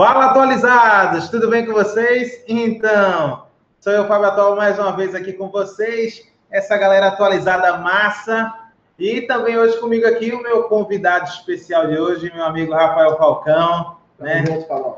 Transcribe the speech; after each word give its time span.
Fala 0.00 0.30
atualizados, 0.30 1.28
tudo 1.28 1.50
bem 1.50 1.66
com 1.66 1.74
vocês? 1.74 2.42
Então, 2.48 3.44
sou 3.78 3.92
eu, 3.92 4.08
Fábio 4.08 4.28
Atual, 4.28 4.56
mais 4.56 4.78
uma 4.78 4.96
vez 4.96 5.14
aqui 5.14 5.34
com 5.34 5.50
vocês, 5.50 6.26
essa 6.50 6.78
galera 6.78 7.08
atualizada 7.08 7.76
massa. 7.76 8.50
E 8.98 9.20
também 9.20 9.58
hoje 9.58 9.76
comigo 9.76 10.06
aqui 10.06 10.32
o 10.32 10.42
meu 10.42 10.62
convidado 10.62 11.28
especial 11.28 11.86
de 11.86 11.98
hoje, 11.98 12.32
meu 12.34 12.42
amigo 12.42 12.72
Rafael 12.72 13.18
Falcão, 13.18 13.98
né? 14.18 14.42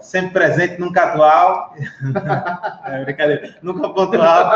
Sempre 0.03 0.35
presente, 0.35 0.81
nunca 0.81 1.03
atual. 1.03 1.75
é, 2.87 3.05
brincadeira, 3.05 3.57
nunca 3.61 3.89
pontual. 3.89 4.53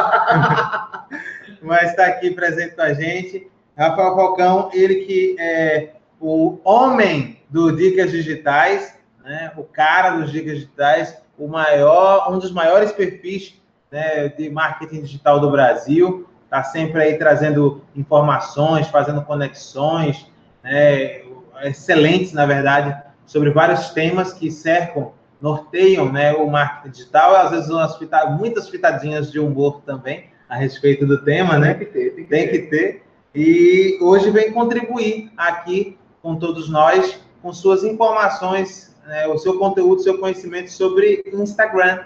Mas 1.60 1.90
está 1.90 2.06
aqui 2.06 2.30
presente 2.30 2.76
com 2.76 2.82
a 2.82 2.94
gente. 2.94 3.50
Rafael 3.76 4.14
Falcão, 4.14 4.70
ele 4.72 5.06
que 5.06 5.36
é 5.40 5.94
o 6.20 6.60
homem 6.62 7.42
do 7.50 7.72
Dicas 7.72 8.12
Digitais, 8.12 8.95
né? 9.26 9.50
o 9.56 9.64
cara 9.64 10.10
dos 10.18 10.30
dicas 10.30 10.54
digitais, 10.54 11.20
o 11.36 11.48
maior, 11.48 12.32
um 12.32 12.38
dos 12.38 12.52
maiores 12.52 12.92
perfis 12.92 13.60
né, 13.90 14.28
de 14.28 14.48
marketing 14.48 15.02
digital 15.02 15.40
do 15.40 15.50
Brasil, 15.50 16.28
está 16.44 16.62
sempre 16.62 17.02
aí 17.02 17.18
trazendo 17.18 17.82
informações, 17.96 18.86
fazendo 18.86 19.20
conexões, 19.22 20.30
né, 20.62 21.22
excelentes, 21.64 22.32
na 22.32 22.46
verdade, 22.46 22.96
sobre 23.26 23.50
vários 23.50 23.90
temas 23.90 24.32
que 24.32 24.48
cercam, 24.48 25.12
norteiam 25.40 26.10
né, 26.10 26.32
o 26.32 26.48
marketing 26.48 26.90
digital, 26.90 27.34
às 27.34 27.50
vezes 27.50 27.68
umas 27.68 27.98
muitas 28.38 28.68
fitadinhas 28.68 29.32
de 29.32 29.40
humor 29.40 29.82
também 29.84 30.30
a 30.48 30.54
respeito 30.54 31.04
do 31.04 31.24
tema, 31.24 31.58
né? 31.58 31.74
Tem 31.74 31.86
que 31.86 31.92
ter, 31.92 32.10
tem 32.14 32.24
que, 32.24 32.30
tem 32.30 32.48
que 32.48 32.58
ter. 32.70 33.02
E 33.34 33.98
hoje 34.00 34.30
vem 34.30 34.52
contribuir 34.52 35.32
aqui 35.36 35.98
com 36.22 36.36
todos 36.36 36.70
nós, 36.70 37.20
com 37.42 37.52
suas 37.52 37.82
informações 37.82 38.95
né, 39.06 39.26
o 39.26 39.38
seu 39.38 39.58
conteúdo, 39.58 40.00
o 40.00 40.02
seu 40.02 40.18
conhecimento 40.18 40.70
sobre 40.70 41.22
Instagram. 41.32 42.04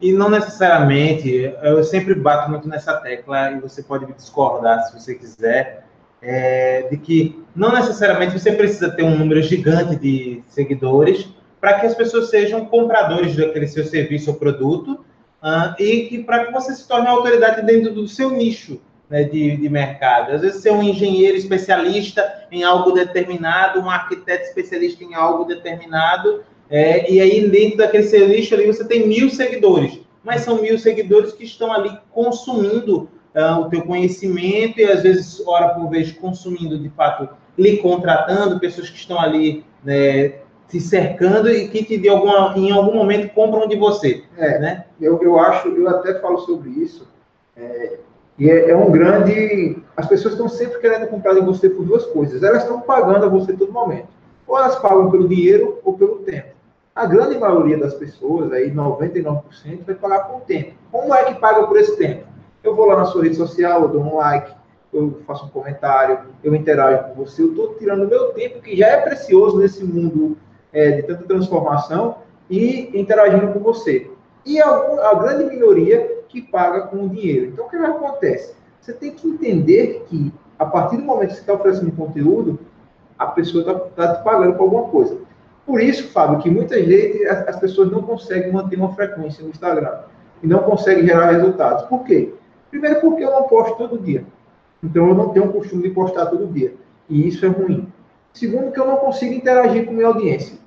E 0.00 0.12
não 0.12 0.28
necessariamente, 0.28 1.54
eu 1.62 1.82
sempre 1.84 2.14
bato 2.14 2.50
muito 2.50 2.68
nessa 2.68 2.94
tecla, 2.96 3.52
e 3.52 3.60
você 3.60 3.82
pode 3.82 4.12
discordar 4.12 4.82
se 4.84 4.98
você 4.98 5.14
quiser, 5.14 5.86
é, 6.20 6.82
de 6.90 6.96
que 6.96 7.42
não 7.54 7.72
necessariamente 7.72 8.38
você 8.38 8.52
precisa 8.52 8.90
ter 8.90 9.02
um 9.02 9.16
número 9.16 9.42
gigante 9.42 9.96
de 9.96 10.42
seguidores 10.48 11.28
para 11.60 11.80
que 11.80 11.86
as 11.86 11.94
pessoas 11.94 12.28
sejam 12.28 12.66
compradores 12.66 13.36
daquele 13.36 13.66
seu 13.68 13.84
serviço 13.84 14.30
ou 14.30 14.36
produto 14.36 15.04
uh, 15.42 15.74
e 15.78 16.06
que 16.06 16.22
para 16.22 16.46
que 16.46 16.52
você 16.52 16.74
se 16.74 16.86
torne 16.88 17.06
autoridade 17.08 17.64
dentro 17.64 17.92
do 17.92 18.08
seu 18.08 18.30
nicho 18.30 18.80
né, 19.08 19.24
de, 19.24 19.56
de 19.56 19.68
mercado. 19.68 20.32
Às 20.32 20.40
vezes, 20.40 20.62
ser 20.62 20.72
um 20.72 20.82
engenheiro 20.82 21.36
especialista 21.36 22.46
em 22.50 22.62
algo 22.64 22.92
determinado, 22.92 23.80
um 23.80 23.90
arquiteto 23.90 24.44
especialista 24.44 25.04
em 25.04 25.14
algo 25.14 25.44
determinado, 25.44 26.42
é, 26.70 27.10
e 27.10 27.20
aí 27.20 27.48
dentro 27.48 27.78
daquele 27.78 28.04
seu 28.04 28.26
nicho 28.26 28.54
ali 28.54 28.66
você 28.66 28.84
tem 28.84 29.06
mil 29.06 29.28
seguidores, 29.30 30.00
mas 30.22 30.40
são 30.40 30.60
mil 30.60 30.78
seguidores 30.78 31.32
que 31.32 31.44
estão 31.44 31.72
ali 31.72 31.96
consumindo 32.10 33.08
uh, 33.34 33.60
o 33.60 33.68
teu 33.68 33.82
conhecimento 33.82 34.80
e 34.80 34.84
às 34.84 35.02
vezes, 35.02 35.46
hora 35.46 35.74
por 35.74 35.90
vez, 35.90 36.12
consumindo 36.12 36.78
de 36.78 36.88
fato, 36.90 37.28
lhe 37.58 37.76
contratando, 37.78 38.58
pessoas 38.58 38.88
que 38.88 38.96
estão 38.96 39.20
ali 39.20 39.64
né, 39.84 40.34
te 40.68 40.80
cercando 40.80 41.50
e 41.50 41.68
que 41.68 41.84
te, 41.84 41.98
de 41.98 42.08
alguma, 42.08 42.54
em 42.56 42.70
algum 42.70 42.94
momento 42.94 43.32
compram 43.34 43.68
de 43.68 43.76
você. 43.76 44.24
É, 44.36 44.58
né? 44.58 44.84
eu, 45.00 45.22
eu 45.22 45.38
acho, 45.38 45.68
eu 45.68 45.88
até 45.88 46.18
falo 46.20 46.38
sobre 46.38 46.70
isso, 46.70 47.06
é, 47.56 47.98
e 48.38 48.50
é, 48.50 48.70
é, 48.70 48.76
um 48.76 48.90
grande. 48.90 49.82
As 49.96 50.06
pessoas 50.06 50.34
estão 50.34 50.48
sempre 50.48 50.78
querendo 50.78 51.08
comprar 51.08 51.34
de 51.34 51.40
você 51.40 51.68
por 51.68 51.84
duas 51.84 52.04
coisas. 52.06 52.42
Elas 52.42 52.62
estão 52.62 52.80
pagando 52.80 53.26
a 53.26 53.28
você 53.28 53.52
todo 53.52 53.72
momento. 53.72 54.08
Ou 54.46 54.58
elas 54.58 54.76
pagam 54.76 55.10
pelo 55.10 55.28
dinheiro 55.28 55.78
ou 55.84 55.96
pelo 55.96 56.16
tempo. 56.18 56.48
A 56.94 57.06
grande 57.06 57.38
maioria 57.38 57.78
das 57.78 57.94
pessoas, 57.94 58.52
aí 58.52 58.70
99%, 58.70 59.40
vai 59.84 59.94
pagar 59.94 60.28
com 60.28 60.38
o 60.38 60.40
tempo. 60.40 60.74
Como 60.90 61.14
é 61.14 61.24
que 61.24 61.40
paga 61.40 61.66
por 61.66 61.76
esse 61.76 61.96
tempo? 61.96 62.24
Eu 62.62 62.74
vou 62.74 62.86
lá 62.86 62.96
na 62.96 63.04
sua 63.04 63.22
rede 63.22 63.36
social, 63.36 63.82
eu 63.82 63.88
dou 63.88 64.02
um 64.02 64.16
like, 64.16 64.52
eu 64.92 65.20
faço 65.26 65.46
um 65.46 65.48
comentário, 65.48 66.20
eu 66.42 66.54
interajo 66.54 67.08
com 67.08 67.24
você, 67.24 67.42
eu 67.42 67.50
estou 67.50 67.74
tirando 67.74 68.08
meu 68.08 68.32
tempo, 68.32 68.60
que 68.60 68.76
já 68.76 68.86
é 68.86 69.00
precioso 69.00 69.58
nesse 69.58 69.84
mundo 69.84 70.36
é, 70.72 70.92
de 70.92 71.02
tanta 71.02 71.24
transformação, 71.24 72.18
e 72.48 72.90
interagindo 72.98 73.52
com 73.52 73.58
você. 73.60 74.10
E 74.46 74.60
a, 74.60 74.68
a 74.68 75.14
grande 75.14 75.44
minoria 75.44 76.13
que 76.34 76.42
paga 76.42 76.82
com 76.88 77.04
o 77.04 77.08
dinheiro. 77.08 77.46
Então, 77.46 77.66
o 77.66 77.70
que 77.70 77.76
acontece? 77.76 78.54
Você 78.80 78.92
tem 78.92 79.12
que 79.12 79.28
entender 79.28 80.04
que, 80.08 80.32
a 80.58 80.66
partir 80.66 80.96
do 80.96 81.04
momento 81.04 81.28
que 81.28 81.34
você 81.36 81.40
está 81.40 81.54
oferecendo 81.54 81.92
conteúdo, 81.92 82.58
a 83.16 83.26
pessoa 83.26 83.60
está 83.62 83.74
tá 84.06 84.16
te 84.16 84.24
pagando 84.24 84.54
por 84.56 84.64
alguma 84.64 84.88
coisa. 84.88 85.16
Por 85.64 85.80
isso, 85.80 86.08
Fábio, 86.08 86.40
que 86.40 86.50
muita 86.50 86.82
gente, 86.82 87.24
as, 87.26 87.48
as 87.48 87.56
pessoas 87.60 87.90
não 87.90 88.02
conseguem 88.02 88.52
manter 88.52 88.76
uma 88.76 88.92
frequência 88.94 89.42
no 89.44 89.50
Instagram 89.50 90.00
e 90.42 90.46
não 90.46 90.58
conseguem 90.64 91.06
gerar 91.06 91.30
resultados. 91.30 91.84
Por 91.84 92.04
quê? 92.04 92.34
Primeiro, 92.70 93.00
porque 93.00 93.24
eu 93.24 93.30
não 93.30 93.44
posto 93.44 93.76
todo 93.76 93.98
dia. 93.98 94.24
Então, 94.82 95.08
eu 95.08 95.14
não 95.14 95.28
tenho 95.28 95.46
o 95.46 95.52
costume 95.52 95.84
de 95.84 95.90
postar 95.90 96.26
todo 96.26 96.52
dia. 96.52 96.74
E 97.08 97.28
isso 97.28 97.46
é 97.46 97.48
ruim. 97.48 97.90
Segundo, 98.32 98.72
que 98.72 98.80
eu 98.80 98.86
não 98.86 98.96
consigo 98.96 99.32
interagir 99.32 99.86
com 99.86 99.92
minha 99.92 100.08
audiência. 100.08 100.58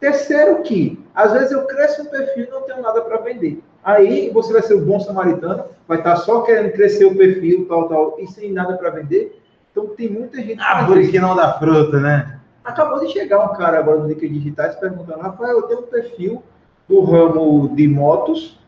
Terceiro, 0.00 0.62
que 0.62 0.98
às 1.14 1.32
vezes 1.32 1.52
eu 1.52 1.66
cresço 1.66 2.02
um 2.02 2.06
perfil 2.06 2.44
e 2.44 2.50
não 2.50 2.62
tenho 2.62 2.80
nada 2.80 3.02
para 3.02 3.18
vender. 3.18 3.62
Aí 3.82 4.30
você 4.30 4.52
vai 4.52 4.62
ser 4.62 4.74
o 4.74 4.84
bom 4.84 5.00
samaritano, 5.00 5.64
vai 5.88 5.98
estar 5.98 6.16
só 6.16 6.42
querendo 6.42 6.72
crescer 6.72 7.06
o 7.06 7.16
perfil, 7.16 7.66
tal, 7.66 7.88
tal, 7.88 8.16
e 8.18 8.26
sem 8.26 8.52
nada 8.52 8.76
para 8.76 8.90
vender. 8.90 9.40
Então 9.72 9.86
tem 9.88 10.08
muita 10.08 10.38
gente. 10.38 10.60
Árvore 10.60 11.10
que 11.10 11.18
não 11.18 11.34
dá 11.34 11.58
fruta, 11.58 11.98
né? 11.98 12.38
Acabou 12.64 13.00
de 13.00 13.08
chegar 13.08 13.42
um 13.44 13.54
cara 13.54 13.78
agora 13.78 14.00
no 14.00 14.08
Dicas 14.08 14.30
Digitais 14.30 14.76
perguntando: 14.76 15.20
Rafael, 15.20 15.58
eu 15.58 15.62
tenho 15.62 15.80
um 15.80 15.84
perfil 15.84 16.42
do 16.88 17.02
ramo 17.02 17.74
de 17.74 17.88
motos 17.88 18.58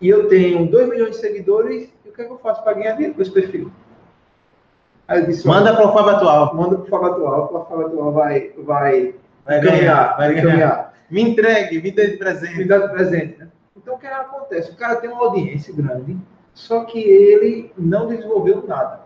e 0.00 0.08
eu 0.08 0.28
tenho 0.28 0.66
2 0.66 0.88
milhões 0.88 1.12
de 1.12 1.16
seguidores, 1.18 1.88
e 2.04 2.08
o 2.08 2.12
que, 2.12 2.22
é 2.22 2.24
que 2.24 2.32
eu 2.32 2.38
faço 2.38 2.62
para 2.62 2.74
ganhar 2.74 2.92
dinheiro 2.92 3.14
com 3.14 3.22
esse 3.22 3.30
perfil? 3.30 3.70
Aí 5.06 5.20
eu 5.20 5.26
disse: 5.26 5.46
manda 5.46 5.74
para 5.74 5.88
o 5.88 5.92
Fábio 5.92 6.16
Atual. 6.16 6.54
Manda 6.54 6.76
para 6.76 6.84
o 6.84 6.88
Fábio 6.88 7.12
Atual, 7.12 7.50
o 7.52 7.64
Fábio 7.66 7.86
Atual 7.86 8.12
vai, 8.12 8.52
vai, 8.58 9.14
vai 9.44 9.60
ganhar. 9.60 10.16
Vai 10.16 10.34
ganhar. 10.34 10.94
Me 11.08 11.22
entregue, 11.22 11.80
me 11.80 11.90
dê 11.92 12.08
de 12.08 12.16
presente. 12.16 12.58
Me 12.58 12.64
dá 12.64 12.78
de 12.78 12.92
presente, 12.92 13.38
né? 13.38 13.48
Então, 13.86 13.94
o 13.94 13.98
que 14.00 14.06
acontece? 14.08 14.72
O 14.72 14.74
cara 14.74 14.96
tem 14.96 15.08
uma 15.08 15.26
audiência 15.26 15.72
grande, 15.72 16.16
só 16.52 16.82
que 16.86 16.98
ele 16.98 17.70
não 17.78 18.08
desenvolveu 18.08 18.66
nada. 18.66 19.02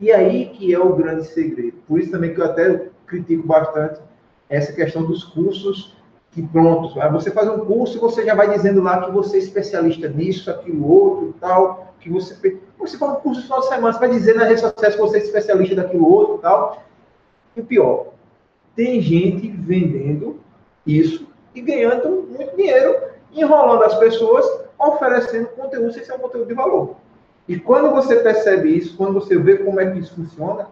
E 0.00 0.10
aí 0.10 0.46
que 0.46 0.72
é 0.72 0.78
o 0.78 0.96
grande 0.96 1.26
segredo. 1.26 1.76
Por 1.86 2.00
isso 2.00 2.10
também 2.10 2.32
que 2.32 2.40
eu 2.40 2.46
até 2.46 2.88
critico 3.06 3.46
bastante 3.46 4.00
essa 4.48 4.72
questão 4.72 5.04
dos 5.04 5.24
cursos 5.24 5.94
que 6.30 6.40
prontos. 6.40 6.94
Você 6.94 7.30
faz 7.30 7.50
um 7.50 7.58
curso 7.66 7.98
e 7.98 8.00
você 8.00 8.24
já 8.24 8.34
vai 8.34 8.50
dizendo 8.50 8.82
lá 8.82 9.04
que 9.04 9.10
você 9.10 9.36
é 9.36 9.40
especialista 9.40 10.08
nisso, 10.08 10.50
aquilo, 10.50 10.90
outro 10.90 11.34
tal, 11.38 11.92
que 12.00 12.08
você 12.08 12.58
você 12.78 12.96
faz 12.96 13.12
um 13.12 13.16
curso 13.16 13.42
só 13.42 13.58
de 13.58 13.68
semana, 13.68 13.92
você 13.92 13.98
vai 13.98 14.08
dizer 14.08 14.34
nas 14.36 14.48
redes 14.48 14.62
sociais 14.62 14.94
que 14.94 15.00
você 15.02 15.18
é 15.18 15.20
especialista 15.20 15.74
daquilo 15.74 16.10
outro 16.10 16.38
tal. 16.38 16.82
E 17.54 17.60
o 17.60 17.64
pior, 17.64 18.14
tem 18.74 19.02
gente 19.02 19.48
vendendo 19.48 20.40
isso 20.86 21.26
e 21.54 21.60
ganhando 21.60 22.26
muito 22.30 22.56
dinheiro 22.56 23.07
enrolando 23.32 23.84
as 23.84 23.94
pessoas, 23.96 24.44
oferecendo 24.78 25.48
conteúdo 25.48 25.92
sem 25.92 26.04
ser 26.04 26.14
um 26.14 26.18
conteúdo 26.18 26.48
de 26.48 26.54
valor. 26.54 26.96
E 27.48 27.58
quando 27.58 27.90
você 27.90 28.16
percebe 28.16 28.76
isso, 28.76 28.96
quando 28.96 29.14
você 29.14 29.38
vê 29.38 29.56
como 29.56 29.80
é 29.80 29.90
que 29.90 29.98
isso 29.98 30.14
funciona, 30.14 30.66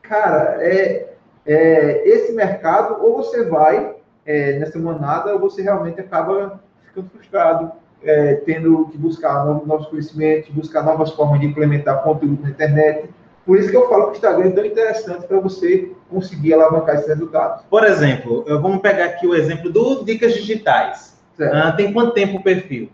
cara, 0.00 0.56
é, 0.60 1.14
é 1.44 2.08
esse 2.08 2.32
mercado, 2.32 3.04
ou 3.04 3.16
você 3.16 3.44
vai 3.44 3.96
é, 4.24 4.58
nessa 4.58 4.78
manada, 4.78 5.32
ou 5.32 5.40
você 5.40 5.60
realmente 5.60 6.00
acaba 6.00 6.60
ficando 6.86 7.10
frustrado, 7.10 7.72
é, 8.02 8.34
tendo 8.46 8.86
que 8.86 8.96
buscar 8.96 9.44
novos, 9.44 9.66
novos 9.66 9.86
conhecimentos, 9.88 10.50
buscar 10.50 10.82
novas 10.82 11.10
formas 11.10 11.40
de 11.40 11.46
implementar 11.46 12.02
conteúdo 12.02 12.42
na 12.42 12.50
internet. 12.50 13.10
Por 13.44 13.58
isso 13.58 13.70
que 13.70 13.76
eu 13.76 13.88
falo 13.88 14.06
que 14.06 14.10
o 14.10 14.14
Instagram 14.14 14.48
é 14.48 14.52
tão 14.52 14.64
interessante 14.64 15.26
para 15.26 15.40
você 15.40 15.90
conseguir 16.08 16.54
alavancar 16.54 16.94
esses 16.94 17.08
resultados. 17.08 17.64
Por 17.68 17.84
exemplo, 17.84 18.44
vamos 18.60 18.80
pegar 18.80 19.06
aqui 19.06 19.26
o 19.26 19.34
exemplo 19.34 19.70
do 19.70 20.04
Dicas 20.04 20.34
Digitais. 20.34 21.19
Ah, 21.40 21.72
tem 21.72 21.92
quanto 21.92 22.14
tempo 22.14 22.38
o 22.38 22.42
perfil? 22.42 22.90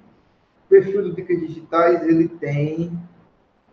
O 0.67 0.69
perfil 0.69 1.03
do 1.03 1.15
Dicas 1.15 1.41
Digitais, 1.41 2.03
ele 2.07 2.29
tem 2.29 2.93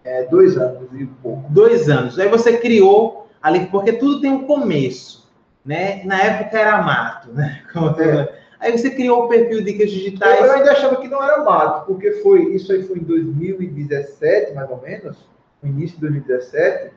é, 0.04 0.24
dois 0.24 0.58
anos 0.58 0.90
e 0.94 1.06
pouco. 1.06 1.52
Dois 1.52 1.90
anos. 1.90 2.20
Aí 2.20 2.28
você 2.28 2.58
criou 2.58 3.28
ali, 3.42 3.66
porque 3.68 3.94
tudo 3.94 4.22
tem 4.22 4.32
um 4.32 4.46
começo, 4.46 5.30
né? 5.66 6.04
Na 6.06 6.22
época 6.22 6.60
era 6.60 6.82
mato, 6.82 7.32
né? 7.32 7.62
É. 8.00 8.44
Aí 8.60 8.78
você 8.78 8.92
criou 8.92 9.26
o 9.26 9.28
perfil 9.28 9.62
Dicas 9.62 9.92
Digitais. 9.92 10.40
Eu 10.40 10.54
ainda 10.54 10.72
achava 10.72 10.96
que 10.96 11.10
não 11.10 11.22
era 11.22 11.44
mato, 11.44 11.86
porque 11.86 12.14
foi 12.22 12.54
isso 12.54 12.72
aí 12.72 12.82
foi 12.84 12.98
em 12.98 13.04
2017, 13.04 14.54
mais 14.54 14.70
ou 14.70 14.82
menos, 14.82 15.18
no 15.62 15.70
início 15.70 15.96
de 15.96 16.02
2017. 16.02 16.94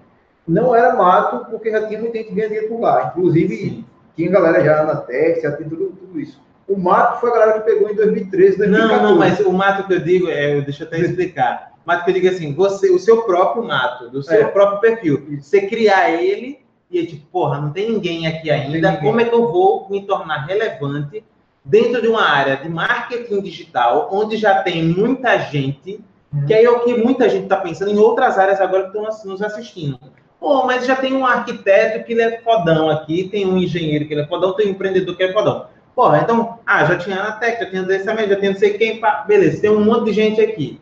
Não 0.46 0.73
era 0.73 0.94
mato, 0.94 1.50
porque 1.50 1.73
já 1.73 1.84
tinha 1.88 1.99
muita 1.99 2.19
gente 2.19 2.32
ganhando 2.32 2.69
por 2.69 2.81
lá. 2.81 3.12
Inclusive, 3.17 3.56
Sim. 3.56 3.84
tinha 4.14 4.31
galera 4.31 4.62
já 4.62 4.84
na 4.84 4.94
Tech, 4.94 5.40
já 5.40 5.50
tem 5.52 5.69
tudo, 5.69 5.87
tudo 5.87 6.20
isso. 6.20 6.40
O 6.68 6.76
mato 6.76 7.20
foi 7.20 7.30
a 7.30 7.32
galera 7.32 7.60
que 7.60 7.66
pegou 7.66 7.90
em 7.90 7.94
2013, 7.94 8.58
2014. 8.58 9.02
Não, 9.02 9.10
não, 9.10 9.18
mas 9.18 9.38
o 9.40 9.52
mato 9.52 9.86
que 9.86 9.94
eu 9.94 10.00
digo, 10.00 10.28
é, 10.28 10.60
deixa 10.60 10.82
eu 10.82 10.86
até 10.88 10.98
explicar. 10.98 11.72
O 11.84 11.88
mato 11.88 12.04
que 12.04 12.10
eu 12.10 12.14
digo 12.14 12.26
é 12.26 12.30
assim, 12.30 12.52
você, 12.52 12.90
o 12.90 12.98
seu 12.98 13.22
próprio 13.22 13.64
mato, 13.64 14.10
do 14.10 14.22
seu 14.22 14.40
é. 14.40 14.44
próprio 14.44 14.80
perfil. 14.80 15.26
Você 15.40 15.66
criar 15.66 16.10
ele 16.10 16.66
e 16.90 17.00
é 17.00 17.06
tipo, 17.06 17.26
porra, 17.26 17.60
não 17.60 17.70
tem 17.70 17.90
ninguém 17.90 18.26
aqui 18.26 18.50
ainda, 18.50 18.90
ninguém. 18.90 19.00
como 19.00 19.20
é 19.20 19.24
que 19.24 19.34
eu 19.34 19.50
vou 19.50 19.88
me 19.90 20.06
tornar 20.06 20.46
relevante 20.46 21.24
dentro 21.64 22.00
de 22.00 22.08
uma 22.08 22.22
área 22.22 22.56
de 22.56 22.68
marketing 22.68 23.40
digital, 23.40 24.08
onde 24.12 24.36
já 24.36 24.62
tem 24.62 24.84
muita 24.84 25.36
gente, 25.38 26.00
que 26.46 26.54
aí 26.54 26.64
é 26.64 26.70
o 26.70 26.80
que 26.80 26.94
muita 26.94 27.28
gente 27.28 27.44
está 27.44 27.56
pensando 27.56 27.90
em 27.90 27.98
outras 27.98 28.38
áreas 28.38 28.60
agora 28.60 28.88
que 28.88 28.96
estão 28.96 29.30
nos 29.30 29.42
assistindo. 29.42 29.98
Pô, 30.38 30.64
mas 30.64 30.86
já 30.86 30.94
tem 30.94 31.12
um 31.14 31.26
arquiteto 31.26 32.04
que 32.04 32.12
ele 32.12 32.22
é 32.22 32.40
fodão 32.40 32.88
aqui, 32.88 33.28
tem 33.28 33.46
um 33.46 33.56
engenheiro 33.56 34.06
que 34.06 34.14
ele 34.14 34.20
é 34.20 34.26
fodão, 34.26 34.54
tem 34.54 34.68
um 34.68 34.70
empreendedor 34.70 35.16
que 35.16 35.24
é 35.24 35.32
fodão. 35.32 35.66
Porra, 35.96 36.20
então, 36.22 36.58
ah, 36.66 36.84
já 36.84 36.98
tinha 36.98 37.16
a 37.16 37.32
Tech, 37.32 37.58
já 37.58 37.70
tinha 37.70 37.82
DSM, 37.82 38.28
já 38.28 38.37
tinha 38.37 38.50
não 38.50 38.58
sei 38.58 38.76
quem, 38.76 39.00
pá, 39.00 39.25
beleza, 39.26 39.62
tem 39.62 39.70
um 39.70 39.82
monte 39.82 40.04
de 40.04 40.12
gente 40.12 40.43
aqui. 40.43 40.78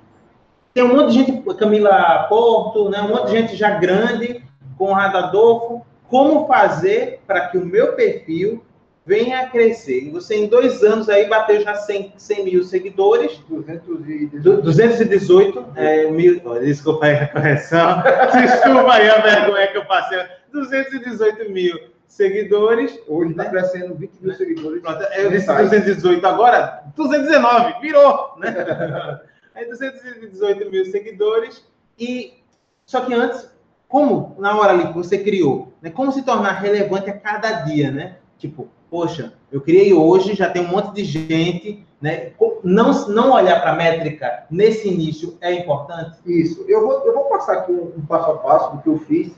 Tem 0.75 0.83
um 0.83 0.89
monte 0.89 1.13
de 1.13 1.19
gente, 1.21 1.55
Camila 1.55 2.27
Porto, 2.29 2.91
né, 2.91 3.01
um 3.01 3.11
monte 3.11 3.27
de 3.27 3.31
gente 3.31 3.55
já 3.55 3.79
grande, 3.79 4.43
Conrado 4.77 5.17
Adolfo. 5.17 5.87
Como 6.09 6.49
fazer 6.49 7.21
para 7.29 7.47
que 7.47 7.57
o 7.57 7.65
meu 7.65 7.93
perfil 7.93 8.65
venha 9.07 9.43
a 9.43 9.47
crescer? 9.47 10.03
E 10.03 10.11
você, 10.11 10.35
em 10.35 10.49
dois 10.49 10.83
anos, 10.83 11.09
aí 11.09 11.29
bateu 11.29 11.61
já 11.61 11.77
100, 11.77 12.15
100 12.17 12.45
mil 12.45 12.65
seguidores. 12.65 13.41
218. 13.49 14.63
218 14.63 15.67
é, 15.77 16.11
mil. 16.11 16.41
Desculpa 16.61 17.07
aí 17.07 17.15
a 17.15 17.29
correção. 17.29 18.03
Desculpa 18.35 18.95
aí 18.95 19.09
a 19.09 19.21
vergonha 19.21 19.69
que 19.69 19.79
eu 19.79 19.85
passei. 19.85 20.19
218 20.53 21.51
mil 21.53 21.94
seguidores. 22.15 22.99
Hoje 23.09 23.33
está 23.33 23.47
crescendo 23.47 23.95
20 23.95 24.13
mil 24.21 24.35
seguidores. 24.35 24.83
Pronto, 24.83 25.03
eu 25.17 25.31
disse 25.31 25.47
218 25.47 26.25
agora, 26.27 26.85
219, 26.97 27.81
virou, 27.81 28.35
né? 28.39 28.55
Aí 29.55 29.69
218 29.69 30.71
mil 30.71 30.85
seguidores. 30.87 31.65
E 31.99 32.35
só 32.87 33.01
que 33.01 33.13
antes, 33.13 33.49
como 33.89 34.37
na 34.39 34.57
hora 34.59 34.73
ali 34.73 34.89
que 34.89 34.95
você 34.95 35.19
criou, 35.19 35.73
né? 35.83 35.91
Como 35.91 36.13
se 36.13 36.23
tornar 36.23 36.53
relevante 36.53 37.11
a 37.11 37.19
cada 37.19 37.63
dia, 37.63 37.91
né? 37.91 38.17
Tipo, 38.39 38.69
poxa, 38.91 39.33
eu 39.51 39.61
criei 39.61 39.93
hoje, 39.93 40.35
já 40.35 40.51
tem 40.51 40.63
um 40.63 40.69
monte 40.69 40.95
de 40.95 41.05
gente, 41.05 41.85
né? 42.01 42.33
Não, 42.63 43.09
não 43.09 43.33
olhar 43.33 43.61
para 43.61 43.73
a 43.73 43.77
métrica 43.77 44.45
nesse 44.51 44.89
início 44.89 45.37
é 45.41 45.53
importante? 45.53 46.19
Isso. 46.27 46.65
Eu 46.69 46.87
vou, 46.87 47.05
eu 47.07 47.15
vou 47.15 47.25
passar 47.25 47.59
aqui 47.59 47.73
um, 47.73 47.93
um 47.97 48.07
passo 48.07 48.31
a 48.31 48.39
passo 48.39 48.77
do 48.77 48.83
que 48.83 48.89
eu 48.89 48.99
fiz 49.01 49.33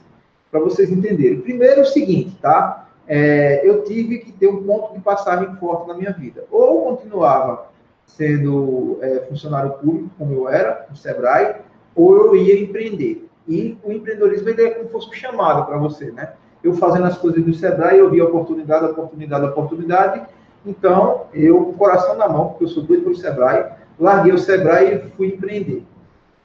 para 0.50 0.60
vocês 0.60 0.90
entenderem. 0.90 1.40
Primeiro 1.40 1.80
é 1.80 1.82
o 1.82 1.86
seguinte, 1.86 2.36
tá? 2.40 2.88
É, 3.06 3.60
eu 3.68 3.84
tive 3.84 4.18
que 4.18 4.32
ter 4.32 4.48
um 4.48 4.64
ponto 4.64 4.94
de 4.94 5.00
passagem 5.00 5.54
forte 5.56 5.88
na 5.88 5.94
minha 5.94 6.12
vida. 6.12 6.44
Ou 6.50 6.86
continuava 6.86 7.66
sendo 8.04 8.98
é, 9.00 9.26
funcionário 9.28 9.72
público, 9.72 10.10
como 10.18 10.32
eu 10.32 10.48
era, 10.48 10.86
no 10.88 10.96
Sebrae, 10.96 11.56
ou 11.94 12.16
eu 12.16 12.36
ia 12.36 12.60
empreender. 12.60 13.28
E 13.46 13.78
o 13.84 13.92
empreendedorismo 13.92 14.48
ele 14.48 14.62
é 14.62 14.70
como 14.70 14.86
se 14.86 14.92
fosse 14.92 15.08
um 15.08 15.12
chamado 15.12 15.66
para 15.66 15.76
você, 15.78 16.10
né? 16.10 16.32
Eu 16.62 16.74
fazendo 16.74 17.06
as 17.06 17.16
coisas 17.16 17.44
do 17.44 17.54
Sebrae, 17.54 17.98
eu 17.98 18.10
vi 18.10 18.20
oportunidade, 18.20 18.86
oportunidade, 18.86 19.44
oportunidade. 19.44 20.26
Então, 20.64 21.26
eu, 21.32 21.74
coração 21.78 22.16
na 22.16 22.28
mão, 22.28 22.48
porque 22.48 22.64
eu 22.64 22.68
sou 22.68 22.82
doido 22.82 23.04
pelo 23.04 23.14
Sebrae, 23.14 23.66
larguei 23.98 24.32
o 24.32 24.38
Sebrae 24.38 24.94
e 24.94 25.10
fui 25.10 25.28
empreender. 25.28 25.84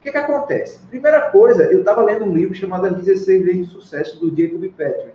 O 0.01 0.03
que, 0.03 0.11
que 0.11 0.17
acontece? 0.17 0.79
Primeira 0.89 1.29
coisa, 1.29 1.65
eu 1.65 1.81
estava 1.81 2.01
lendo 2.01 2.25
um 2.25 2.33
livro 2.33 2.55
chamado 2.55 2.87
As 2.87 2.95
16 2.95 3.45
Leis 3.45 3.67
de 3.67 3.71
Sucesso, 3.71 4.19
do 4.19 4.35
Jacob 4.35 4.67
Patrick, 4.71 5.13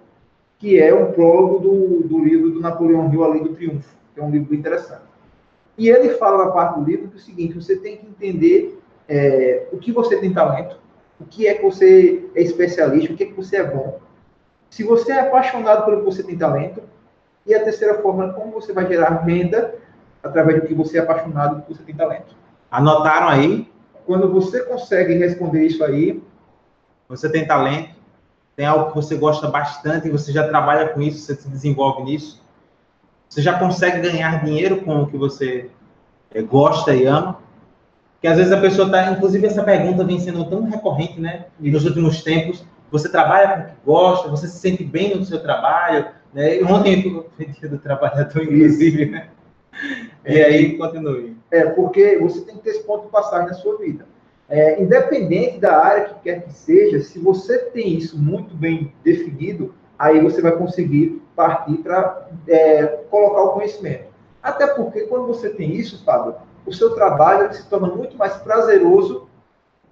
que 0.60 0.80
é 0.80 0.94
um 0.94 1.10
prólogo 1.10 1.58
do, 1.58 2.06
do 2.06 2.24
livro 2.24 2.50
do 2.50 2.60
Napoleão 2.60 3.12
Hill, 3.12 3.24
A 3.24 3.28
Lei 3.30 3.42
do 3.42 3.48
Triunfo, 3.48 3.96
que 4.14 4.20
é 4.20 4.22
um 4.22 4.30
livro 4.30 4.54
interessante. 4.54 5.02
E 5.76 5.88
ele 5.88 6.10
fala 6.10 6.44
na 6.44 6.52
parte 6.52 6.78
do 6.78 6.84
livro 6.84 7.08
que 7.08 7.14
é 7.14 7.18
o 7.18 7.20
seguinte, 7.20 7.54
você 7.54 7.74
tem 7.74 7.96
que 7.96 8.06
entender 8.06 8.80
é, 9.08 9.66
o 9.72 9.76
que 9.76 9.90
você 9.90 10.18
tem 10.18 10.32
talento, 10.32 10.78
o 11.20 11.24
que 11.24 11.48
é 11.48 11.54
que 11.54 11.64
você 11.64 12.24
é 12.36 12.42
especialista, 12.42 13.12
o 13.12 13.16
que 13.16 13.24
é 13.24 13.26
que 13.26 13.34
você 13.34 13.56
é 13.56 13.64
bom. 13.64 13.98
Se 14.70 14.84
você 14.84 15.10
é 15.10 15.18
apaixonado 15.18 15.84
pelo 15.84 15.98
que 15.98 16.04
você 16.04 16.22
tem 16.22 16.38
talento, 16.38 16.80
e 17.44 17.52
a 17.52 17.64
terceira 17.64 17.94
forma, 18.00 18.32
como 18.34 18.52
você 18.52 18.72
vai 18.72 18.86
gerar 18.86 19.24
renda 19.24 19.74
através 20.22 20.60
do 20.60 20.68
que 20.68 20.74
você 20.74 20.96
é 20.96 21.00
apaixonado, 21.00 21.56
do 21.56 21.62
que 21.62 21.74
você 21.74 21.82
tem 21.82 21.96
talento. 21.96 22.36
Anotaram 22.70 23.26
aí? 23.26 23.68
Quando 24.06 24.32
você 24.32 24.64
consegue 24.64 25.14
responder 25.14 25.66
isso 25.66 25.82
aí, 25.82 26.22
você 27.08 27.28
tem 27.28 27.46
talento, 27.46 27.90
tem 28.54 28.64
algo 28.64 28.88
que 28.88 28.94
você 28.94 29.16
gosta 29.16 29.48
bastante, 29.48 30.08
e 30.08 30.10
você 30.10 30.32
já 30.32 30.46
trabalha 30.46 30.88
com 30.88 31.02
isso, 31.02 31.18
você 31.18 31.34
se 31.34 31.48
desenvolve 31.48 32.04
nisso, 32.04 32.42
você 33.28 33.42
já 33.42 33.58
consegue 33.58 34.00
ganhar 34.00 34.44
dinheiro 34.44 34.82
com 34.82 35.02
o 35.02 35.06
que 35.06 35.16
você 35.16 35.68
é, 36.30 36.40
gosta 36.40 36.94
e 36.94 37.04
ama. 37.04 37.38
Que 38.20 38.28
às 38.28 38.38
vezes 38.38 38.52
a 38.52 38.60
pessoa 38.60 38.86
está, 38.86 39.10
inclusive 39.10 39.46
essa 39.46 39.62
pergunta 39.62 40.04
vem 40.04 40.18
sendo 40.18 40.44
tão 40.48 40.64
recorrente, 40.64 41.20
né? 41.20 41.46
Nos 41.58 41.84
últimos 41.84 42.22
tempos, 42.22 42.64
você 42.90 43.08
trabalha 43.08 43.48
com 43.48 43.60
o 43.60 43.66
que 43.66 43.76
gosta, 43.84 44.28
você 44.28 44.46
se 44.46 44.58
sente 44.58 44.84
bem 44.84 45.16
no 45.16 45.24
seu 45.24 45.42
trabalho, 45.42 46.06
né? 46.32 46.62
Ontem 46.62 47.24
foi 47.36 47.46
dia 47.46 47.68
do 47.68 47.78
trabalhador, 47.78 48.42
inclusive, 48.42 49.06
né? 49.06 49.28
E 50.24 50.42
aí, 50.42 50.76
continue. 50.76 51.36
É, 51.50 51.66
porque 51.66 52.18
você 52.18 52.40
tem 52.42 52.56
que 52.56 52.62
ter 52.62 52.70
esse 52.70 52.84
ponto 52.84 53.06
de 53.06 53.12
passagem 53.12 53.48
na 53.48 53.54
sua 53.54 53.78
vida. 53.78 54.06
É, 54.48 54.80
independente 54.80 55.58
da 55.58 55.76
área 55.76 56.04
que 56.04 56.14
quer 56.20 56.42
que 56.44 56.52
seja, 56.52 57.00
se 57.00 57.18
você 57.18 57.58
tem 57.58 57.94
isso 57.96 58.18
muito 58.18 58.54
bem 58.54 58.92
definido, 59.04 59.74
aí 59.98 60.20
você 60.20 60.40
vai 60.40 60.52
conseguir 60.52 61.22
partir 61.34 61.78
para 61.78 62.28
é, 62.46 62.86
colocar 63.10 63.42
o 63.42 63.52
conhecimento. 63.54 64.06
Até 64.42 64.66
porque 64.68 65.02
quando 65.02 65.26
você 65.26 65.50
tem 65.50 65.74
isso, 65.74 66.04
Fábio, 66.04 66.36
o 66.64 66.72
seu 66.72 66.94
trabalho 66.94 67.52
se 67.52 67.68
torna 67.68 67.88
muito 67.88 68.16
mais 68.16 68.34
prazeroso 68.36 69.28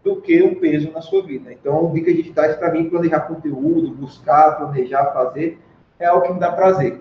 do 0.02 0.20
que 0.20 0.42
um 0.42 0.54
peso 0.56 0.92
na 0.92 1.00
sua 1.00 1.22
vida. 1.22 1.52
Então, 1.52 1.90
dicas 1.92 2.14
digitais, 2.14 2.56
para 2.56 2.70
mim, 2.70 2.90
planejar 2.90 3.20
conteúdo, 3.20 3.90
buscar, 3.90 4.56
planejar, 4.56 5.12
fazer, 5.12 5.58
é 5.98 6.06
algo 6.06 6.26
que 6.26 6.32
me 6.32 6.38
dá 6.38 6.52
prazer, 6.52 7.00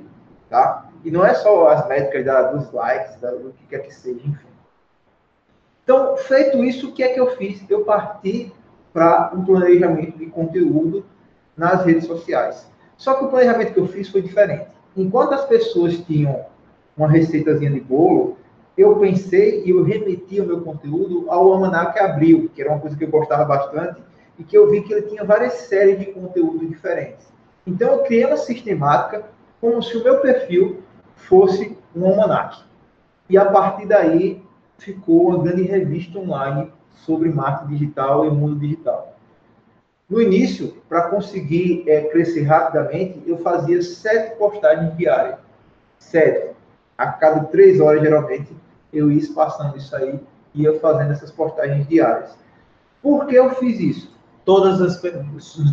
tá? 0.49 0.89
E 1.03 1.11
não 1.11 1.25
é 1.25 1.33
só 1.33 1.67
as 1.67 1.87
métricas 1.87 2.25
da, 2.25 2.51
dos 2.51 2.71
likes, 2.71 3.15
da, 3.19 3.31
do 3.31 3.51
que 3.51 3.65
quer 3.67 3.79
que 3.79 3.93
seja, 3.93 4.19
enfim. 4.19 4.47
Então, 5.83 6.15
feito 6.15 6.63
isso, 6.63 6.89
o 6.89 6.93
que 6.93 7.03
é 7.03 7.09
que 7.09 7.19
eu 7.19 7.35
fiz? 7.35 7.61
Eu 7.69 7.83
parti 7.83 8.53
para 8.93 9.31
um 9.33 9.43
planejamento 9.43 10.17
de 10.17 10.27
conteúdo 10.27 11.05
nas 11.57 11.83
redes 11.83 12.05
sociais. 12.05 12.71
Só 12.95 13.15
que 13.15 13.25
o 13.25 13.27
planejamento 13.27 13.73
que 13.73 13.79
eu 13.79 13.87
fiz 13.87 14.07
foi 14.07 14.21
diferente. 14.21 14.67
Enquanto 14.95 15.33
as 15.33 15.45
pessoas 15.45 15.97
tinham 15.97 16.45
uma 16.95 17.09
receitazinha 17.09 17.71
de 17.71 17.81
bolo, 17.81 18.37
eu 18.77 18.95
pensei 18.95 19.63
e 19.65 19.71
eu 19.71 19.83
remeti 19.83 20.39
o 20.39 20.45
meu 20.45 20.61
conteúdo 20.61 21.29
ao 21.29 21.51
Almanac 21.51 21.99
Abril, 21.99 22.49
que 22.53 22.61
era 22.61 22.71
uma 22.71 22.79
coisa 22.79 22.95
que 22.95 23.03
eu 23.03 23.09
gostava 23.09 23.43
bastante, 23.43 24.01
e 24.37 24.43
que 24.43 24.57
eu 24.57 24.69
vi 24.69 24.81
que 24.81 24.93
ele 24.93 25.03
tinha 25.03 25.23
várias 25.23 25.53
séries 25.53 25.99
de 25.99 26.05
conteúdo 26.07 26.65
diferentes. 26.65 27.27
Então 27.67 27.91
eu 27.91 27.99
criei 27.99 28.25
uma 28.25 28.37
sistemática 28.37 29.23
como 29.59 29.81
se 29.81 29.97
o 29.97 30.03
meu 30.03 30.19
perfil 30.19 30.81
fosse 31.27 31.77
um 31.95 32.05
almanac. 32.05 32.63
E 33.29 33.37
a 33.37 33.45
partir 33.45 33.87
daí 33.87 34.43
ficou 34.77 35.29
uma 35.29 35.43
grande 35.43 35.63
revista 35.63 36.19
online 36.19 36.71
sobre 37.05 37.29
marketing 37.29 37.73
digital 37.73 38.25
e 38.25 38.29
mundo 38.29 38.59
digital. 38.59 39.13
No 40.09 40.21
início, 40.21 40.77
para 40.87 41.09
conseguir 41.09 41.83
é, 41.87 42.01
crescer 42.03 42.43
rapidamente, 42.43 43.23
eu 43.25 43.37
fazia 43.39 43.81
sete 43.81 44.37
postagens 44.37 44.95
diárias. 44.97 45.39
Sete. 45.97 46.53
A 46.97 47.07
cada 47.07 47.45
três 47.45 47.79
horas, 47.79 48.01
geralmente, 48.01 48.55
eu 48.91 49.11
ia 49.11 49.33
passando 49.33 49.77
isso 49.77 49.95
aí 49.95 50.19
e 50.53 50.63
ia 50.63 50.79
fazendo 50.79 51.11
essas 51.11 51.31
postagens 51.31 51.87
diárias. 51.87 52.37
Por 53.01 53.25
que 53.25 53.35
eu 53.35 53.55
fiz 53.55 53.79
isso? 53.79 54.13
Todas, 54.45 54.81
as, 54.81 55.01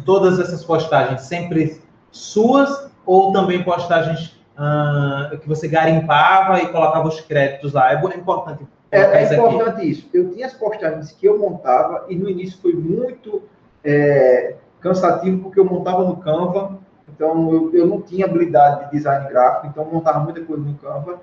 todas 0.04 0.38
essas 0.38 0.64
postagens 0.64 1.22
sempre 1.22 1.82
suas 2.10 2.90
ou 3.04 3.32
também 3.32 3.62
postagens 3.62 4.39
uh, 4.60 5.38
que 5.38 5.48
você 5.48 5.66
garimpava 5.66 6.60
e 6.60 6.68
colocava 6.68 7.08
os 7.08 7.20
créditos 7.22 7.72
lá? 7.72 7.92
É 7.92 8.16
importante. 8.16 8.66
É, 8.90 9.00
é 9.00 9.34
importante 9.34 9.76
aqui. 9.76 9.90
isso. 9.90 10.08
Eu 10.12 10.30
tinha 10.30 10.46
as 10.46 10.52
postagens 10.52 11.12
que 11.12 11.26
eu 11.26 11.38
montava 11.38 12.04
e 12.08 12.16
no 12.16 12.28
início 12.28 12.60
foi 12.60 12.74
muito 12.74 13.42
é, 13.84 14.56
cansativo 14.80 15.42
porque 15.42 15.60
eu 15.60 15.64
montava 15.64 16.04
no 16.04 16.16
Canva, 16.16 16.78
então 17.08 17.52
eu, 17.52 17.74
eu 17.74 17.86
não 17.86 18.00
tinha 18.02 18.26
habilidade 18.26 18.86
de 18.86 18.90
design 18.92 19.28
gráfico, 19.28 19.68
então 19.68 19.84
eu 19.84 19.92
montava 19.92 20.20
muita 20.20 20.40
coisa 20.42 20.62
no 20.62 20.74
Canva. 20.74 21.20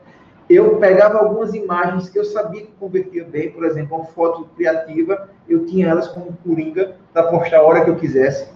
Eu 0.49 0.77
pegava 0.77 1.17
algumas 1.17 1.53
imagens 1.53 2.09
que 2.09 2.17
eu 2.17 2.23
sabia 2.23 2.61
que 2.61 2.71
convertia 2.79 3.25
bem, 3.25 3.51
por 3.51 3.65
exemplo, 3.65 3.97
uma 3.97 4.05
foto 4.05 4.45
criativa, 4.55 5.29
eu 5.47 5.65
tinha 5.65 5.89
elas 5.89 6.07
como 6.07 6.37
coringa 6.41 6.95
para 7.11 7.23
postar 7.23 7.57
a 7.57 7.63
hora 7.63 7.83
que 7.83 7.89
eu 7.89 7.97
quisesse. 7.97 8.47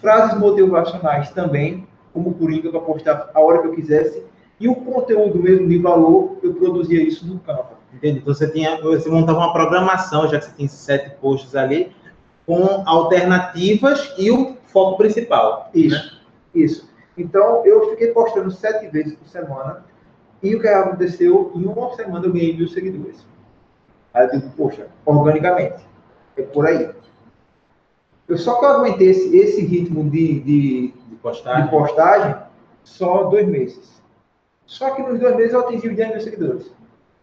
Frases 0.00 0.38
motivacionais 0.38 1.30
também, 1.32 1.83
como 2.14 2.32
coringa 2.34 2.70
para 2.70 2.80
postar 2.80 3.30
a 3.34 3.40
hora 3.40 3.60
que 3.60 3.66
eu 3.66 3.74
quisesse. 3.74 4.24
E 4.58 4.68
o 4.68 4.76
conteúdo 4.76 5.38
mesmo 5.38 5.68
de 5.68 5.78
valor, 5.78 6.38
eu 6.42 6.54
produzia 6.54 7.02
isso 7.02 7.26
no 7.26 7.40
Canva. 7.40 7.72
Entendi. 7.92 8.20
Então 8.20 8.32
você 8.32 8.48
tinha, 8.48 8.80
você 8.80 9.10
montava 9.10 9.38
uma 9.38 9.52
programação, 9.52 10.28
já 10.28 10.38
que 10.38 10.46
você 10.46 10.52
tem 10.52 10.68
sete 10.68 11.10
posts 11.20 11.54
ali, 11.54 11.92
com 12.46 12.82
alternativas 12.86 14.14
e 14.16 14.30
o 14.30 14.56
foco 14.66 14.96
principal. 14.96 15.70
Isso, 15.74 15.96
né? 15.96 16.20
isso. 16.54 16.88
Então, 17.16 17.64
eu 17.64 17.90
fiquei 17.90 18.08
postando 18.08 18.50
sete 18.50 18.88
vezes 18.88 19.14
por 19.14 19.28
semana 19.28 19.84
e 20.42 20.54
o 20.54 20.60
que 20.60 20.68
aconteceu, 20.68 21.52
em 21.54 21.64
uma 21.64 21.94
semana 21.94 22.26
eu 22.26 22.32
ganhei 22.32 22.56
mil 22.56 22.68
seguidores. 22.68 23.24
Aí 24.12 24.26
eu 24.26 24.32
digo, 24.32 24.50
poxa, 24.56 24.88
organicamente, 25.04 25.82
é 26.36 26.42
por 26.42 26.66
aí. 26.66 26.90
Eu 28.28 28.38
só 28.38 28.58
que 28.58 28.64
eu 28.64 28.68
aguentei 28.70 29.10
esse, 29.10 29.36
esse 29.36 29.60
ritmo 29.60 30.08
de, 30.10 30.40
de, 30.40 30.94
postagem. 31.24 31.64
de 31.64 31.70
postagem 31.70 32.36
só 32.84 33.24
dois 33.24 33.48
meses. 33.48 34.02
Só 34.66 34.90
que 34.90 35.02
nos 35.02 35.18
dois 35.18 35.34
meses 35.36 35.54
eu 35.54 35.60
atingi 35.60 35.88
os 35.88 35.96
10 35.96 36.10
mil 36.10 36.20
seguidores. 36.20 36.72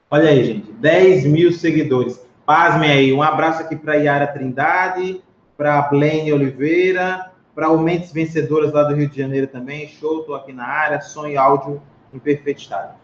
Olha 0.10 0.29
aí, 0.29 0.43
gente, 0.43 0.72
10 0.74 1.25
mil 1.25 1.51
seguidores. 1.51 2.20
Pasmem 2.46 2.91
aí, 2.91 3.13
um 3.13 3.22
abraço 3.22 3.62
aqui 3.62 3.75
para 3.75 3.96
Yara 3.96 4.27
Trindade, 4.27 5.24
para 5.55 5.84
Blaine 5.84 6.34
Oliveira, 6.34 7.31
para 7.53 7.70
o 7.70 7.77
Mentes 7.77 8.12
Vencedoras 8.12 8.74
lá 8.74 8.84
do 8.84 8.96
Rio 8.96 9.08
de 9.08 9.17
Janeiro 9.17 9.48
também. 9.48 9.88
Show, 9.88 10.22
estou 10.22 10.36
aqui 10.36 10.51
na 10.51 10.65
área, 10.65 11.00
som 11.01 11.27
e 11.27 11.38
áudio 11.38 11.81
em 12.13 12.20
perfeito 12.20 12.60
estado. 12.60 12.96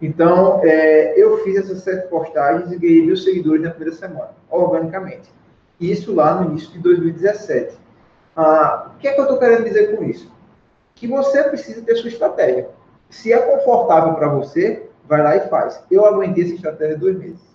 Então, 0.00 0.60
é, 0.64 1.20
eu 1.20 1.44
fiz 1.44 1.56
essas 1.56 1.82
sete 1.82 2.08
postagens 2.08 2.72
e 2.72 2.78
ganhei 2.78 3.06
mil 3.06 3.16
seguidores 3.16 3.62
na 3.62 3.70
primeira 3.70 3.94
semana, 3.94 4.30
organicamente. 4.50 5.30
Isso 5.78 6.14
lá 6.14 6.40
no 6.40 6.50
início 6.50 6.72
de 6.72 6.78
2017. 6.80 7.81
Ah, 8.34 8.92
o 8.94 8.98
que 8.98 9.08
é 9.08 9.12
que 9.12 9.20
eu 9.20 9.24
estou 9.24 9.38
querendo 9.38 9.64
dizer 9.64 9.96
com 9.96 10.04
isso? 10.04 10.32
Que 10.94 11.06
você 11.06 11.42
precisa 11.44 11.82
ter 11.82 11.96
sua 11.96 12.08
estratégia. 12.08 12.70
Se 13.10 13.32
é 13.32 13.38
confortável 13.38 14.14
para 14.14 14.28
você, 14.28 14.88
vai 15.04 15.22
lá 15.22 15.36
e 15.36 15.48
faz. 15.48 15.82
Eu 15.90 16.06
aguentei 16.06 16.44
essa 16.44 16.54
estratégia 16.54 16.96
dois 16.96 17.18
meses. 17.18 17.52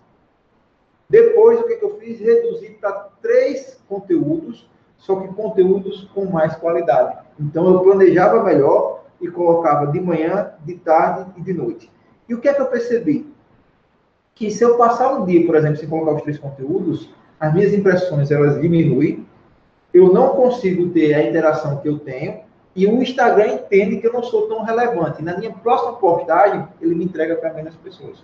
Depois, 1.09 1.59
o 1.59 1.63
que, 1.63 1.73
é 1.73 1.77
que 1.77 1.85
eu 1.85 1.97
fiz? 1.97 2.19
Reduzi 2.19 2.69
para 2.81 3.09
três 3.21 3.81
conteúdos, 3.87 4.69
só 4.97 5.15
que 5.15 5.33
conteúdos 5.33 6.09
com 6.13 6.25
mais 6.25 6.55
qualidade. 6.55 7.17
Então, 7.39 7.67
eu 7.67 7.79
planejava 7.79 8.43
melhor 8.43 9.05
e 9.21 9.27
colocava 9.29 9.87
de 9.87 9.99
manhã, 9.99 10.51
de 10.63 10.75
tarde 10.75 11.31
e 11.37 11.41
de 11.41 11.53
noite. 11.53 11.91
E 12.27 12.35
o 12.35 12.41
que 12.41 12.49
é 12.49 12.53
que 12.53 12.61
eu 12.61 12.67
percebi? 12.67 13.33
Que 14.35 14.51
se 14.51 14.63
eu 14.63 14.77
passar 14.77 15.13
um 15.13 15.25
dia, 15.25 15.45
por 15.45 15.55
exemplo, 15.55 15.77
sem 15.77 15.89
colocar 15.89 16.11
os 16.11 16.21
três 16.21 16.37
conteúdos, 16.37 17.09
as 17.39 17.53
minhas 17.53 17.73
impressões 17.73 18.29
elas 18.29 18.59
diminuem, 18.61 19.25
eu 19.93 20.13
não 20.13 20.29
consigo 20.29 20.89
ter 20.89 21.13
a 21.13 21.23
interação 21.23 21.77
que 21.77 21.87
eu 21.87 21.99
tenho, 21.99 22.41
e 22.75 22.85
o 22.85 23.01
Instagram 23.01 23.53
entende 23.53 23.97
que 23.97 24.07
eu 24.07 24.13
não 24.13 24.21
sou 24.21 24.47
tão 24.47 24.61
relevante. 24.61 25.23
Na 25.23 25.35
minha 25.37 25.51
próxima 25.51 25.93
postagem, 25.93 26.67
ele 26.79 26.93
me 26.93 27.05
entrega 27.05 27.35
para 27.35 27.53
menos 27.53 27.75
pessoas. 27.77 28.23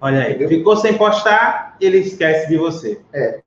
Olha 0.00 0.20
aí, 0.20 0.34
Entendeu? 0.34 0.48
ficou 0.48 0.76
sem 0.76 0.96
postar, 0.96 1.76
ele 1.80 1.98
esquece 1.98 2.48
de 2.48 2.58
você. 2.58 3.00
É. 3.12 3.40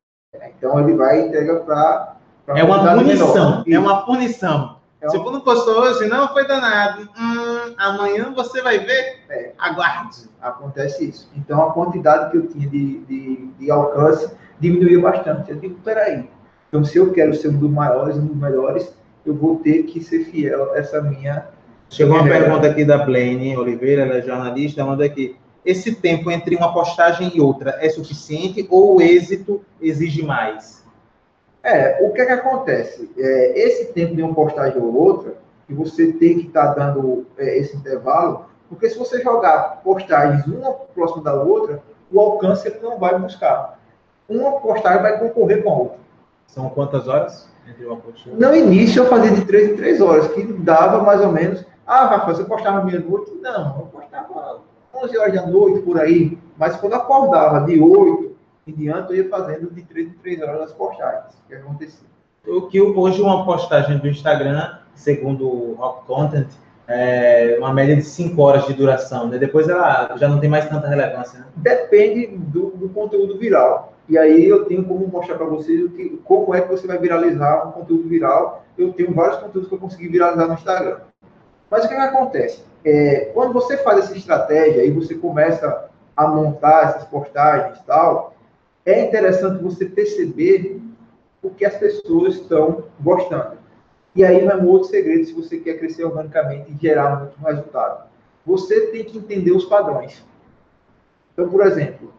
Então 0.58 0.80
ele 0.80 0.96
vai 0.96 1.22
e 1.22 1.28
entrega 1.28 1.60
para. 1.60 2.16
É 2.48 2.64
uma 2.64 2.96
punição. 2.96 3.64
É 3.68 3.80
uma 3.80 4.06
punição. 4.06 4.82
É 5.00 5.10
Se 5.10 5.18
você 5.18 5.32
não 5.32 5.42
postou 5.42 5.82
hoje, 5.82 6.08
não 6.08 6.28
foi 6.30 6.48
danado. 6.48 7.10
Hum, 7.18 7.76
amanhã 7.78 8.34
você 8.36 8.62
vai 8.62 8.80
ver. 8.80 9.20
É. 9.30 9.52
Aguarde. 9.58 10.30
Acontece 10.42 11.10
isso. 11.10 11.30
Então 11.36 11.62
a 11.64 11.74
quantidade 11.74 12.32
que 12.32 12.38
eu 12.38 12.48
tinha 12.48 12.68
de, 12.68 13.00
de, 13.06 13.48
de 13.60 13.72
alcance 13.72 14.32
diminuiu 14.60 15.02
bastante. 15.02 15.52
Eu 15.52 15.58
digo, 15.58 15.80
peraí. 15.84 16.30
Então, 16.72 16.86
se 16.86 16.98
eu 16.98 17.12
quero 17.12 17.36
ser 17.36 17.50
um 17.50 17.58
dos 17.58 17.70
maiores, 17.70 18.16
um 18.16 18.28
dos 18.28 18.38
melhores, 18.38 18.94
eu 19.26 19.36
vou 19.36 19.58
ter 19.58 19.84
que 19.84 20.02
ser 20.02 20.24
fiel 20.24 20.72
a 20.72 20.78
essa 20.78 21.02
minha. 21.02 21.46
Chegou 21.90 22.16
uma 22.16 22.24
pergunta 22.24 22.66
aqui 22.66 22.86
da 22.86 23.00
Blaine 23.00 23.58
Oliveira, 23.58 24.04
ela 24.04 24.20
é 24.20 24.22
jornalista, 24.22 24.86
manda 24.86 25.04
aqui. 25.04 25.36
Esse 25.66 25.94
tempo 25.94 26.32
entre 26.32 26.56
uma 26.56 26.74
postagem 26.74 27.30
e 27.36 27.42
outra 27.42 27.78
é 27.82 27.90
suficiente 27.90 28.66
ou 28.70 28.96
o 28.96 29.02
êxito 29.02 29.62
exige 29.82 30.24
mais? 30.24 30.82
É, 31.62 32.00
o 32.06 32.14
que 32.14 32.22
é 32.22 32.26
que 32.26 32.32
acontece? 32.32 33.12
É, 33.18 33.60
esse 33.60 33.92
tempo 33.92 34.16
de 34.16 34.22
uma 34.22 34.34
postagem 34.34 34.82
ou 34.82 34.96
outra, 34.96 35.36
que 35.68 35.74
você 35.74 36.14
tem 36.14 36.40
que 36.40 36.48
estar 36.48 36.74
tá 36.74 36.86
dando 36.94 37.28
é, 37.38 37.58
esse 37.58 37.76
intervalo, 37.76 38.46
porque 38.70 38.90
se 38.90 38.98
você 38.98 39.22
jogar 39.22 39.82
postagens 39.84 40.48
uma 40.48 40.72
próxima 40.72 41.22
da 41.22 41.34
outra, 41.34 41.84
o 42.10 42.18
alcance 42.18 42.66
ele 42.66 42.80
não 42.82 42.98
vai 42.98 43.20
buscar. 43.20 43.78
Uma 44.30 44.54
postagem 44.54 45.02
vai 45.02 45.20
concorrer 45.20 45.62
com 45.62 45.70
a 45.70 45.76
outra. 45.76 46.02
São 46.52 46.70
quantas 46.70 47.08
horas 47.08 47.50
entre 47.68 47.86
uma 47.86 47.96
postagem? 47.96 48.38
No 48.38 48.54
início 48.54 49.04
eu 49.04 49.08
fazia 49.08 49.32
de 49.32 49.46
três 49.46 49.70
em 49.72 49.76
três 49.78 50.02
horas, 50.02 50.28
que 50.34 50.44
dava 50.44 51.02
mais 51.02 51.22
ou 51.22 51.32
menos. 51.32 51.64
Ah, 51.88 52.08
Rafa, 52.08 52.34
você 52.34 52.44
postava 52.44 52.84
meia-noite? 52.84 53.32
Não, 53.42 53.80
eu 53.80 53.86
postava 53.86 54.60
11 54.94 55.18
horas 55.18 55.34
da 55.34 55.48
noite 55.48 55.80
por 55.80 55.98
aí. 55.98 56.38
Mas 56.58 56.76
quando 56.76 56.94
acordava 56.94 57.66
de 57.66 57.80
8, 57.80 58.36
em 58.68 58.74
diante, 58.74 59.12
eu 59.12 59.24
ia 59.24 59.30
fazendo 59.30 59.72
de 59.72 59.82
3 59.82 60.10
em 60.10 60.12
3 60.12 60.42
horas 60.42 60.62
as 60.64 60.74
postagens 60.74 61.34
que 61.48 61.56
acontecia. 61.56 62.08
O 62.46 62.64
que 62.64 62.82
hoje 62.82 63.22
uma 63.22 63.46
postagem 63.46 63.98
do 64.00 64.08
Instagram, 64.10 64.78
segundo 64.94 65.48
o 65.48 65.76
Rock 65.76 66.06
Content, 66.06 66.50
é 66.86 67.56
uma 67.60 67.72
média 67.72 67.96
de 67.96 68.04
5 68.04 68.42
horas 68.42 68.68
de 68.68 68.74
duração, 68.74 69.30
né? 69.30 69.38
Depois 69.38 69.70
ela 69.70 70.18
já 70.18 70.28
não 70.28 70.40
tem 70.40 70.50
mais 70.50 70.68
tanta 70.68 70.90
relevância, 70.90 71.40
né? 71.40 71.46
Depende 71.56 72.28
do, 72.28 72.72
do 72.72 72.90
conteúdo 72.90 73.38
viral. 73.38 73.94
E 74.10 74.18
aí 74.18 74.48
eu 74.48 74.66
tenho 74.66 74.84
como 74.84 75.08
mostrar 75.08 75.36
para 75.36 75.46
vocês 75.46 75.84
o 75.86 75.90
que, 75.90 76.18
como 76.24 76.54
é 76.54 76.62
que 76.62 76.70
você 76.70 76.88
vai 76.88 76.98
viralizar 76.98 77.68
um 77.68 77.72
conteúdo 77.72 78.10
viral. 78.10 78.66
Eu 78.78 78.94
tenho 78.94 79.14
vários 79.14 79.40
conteúdos 79.40 79.70
que 79.70 79.76
eu 79.76 79.80
consegui 79.80 80.08
viralizar 80.08 80.48
no 80.48 80.54
Instagram. 80.54 81.00
Mas 81.70 81.86
o 81.86 81.88
que, 81.88 81.96
que 81.96 82.02
acontece? 82.02 82.64
É, 82.84 83.32
quando 83.34 83.54
você 83.54 83.78
faz 83.78 84.00
essa 84.00 84.18
estratégia 84.18 84.84
e 84.84 84.92
você 84.92 85.16
começa 85.16 85.90
a 86.16 86.28
montar 86.28 86.90
essas 86.90 87.06
postagens 87.06 87.78
e 87.78 87.84
tal, 87.86 88.36
é 88.86 89.06
interessante 89.06 89.64
você 89.64 89.86
perceber 89.86 90.82
o 91.42 91.50
que 91.50 91.66
as 91.66 91.76
pessoas 91.76 92.36
estão 92.36 92.86
gostando. 93.00 93.58
E 94.16 94.26
aí 94.26 94.44
vai 94.46 94.58
um 94.60 94.68
outro 94.68 94.90
segredo 94.90 95.26
se 95.26 95.34
você 95.34 95.58
quer 95.58 95.80
crescer 95.80 96.04
organicamente 96.04 96.72
e 96.72 96.78
gerar 96.82 97.20
muito 97.20 97.40
resultado. 97.40 98.10
Você 98.46 98.88
tem 98.88 99.06
que 99.06 99.18
entender 99.18 99.52
os 99.52 99.66
padrões. 99.66 100.26
Então, 101.34 101.50
por 101.50 101.66
exemplo, 101.66 102.14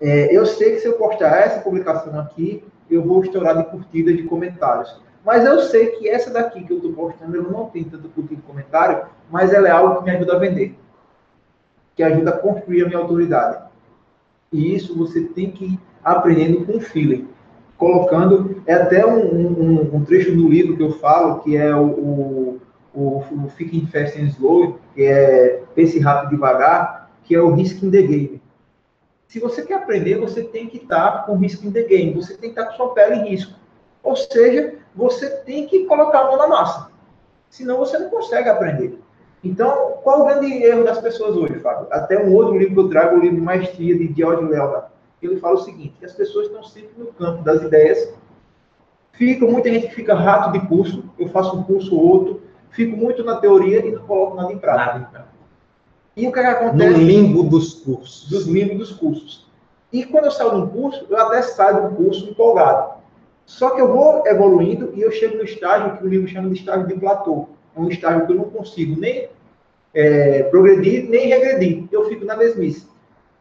é, 0.00 0.36
eu 0.36 0.44
sei 0.44 0.72
que 0.72 0.80
se 0.80 0.86
eu 0.86 0.94
postar 0.94 1.38
essa 1.40 1.60
publicação 1.60 2.18
aqui, 2.18 2.62
eu 2.90 3.02
vou 3.02 3.22
estourar 3.22 3.56
de 3.56 3.64
curtida 3.64 4.12
de 4.12 4.24
comentários. 4.24 5.00
Mas 5.24 5.44
eu 5.44 5.60
sei 5.60 5.86
que 5.86 6.08
essa 6.08 6.30
daqui 6.30 6.62
que 6.62 6.72
eu 6.72 6.76
estou 6.76 6.92
postando, 6.92 7.36
eu 7.36 7.50
não 7.50 7.66
tem 7.66 7.84
tanto 7.84 8.08
curtida 8.08 8.36
de 8.36 8.46
comentário, 8.46 9.06
mas 9.30 9.52
ela 9.52 9.66
é 9.66 9.72
algo 9.72 9.96
que 9.96 10.04
me 10.04 10.10
ajuda 10.12 10.36
a 10.36 10.38
vender. 10.38 10.78
Que 11.96 12.02
ajuda 12.02 12.30
a 12.30 12.38
construir 12.38 12.82
a 12.82 12.86
minha 12.86 12.98
autoridade. 12.98 13.64
E 14.52 14.74
isso 14.74 14.96
você 14.96 15.22
tem 15.22 15.50
que 15.50 15.78
aprendendo 16.04 16.64
com 16.64 16.78
feeling. 16.78 17.28
Colocando, 17.76 18.62
é 18.66 18.74
até 18.74 19.04
um, 19.04 19.18
um, 19.18 19.96
um, 19.96 20.04
trecho 20.04 20.34
do 20.34 20.48
livro 20.48 20.76
que 20.76 20.82
eu 20.82 20.92
falo, 20.92 21.40
que 21.40 21.56
é 21.56 21.74
o, 21.74 21.86
o, 21.86 22.60
o, 22.94 23.18
o 23.18 23.48
Fast 23.90 24.20
and 24.20 24.28
Slow, 24.28 24.78
que 24.94 25.02
é 25.02 25.62
Pense 25.74 25.98
Rápido 25.98 26.30
Devagar, 26.30 27.10
que 27.24 27.34
é 27.34 27.40
o 27.40 27.52
Risk 27.52 27.82
in 27.82 27.90
the 27.90 28.02
Game. 28.02 28.40
Se 29.36 29.40
você 29.40 29.60
quer 29.60 29.74
aprender, 29.74 30.18
você 30.18 30.42
tem 30.44 30.66
que 30.66 30.78
estar 30.78 31.26
com 31.26 31.36
Risk 31.36 31.62
in 31.62 31.70
the 31.70 31.82
Game, 31.82 32.14
você 32.14 32.32
tem 32.38 32.54
que 32.54 32.58
estar 32.58 32.70
com 32.70 32.76
sua 32.78 32.94
pele 32.94 33.16
em 33.16 33.28
risco. 33.28 33.52
Ou 34.02 34.16
seja, 34.16 34.76
você 34.94 35.28
tem 35.28 35.66
que 35.66 35.84
colocar 35.84 36.20
a 36.20 36.24
mão 36.24 36.38
na 36.38 36.48
massa. 36.48 36.90
Senão 37.50 37.76
você 37.76 37.98
não 37.98 38.08
consegue 38.08 38.48
aprender. 38.48 38.98
Então, 39.44 39.98
qual 40.02 40.22
o 40.22 40.24
grande 40.24 40.50
erro 40.64 40.84
das 40.84 41.02
pessoas 41.02 41.36
hoje, 41.36 41.58
Fábio? 41.58 41.86
Até 41.90 42.18
um 42.18 42.34
outro 42.34 42.56
livro 42.56 42.72
que 42.72 42.80
eu 42.80 42.88
trago, 42.88 43.16
o 43.16 43.20
livro 43.20 43.42
Maestria, 43.42 43.94
de 43.94 44.10
George 44.16 44.42
Leonard 44.42 44.86
ele 45.20 45.36
fala 45.36 45.56
o 45.56 45.64
seguinte, 45.64 46.02
as 46.02 46.14
pessoas 46.14 46.46
estão 46.46 46.62
sempre 46.62 46.92
no 46.96 47.08
campo 47.08 47.42
das 47.42 47.60
ideias, 47.60 48.14
fica, 49.12 49.44
muita 49.44 49.68
gente 49.68 49.94
fica 49.94 50.14
rato 50.14 50.52
de 50.52 50.66
curso, 50.66 51.04
eu 51.18 51.28
faço 51.28 51.58
um 51.58 51.62
curso 51.62 51.94
ou 51.94 52.06
outro, 52.06 52.42
fico 52.70 52.96
muito 52.96 53.22
na 53.22 53.36
teoria 53.36 53.84
e 53.84 53.92
não 53.92 54.06
coloco 54.06 54.34
nada 54.34 54.50
em 54.50 54.58
prática. 54.58 55.10
Nada 55.12 55.35
E 56.16 56.26
o 56.26 56.32
que, 56.32 56.38
é 56.38 56.42
que 56.42 56.48
acontece? 56.48 56.90
No 56.90 56.96
limbo 56.96 57.42
dos 57.42 57.74
cursos. 57.74 58.26
Dos 58.30 58.46
limbo 58.46 58.78
dos 58.78 58.90
cursos. 58.92 59.46
E 59.92 60.02
quando 60.04 60.24
eu 60.24 60.30
saio 60.30 60.50
de 60.50 60.56
um 60.56 60.66
curso, 60.68 61.06
eu 61.10 61.18
até 61.18 61.42
saio 61.42 61.90
do 61.90 61.96
curso 61.96 62.30
empolgado. 62.30 62.96
Só 63.44 63.70
que 63.70 63.80
eu 63.82 63.92
vou 63.92 64.26
evoluindo 64.26 64.92
e 64.94 65.02
eu 65.02 65.12
chego 65.12 65.36
no 65.36 65.44
estágio 65.44 65.96
que 65.98 66.04
o 66.04 66.08
livro 66.08 66.26
chama 66.26 66.48
de 66.48 66.58
estágio 66.58 66.86
de 66.86 66.94
platô. 66.94 67.48
É 67.76 67.80
um 67.80 67.88
estágio 67.88 68.26
que 68.26 68.32
eu 68.32 68.36
não 68.36 68.44
consigo 68.44 68.98
nem 68.98 69.28
é, 69.92 70.44
progredir, 70.44 71.08
nem 71.08 71.28
regredir. 71.28 71.84
Eu 71.92 72.08
fico 72.08 72.24
na 72.24 72.34
mesmice. 72.34 72.86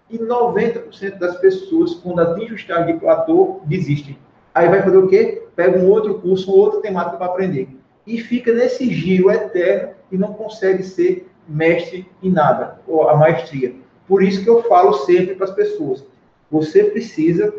E 0.09 0.19
90% 0.19 1.17
das 1.17 1.37
pessoas, 1.37 1.95
quando 1.95 2.19
atingem 2.19 2.51
o 2.51 2.55
estágio 2.55 2.93
de 2.93 2.99
platô, 2.99 3.61
desistem. 3.63 4.17
Aí 4.53 4.67
vai 4.67 4.81
fazer 4.83 4.97
o 4.97 5.07
quê? 5.07 5.43
Pega 5.55 5.79
um 5.79 5.89
outro 5.89 6.15
curso, 6.15 6.53
uma 6.53 6.63
outra 6.63 6.81
temática 6.81 7.17
para 7.17 7.27
aprender. 7.27 7.69
E 8.05 8.19
fica 8.19 8.53
nesse 8.53 8.93
giro 8.93 9.31
eterno 9.31 9.93
e 10.11 10.17
não 10.17 10.33
consegue 10.33 10.83
ser 10.83 11.27
mestre 11.47 12.07
em 12.21 12.29
nada, 12.29 12.79
ou 12.87 13.09
a 13.09 13.15
maestria. 13.15 13.75
Por 14.07 14.23
isso 14.23 14.43
que 14.43 14.49
eu 14.49 14.63
falo 14.63 14.93
sempre 14.93 15.35
para 15.35 15.45
as 15.45 15.51
pessoas: 15.51 16.05
você 16.49 16.85
precisa 16.85 17.53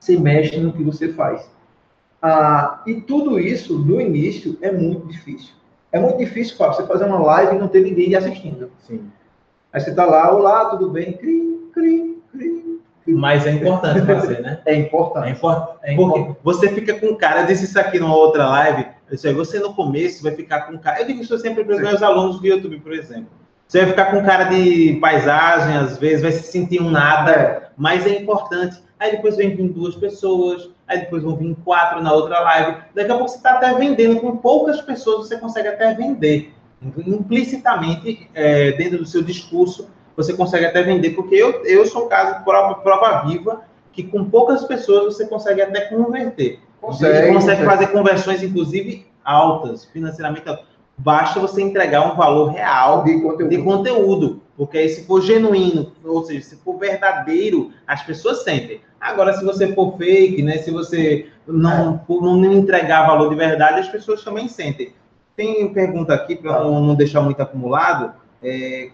ser 0.00 0.20
mestre 0.20 0.60
no 0.60 0.72
que 0.72 0.82
você 0.82 1.12
faz. 1.12 1.50
Ah, 2.20 2.82
e 2.86 3.00
tudo 3.00 3.38
isso, 3.38 3.78
no 3.78 4.00
início, 4.00 4.58
é 4.60 4.72
muito 4.72 5.06
difícil. 5.06 5.54
É 5.90 5.98
muito 5.98 6.18
difícil, 6.18 6.56
Fábio, 6.56 6.76
você 6.76 6.86
fazer 6.86 7.04
uma 7.04 7.18
live 7.18 7.56
e 7.56 7.58
não 7.58 7.68
ter 7.68 7.80
ninguém 7.80 8.14
assistindo. 8.14 8.70
Sim. 8.86 9.10
Aí 9.72 9.80
você 9.80 9.90
está 9.90 10.04
lá, 10.04 10.34
olá, 10.34 10.66
tudo 10.66 10.90
bem? 10.90 11.12
Cri, 11.12 11.70
cri, 11.72 12.18
cri, 12.32 12.80
Mas 13.06 13.46
é 13.46 13.52
importante 13.52 14.04
fazer, 14.04 14.40
né? 14.40 14.60
É 14.66 14.74
importante. 14.74 15.28
É, 15.28 15.30
import... 15.30 15.76
é 15.82 15.92
importante. 15.92 16.26
Porque 16.26 16.40
você 16.42 16.68
fica 16.68 16.98
com 16.98 17.14
cara, 17.16 17.42
disse 17.42 17.64
isso 17.64 17.78
aqui 17.78 17.98
numa 17.98 18.16
outra 18.16 18.48
live, 18.48 18.86
disse, 19.16 19.32
você 19.32 19.58
no 19.58 19.74
começo 19.74 20.22
vai 20.22 20.32
ficar 20.34 20.62
com 20.62 20.78
cara. 20.78 21.00
Eu 21.00 21.06
digo 21.06 21.22
isso 21.22 21.38
sempre 21.38 21.64
para 21.64 21.76
os 21.76 21.80
meus 21.80 22.02
alunos 22.02 22.40
do 22.40 22.46
YouTube, 22.46 22.80
por 22.80 22.92
exemplo. 22.92 23.28
Você 23.66 23.80
vai 23.80 23.90
ficar 23.90 24.06
com 24.06 24.24
cara 24.24 24.44
de 24.44 24.98
paisagem, 25.00 25.76
às 25.76 25.98
vezes, 25.98 26.22
vai 26.22 26.32
se 26.32 26.50
sentir 26.50 26.80
um 26.80 26.90
nada, 26.90 27.70
mas 27.76 28.06
é 28.06 28.18
importante. 28.18 28.82
Aí 28.98 29.12
depois 29.12 29.36
vem 29.36 29.54
vir 29.54 29.68
duas 29.68 29.94
pessoas, 29.94 30.70
aí 30.86 31.00
depois 31.00 31.22
vão 31.22 31.36
vir 31.36 31.54
quatro 31.64 32.02
na 32.02 32.12
outra 32.12 32.40
live. 32.40 32.78
Daqui 32.94 33.10
a 33.10 33.14
pouco 33.14 33.28
você 33.28 33.36
está 33.36 33.52
até 33.52 33.74
vendendo, 33.74 34.20
com 34.20 34.38
poucas 34.38 34.80
pessoas 34.80 35.28
você 35.28 35.36
consegue 35.36 35.68
até 35.68 35.94
vender. 35.94 36.52
Implicitamente, 37.06 38.28
é, 38.34 38.72
dentro 38.72 38.98
do 38.98 39.06
seu 39.06 39.22
discurso, 39.22 39.90
você 40.16 40.32
consegue 40.32 40.64
até 40.64 40.82
vender, 40.82 41.10
porque 41.10 41.34
eu, 41.34 41.64
eu 41.64 41.86
sou 41.86 42.06
um 42.06 42.08
caso 42.08 42.42
prova, 42.44 42.76
prova 42.76 43.28
viva, 43.28 43.62
que 43.92 44.02
com 44.02 44.24
poucas 44.30 44.64
pessoas 44.64 45.14
você 45.14 45.26
consegue 45.26 45.60
até 45.60 45.82
converter. 45.82 46.60
Consegue, 46.80 47.26
você 47.26 47.32
consegue 47.32 47.64
fazer 47.64 47.86
conversões, 47.88 48.42
inclusive, 48.42 49.06
altas, 49.24 49.84
financeiramente 49.86 50.48
altas. 50.48 50.64
Basta 50.96 51.38
você 51.38 51.62
entregar 51.62 52.12
um 52.12 52.16
valor 52.16 52.48
real 52.48 53.04
de 53.04 53.20
conteúdo. 53.20 53.48
de 53.48 53.62
conteúdo. 53.62 54.42
Porque 54.56 54.78
aí, 54.78 54.88
se 54.88 55.04
for 55.04 55.22
genuíno, 55.22 55.92
ou 56.04 56.24
seja, 56.24 56.40
se 56.40 56.56
for 56.56 56.76
verdadeiro, 56.76 57.70
as 57.86 58.02
pessoas 58.02 58.42
sentem. 58.42 58.80
Agora, 59.00 59.32
se 59.34 59.44
você 59.44 59.72
for 59.72 59.96
fake, 59.96 60.42
né? 60.42 60.58
Se 60.58 60.72
você 60.72 61.28
não, 61.46 62.02
é. 62.08 62.12
não 62.12 62.52
entregar 62.52 63.06
valor 63.06 63.28
de 63.30 63.36
verdade, 63.36 63.80
as 63.80 63.88
pessoas 63.88 64.24
também 64.24 64.48
sentem. 64.48 64.92
Tem 65.36 65.72
pergunta 65.72 66.12
aqui, 66.12 66.34
para 66.34 66.64
não, 66.64 66.80
não, 66.80 66.94
deixar 66.96 67.20
muito 67.20 67.40
acumulado. 67.40 68.12
É, 68.42 68.90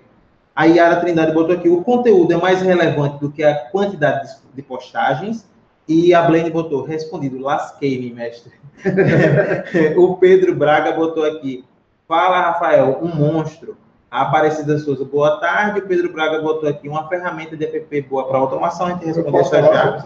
a 0.54 0.66
Yara 0.66 0.96
Trindade 0.96 1.32
botou 1.32 1.54
aqui: 1.54 1.70
o 1.70 1.82
conteúdo 1.82 2.34
é 2.34 2.36
mais 2.36 2.60
relevante 2.60 3.18
do 3.18 3.30
que 3.30 3.42
a 3.42 3.54
quantidade 3.70 4.28
de 4.52 4.62
postagens. 4.62 5.48
E 5.86 6.14
a 6.14 6.22
Blaine 6.22 6.50
botou, 6.50 6.82
respondido, 6.82 7.38
lasquei-me, 7.38 8.12
mestre. 8.12 8.52
o 9.96 10.16
Pedro 10.16 10.54
Braga 10.54 10.92
botou 10.92 11.24
aqui: 11.24 11.64
fala, 12.08 12.40
Rafael, 12.40 12.98
um 13.02 13.14
monstro. 13.14 13.76
A 14.10 14.22
Aparecida 14.22 14.78
Souza, 14.78 15.04
boa 15.04 15.40
tarde. 15.40 15.80
O 15.80 15.88
Pedro 15.88 16.12
Braga 16.12 16.40
botou 16.40 16.68
aqui 16.68 16.88
uma 16.88 17.08
ferramenta 17.08 17.56
de 17.56 17.64
app 17.64 18.00
boa 18.02 18.28
para 18.28 18.38
automação. 18.38 18.86
A 18.86 18.90
gente 18.90 19.06
respondeu 19.06 19.40
isso 19.40 19.50
já. 19.50 20.04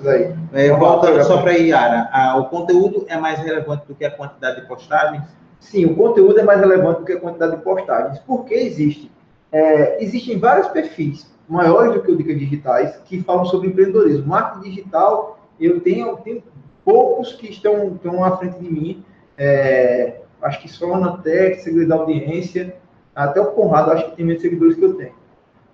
É, 0.54 0.70
volta 0.70 1.23
só 1.25 1.42
para 1.42 1.52
Yara. 1.52 2.08
Ah, 2.11 2.38
o 2.38 2.47
conteúdo 2.47 3.04
é 3.06 3.18
mais 3.18 3.38
relevante 3.38 3.87
do 3.87 3.94
que 3.94 4.06
a 4.06 4.11
quantidade 4.11 4.62
de 4.62 4.66
postagens? 4.66 5.25
Sim, 5.61 5.85
o 5.85 5.94
conteúdo 5.94 6.40
é 6.40 6.42
mais 6.42 6.58
relevante 6.58 7.00
do 7.00 7.04
que 7.04 7.12
a 7.12 7.20
quantidade 7.20 7.56
de 7.56 7.62
postagens. 7.62 8.18
Por 8.20 8.47
que 8.47 8.54
existe? 8.54 9.12
É, 9.52 10.02
existem 10.02 10.38
vários 10.38 10.68
perfis 10.68 11.30
maiores 11.47 11.92
do 11.92 12.02
que 12.02 12.11
o 12.11 12.16
Dicas 12.16 12.38
Digitais 12.38 12.97
que 13.04 13.23
falam 13.23 13.44
sobre 13.44 13.68
empreendedorismo. 13.68 14.26
Marketing 14.26 14.70
digital, 14.70 15.38
eu 15.61 15.81
tenho, 15.81 16.17
tenho 16.19 16.43
poucos 16.85 17.33
que 17.33 17.50
estão, 17.50 17.95
estão 17.95 18.25
à 18.25 18.37
frente 18.37 18.59
de 18.59 18.71
mim. 18.71 19.05
É, 19.37 20.21
acho 20.43 20.62
que 20.62 20.69
só 20.69 20.99
na 20.99 21.19
Tech, 21.19 21.61
Segredo 21.62 21.88
da 21.88 21.97
Audiência, 21.97 22.77
até 23.15 23.41
o 23.41 23.53
Conrado, 23.53 23.93
acho 23.93 24.11
que 24.11 24.17
tem 24.17 24.25
menos 24.27 24.43
seguidores 24.43 24.77
que 24.77 24.85
eu 24.85 24.95
tenho. 24.95 25.15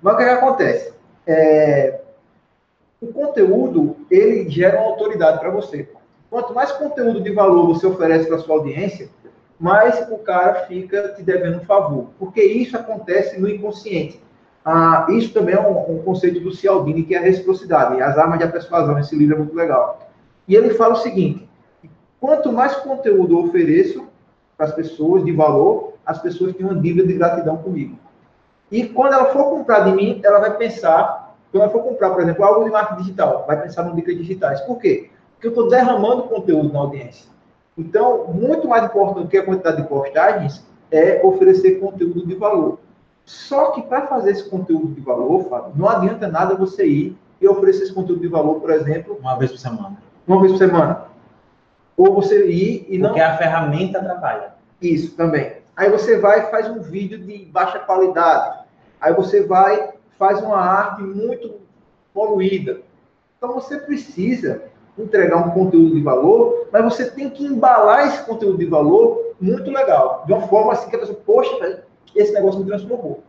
Mas 0.03 0.15
o 0.15 0.17
que, 0.17 0.23
é 0.23 0.27
que 0.27 0.33
acontece? 0.33 0.95
É, 1.27 2.01
o 3.01 3.13
conteúdo, 3.13 3.97
ele 4.11 4.49
gera 4.51 4.79
uma 4.79 4.87
autoridade 4.87 5.39
para 5.39 5.51
você. 5.51 5.89
Quanto 6.31 6.55
mais 6.55 6.73
conteúdo 6.73 7.21
de 7.21 7.31
valor 7.31 7.67
você 7.67 7.87
oferece 7.87 8.27
para 8.27 8.39
sua 8.39 8.57
audiência, 8.57 9.09
mais 9.59 10.11
o 10.11 10.19
cara 10.19 10.67
fica 10.67 11.11
te 11.11 11.23
devendo 11.23 11.59
um 11.59 11.65
favor. 11.65 12.09
Porque 12.19 12.43
isso 12.43 12.77
acontece 12.77 13.39
no 13.39 13.49
inconsciente. 13.49 14.21
Ah, 14.65 15.07
isso 15.11 15.33
também 15.35 15.55
é 15.55 15.61
um, 15.61 15.97
um, 15.97 16.03
conceito 16.03 16.41
do 16.41 16.51
Cialdini, 16.51 17.03
que 17.03 17.15
é 17.15 17.19
a 17.19 17.21
reciprocidade. 17.21 18.01
As 18.01 18.17
armas 18.17 18.39
de 18.39 18.47
persuasão, 18.47 18.99
esse 18.99 19.15
livro 19.15 19.35
é 19.35 19.39
muito 19.39 19.55
legal. 19.55 20.09
E 20.49 20.55
ele 20.55 20.71
fala 20.71 20.95
o 20.95 20.99
seguinte, 20.99 21.47
quanto 22.19 22.51
mais 22.51 22.75
conteúdo 22.77 23.35
eu 23.35 23.45
ofereço 23.45 24.07
para 24.57 24.67
as 24.67 24.75
pessoas 24.75 25.25
de 25.25 25.33
valor, 25.33 25.95
as 26.07 26.19
pessoas 26.19 26.55
têm 26.55 26.65
uma 26.65 26.81
dívida 26.81 27.07
de 27.07 27.15
gratidão 27.15 27.59
comigo. 27.59 27.99
E 28.71 28.89
quando 28.89 29.13
ela 29.13 29.27
for 29.27 29.51
comprar 29.51 29.81
de 29.81 29.93
mim, 29.93 30.21
ela 30.25 30.39
vai 30.39 30.57
pensar, 30.57 31.37
quando 31.53 31.63
ela 31.63 31.73
for 31.73 31.83
comprar, 31.83 32.11
por 32.11 32.23
exemplo, 32.23 32.45
algo 32.45 32.65
de 32.65 32.71
marketing 32.71 33.03
digital, 33.03 33.45
vai 33.47 33.61
pensar 33.61 33.83
no 33.83 33.95
dicas 33.95 34.17
digitais. 34.17 34.61
Por 34.63 34.79
quê? 34.79 35.11
Porque 35.35 35.47
eu 35.47 35.51
estou 35.51 35.69
derramando 35.69 36.25
conteúdo 36.25 36.73
na 36.73 36.81
audiência. 36.81 37.29
Então, 37.77 38.29
muito 38.29 38.67
mais 38.67 38.85
importante 38.85 39.25
do 39.25 39.29
que 39.29 39.37
a 39.37 39.45
quantidade 39.45 39.83
de 39.83 39.89
postagens 39.89 40.65
é 40.91 41.21
oferecer 41.23 41.81
conteúdo 41.81 42.27
de 42.27 42.35
valor. 42.35 42.79
Só 43.25 43.71
que 43.71 43.83
para 43.83 44.07
fazer 44.07 44.33
esse 44.33 44.49
conteúdo 44.49 44.89
de 44.89 45.01
valor, 45.01 45.49
Fábio, 45.49 45.73
não 45.75 45.89
adianta 45.89 46.29
nada 46.29 46.55
você 46.55 46.87
ir 46.87 47.17
e 47.41 47.49
oferecer 47.49 47.85
esse 47.85 47.93
conteúdo 47.93 48.21
de 48.21 48.29
valor, 48.29 48.61
por 48.61 48.71
exemplo, 48.71 49.17
uma 49.21 49.37
vez 49.37 49.51
por 49.51 49.59
semana. 49.59 49.97
Uma 50.27 50.41
vez 50.41 50.53
por 50.53 50.59
semana. 50.59 51.07
Ou 51.97 52.15
você 52.15 52.51
ir 52.51 52.87
e 52.89 52.99
não. 52.99 53.11
Porque 53.11 53.21
a 53.21 53.37
ferramenta 53.37 53.99
atrapalha. 53.99 54.55
Isso 54.81 55.17
também. 55.17 55.57
Aí 55.77 55.91
você 55.91 56.19
vai 56.19 56.41
e 56.41 56.51
faz 56.51 56.69
um 56.69 56.81
vídeo 56.81 57.19
de 57.19 57.47
baixa 57.47 57.79
qualidade. 57.79 58.65
Aí 59.01 59.13
você 59.13 59.43
vai 59.43 59.95
faz 60.19 60.41
uma 60.41 60.59
arte 60.59 61.03
muito 61.03 61.55
poluída. 62.13 62.81
Então 63.37 63.55
você 63.55 63.79
precisa 63.79 64.63
entregar 64.97 65.37
um 65.37 65.51
conteúdo 65.51 65.95
de 65.95 66.01
valor, 66.01 66.69
mas 66.73 66.85
você 66.85 67.11
tem 67.11 67.29
que 67.29 67.45
embalar 67.45 68.07
esse 68.07 68.25
conteúdo 68.25 68.59
de 68.59 68.67
valor 68.67 69.35
muito 69.41 69.71
legal, 69.71 70.23
de 70.25 70.33
uma 70.33 70.47
forma 70.47 70.73
assim 70.73 70.89
que 70.89 70.97
a 70.97 71.01
pessoa, 71.01 71.19
poxa, 71.27 71.84
esse 72.15 72.33
negócio 72.33 72.61
me 72.61 72.67
transformou. 72.67 73.23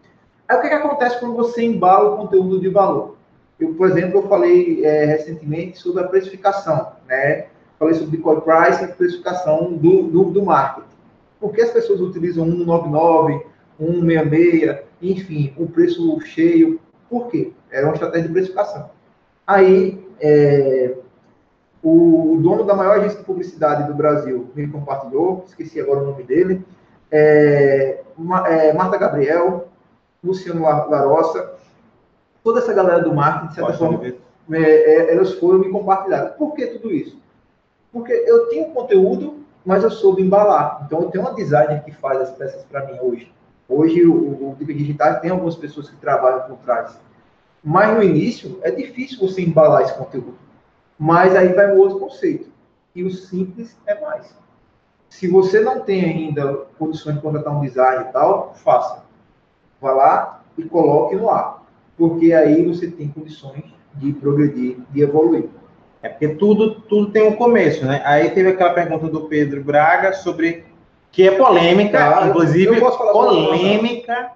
Aí 0.47 0.57
o 0.57 0.61
que, 0.61 0.69
que 0.69 0.73
acontece 0.73 1.19
quando 1.19 1.35
você 1.35 1.63
embala 1.63 2.13
o 2.13 2.17
conteúdo 2.17 2.59
de 2.59 2.69
valor? 2.69 3.15
Eu, 3.59 3.73
por 3.73 3.89
exemplo, 3.89 4.19
eu 4.19 4.27
falei 4.27 4.85
é, 4.85 5.05
recentemente 5.05 5.77
sobre 5.77 6.03
a 6.03 6.07
precificação, 6.07 6.91
né? 7.07 7.47
Falei 7.79 7.93
sobre 7.93 8.11
Bitcoin 8.11 8.41
Price 8.41 8.83
e 8.83 8.88
precificação 8.88 9.73
do, 9.73 10.03
do, 10.03 10.23
do 10.25 10.43
marketing. 10.43 10.88
Por 11.39 11.53
que 11.53 11.61
as 11.61 11.71
pessoas 11.71 12.01
utilizam 12.01 12.45
199, 12.45 13.45
166, 13.79 14.79
enfim, 15.01 15.53
o 15.57 15.67
preço 15.67 16.19
cheio? 16.21 16.79
Por 17.09 17.27
quê? 17.27 17.53
Era 17.71 17.88
uma 17.88 17.93
estratégia 17.93 18.27
de 18.27 18.33
precificação. 18.33 18.89
Aí, 19.45 20.05
é, 20.19 20.95
o 21.83 22.39
dono 22.41 22.63
da 22.63 22.73
maior 22.73 22.97
agência 22.97 23.19
de 23.19 23.25
publicidade 23.25 23.88
do 23.88 23.93
Brasil 23.93 24.49
me 24.55 24.67
compartilhou, 24.67 25.45
esqueci 25.47 25.79
agora 25.79 25.99
o 25.99 26.05
nome 26.07 26.23
dele, 26.23 26.65
é, 27.11 27.99
é, 27.99 28.04
Marta 28.17 28.97
Gabriel, 28.97 29.67
Luciano 30.23 30.62
Larossa, 30.62 31.54
toda 32.43 32.60
essa 32.60 32.73
galera 32.73 33.01
do 33.01 33.13
marketing, 33.13 33.47
de 33.47 33.56
certa 33.56 33.73
Pode 33.73 33.80
forma, 33.80 34.15
é, 34.51 34.62
é, 34.62 35.13
elas 35.13 35.34
foram 35.34 35.60
me 35.60 35.69
compartilhar. 35.69 36.30
Por 36.38 36.54
que 36.54 36.67
tudo 36.67 36.91
isso? 36.91 37.19
Porque 37.91 38.12
eu 38.12 38.49
tinha 38.49 38.69
conteúdo 38.69 39.45
mas 39.65 39.84
eu 39.84 39.89
soube 39.89 40.21
embalar. 40.21 40.84
Então, 40.86 41.01
eu 41.01 41.10
tenho 41.10 41.23
uma 41.23 41.34
designer 41.34 41.84
que 41.84 41.91
faz 41.91 42.21
as 42.21 42.32
peças 42.32 42.63
para 42.65 42.86
mim 42.86 42.99
hoje. 43.01 43.34
Hoje, 43.67 44.06
o, 44.06 44.51
o 44.51 44.56
Digital 44.60 45.19
tem 45.19 45.32
algumas 45.32 45.56
pessoas 45.56 45.89
que 45.89 45.95
trabalham 45.95 46.41
por 46.41 46.58
trás. 46.58 46.99
Mas 47.63 47.95
no 47.95 48.04
início, 48.04 48.60
é 48.62 48.69
difícil 48.69 49.19
você 49.19 49.41
embalar 49.41 49.82
esse 49.82 49.97
conteúdo. 49.97 50.38
Mas 50.99 51.36
aí 51.36 51.51
vai 51.54 51.73
um 51.73 51.80
outro 51.80 51.97
conceito. 51.97 52.47
E 52.93 53.04
o 53.04 53.10
simples 53.10 53.75
é 53.88 53.99
mais. 53.99 54.38
Se 55.15 55.30
você 55.30 55.62
não 55.62 55.80
tem 55.80 56.04
ainda 56.04 56.65
condições 56.78 57.15
de 57.15 57.21
contratar 57.21 57.56
um 57.56 57.62
design 57.62 58.04
e 58.04 58.12
tal, 58.12 58.54
faça. 58.54 59.06
Vá 59.80 59.93
lá 59.93 60.43
e 60.58 60.63
coloque 60.63 61.15
no 61.15 61.30
ar. 61.30 61.63
Porque 61.97 62.34
aí 62.34 62.65
você 62.65 62.91
tem 62.91 63.08
condições 63.08 63.63
de 63.93 64.12
progredir, 64.12 64.78
de 64.91 65.01
evoluir. 65.01 65.45
É 66.04 66.10
porque 66.10 66.28
tudo, 66.36 66.82
tudo 66.82 67.13
tem 67.13 67.25
um 67.25 67.38
começo, 67.38 67.86
né? 67.86 68.01
Aí 68.04 68.30
teve 68.32 68.49
aquela 68.49 68.73
pergunta 68.73 69.08
do 69.08 69.21
Pedro 69.21 69.63
Braga 69.63 70.12
sobre 70.12 70.65
que 71.13 71.25
é 71.25 71.32
polêmica, 71.32 72.19
ah, 72.19 72.28
inclusive 72.28 72.78
polêmica, 72.82 74.32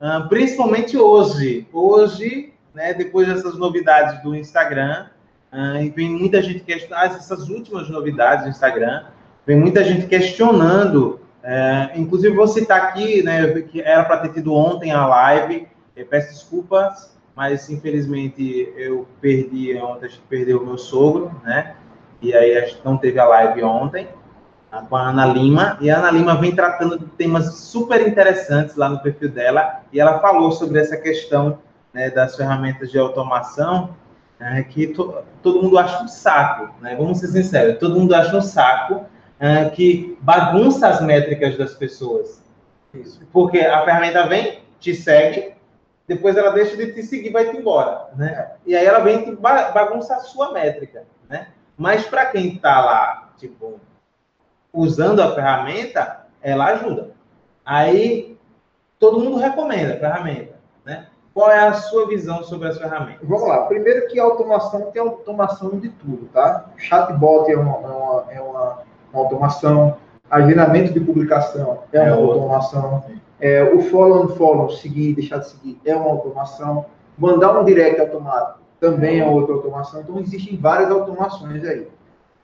uh, 0.00 0.28
principalmente 0.28 0.98
hoje. 0.98 1.64
Hoje, 1.72 2.52
né, 2.74 2.92
depois 2.92 3.28
dessas 3.28 3.56
novidades 3.56 4.20
do 4.24 4.34
Instagram, 4.34 5.06
uh, 5.52 5.80
e 5.80 5.90
vem 5.90 6.10
muita 6.10 6.42
gente 6.42 6.64
questionando 6.64 7.14
essas 7.14 7.48
últimas 7.48 7.88
novidades 7.88 8.46
do 8.46 8.50
Instagram, 8.50 9.04
vem 9.48 9.58
muita 9.58 9.82
gente 9.82 10.06
questionando. 10.06 11.18
Uh, 11.42 11.98
inclusive, 11.98 12.36
vou 12.36 12.46
citar 12.46 12.80
aqui, 12.82 13.24
né, 13.24 13.62
que 13.62 13.80
era 13.80 14.04
para 14.04 14.18
ter 14.18 14.34
tido 14.34 14.54
ontem 14.54 14.92
a 14.92 15.04
live. 15.04 15.66
peço 16.08 16.28
desculpas 16.28 17.18
mas 17.38 17.70
infelizmente 17.70 18.74
eu 18.76 19.06
perdi 19.20 19.72
ontem, 19.76 20.06
a 20.06 20.08
gente 20.08 20.22
perdeu 20.28 20.60
o 20.60 20.66
meu 20.66 20.76
sogro, 20.76 21.30
né? 21.44 21.76
E 22.20 22.34
aí 22.34 22.58
a 22.58 22.66
gente 22.66 22.80
não 22.84 22.96
teve 22.96 23.20
a 23.20 23.26
live 23.26 23.62
ontem 23.62 24.08
com 24.88 24.96
a 24.96 25.10
Ana 25.10 25.24
Lima, 25.24 25.78
e 25.80 25.88
a 25.88 25.98
Ana 25.98 26.10
Lima 26.10 26.34
vem 26.34 26.52
tratando 26.52 26.98
de 26.98 27.06
temas 27.06 27.54
super 27.58 28.04
interessantes 28.04 28.74
lá 28.74 28.88
no 28.88 28.98
perfil 28.98 29.28
dela, 29.28 29.82
e 29.92 30.00
ela 30.00 30.18
falou 30.18 30.50
sobre 30.50 30.80
essa 30.80 30.96
questão 30.96 31.60
né, 31.94 32.10
das 32.10 32.34
ferramentas 32.34 32.90
de 32.90 32.98
automação, 32.98 33.90
né, 34.40 34.66
que 34.68 34.88
to, 34.88 35.14
todo 35.40 35.62
mundo 35.62 35.78
acha 35.78 36.02
um 36.02 36.08
saco, 36.08 36.74
né? 36.80 36.96
Vamos 36.96 37.20
ser 37.20 37.28
sinceros, 37.28 37.78
todo 37.78 38.00
mundo 38.00 38.16
acha 38.16 38.36
um 38.36 38.42
saco 38.42 39.06
é, 39.40 39.70
que 39.70 40.18
bagunça 40.20 40.88
as 40.88 41.00
métricas 41.00 41.56
das 41.56 41.74
pessoas. 41.74 42.42
Isso. 42.92 43.20
Porque 43.32 43.60
a 43.60 43.84
ferramenta 43.84 44.26
vem, 44.26 44.62
te 44.80 44.94
segue, 44.94 45.54
depois 46.06 46.36
ela 46.36 46.50
deixa 46.50 46.76
de 46.76 46.92
te 46.92 47.02
seguir, 47.02 47.30
vai 47.30 47.50
te 47.50 47.56
embora, 47.56 48.08
né? 48.16 48.52
E 48.64 48.74
aí 48.74 48.86
ela 48.86 49.00
vem 49.00 49.34
bagunçar 49.34 50.18
a 50.18 50.22
sua 50.22 50.52
métrica, 50.52 51.04
né? 51.28 51.48
Mas 51.76 52.06
para 52.06 52.26
quem 52.26 52.54
está 52.54 52.80
lá, 52.80 53.32
tipo, 53.36 53.78
usando 54.72 55.20
a 55.20 55.34
ferramenta, 55.34 56.26
ela 56.42 56.66
ajuda. 56.66 57.10
Aí 57.64 58.38
todo 58.98 59.20
mundo 59.20 59.36
recomenda 59.36 59.94
a 59.94 59.98
ferramenta, 59.98 60.54
né? 60.84 61.08
Qual 61.34 61.50
é 61.50 61.60
a 61.60 61.74
sua 61.74 62.08
visão 62.08 62.42
sobre 62.42 62.68
as 62.68 62.78
ferramentas? 62.78 63.28
Vamos 63.28 63.46
lá. 63.46 63.66
Primeiro 63.66 64.08
que 64.08 64.18
a 64.18 64.24
automação 64.24 64.90
tem 64.90 65.00
automação 65.00 65.78
de 65.78 65.90
tudo, 65.90 66.26
tá? 66.32 66.70
Chatbot 66.76 67.52
é 67.52 67.56
uma, 67.56 67.76
é 67.76 67.90
uma, 67.90 68.32
é 68.32 68.40
uma, 68.40 68.82
uma 69.12 69.22
automação, 69.22 69.96
agendamento 70.30 70.92
de 70.92 71.00
publicação 71.00 71.80
é 71.92 72.00
uma 72.00 72.08
é 72.08 72.10
automação. 72.10 73.04
É, 73.40 73.62
o 73.62 73.80
follow 73.82 74.24
and 74.24 74.28
follow, 74.30 74.70
seguir, 74.70 75.14
deixar 75.14 75.38
de 75.38 75.48
seguir, 75.48 75.80
é 75.84 75.94
uma 75.94 76.10
automação. 76.10 76.86
Mandar 77.16 77.58
um 77.58 77.64
direct 77.64 78.00
automático 78.00 78.58
também 78.80 79.20
é 79.20 79.26
outra 79.26 79.54
automação. 79.54 80.00
Então, 80.00 80.18
existem 80.20 80.56
várias 80.56 80.90
automações 80.90 81.64
aí. 81.64 81.88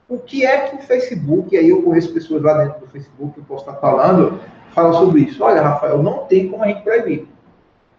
O 0.09 0.19
que 0.19 0.45
é 0.45 0.69
que 0.69 0.77
o 0.77 0.79
Facebook, 0.81 1.57
aí 1.57 1.69
eu 1.69 1.83
conheço 1.83 2.13
pessoas 2.13 2.43
lá 2.43 2.63
dentro 2.63 2.81
do 2.81 2.87
Facebook 2.89 3.33
que 3.33 3.41
eu 3.41 3.45
posso 3.45 3.65
estar 3.67 3.81
falando, 3.81 4.39
fala 4.73 4.93
sobre 4.93 5.23
isso. 5.23 5.43
Olha, 5.43 5.63
Rafael, 5.63 6.03
não 6.03 6.25
tem 6.27 6.49
como 6.49 6.63
a 6.63 6.69
gente 6.69 6.83
proibir. 6.83 7.27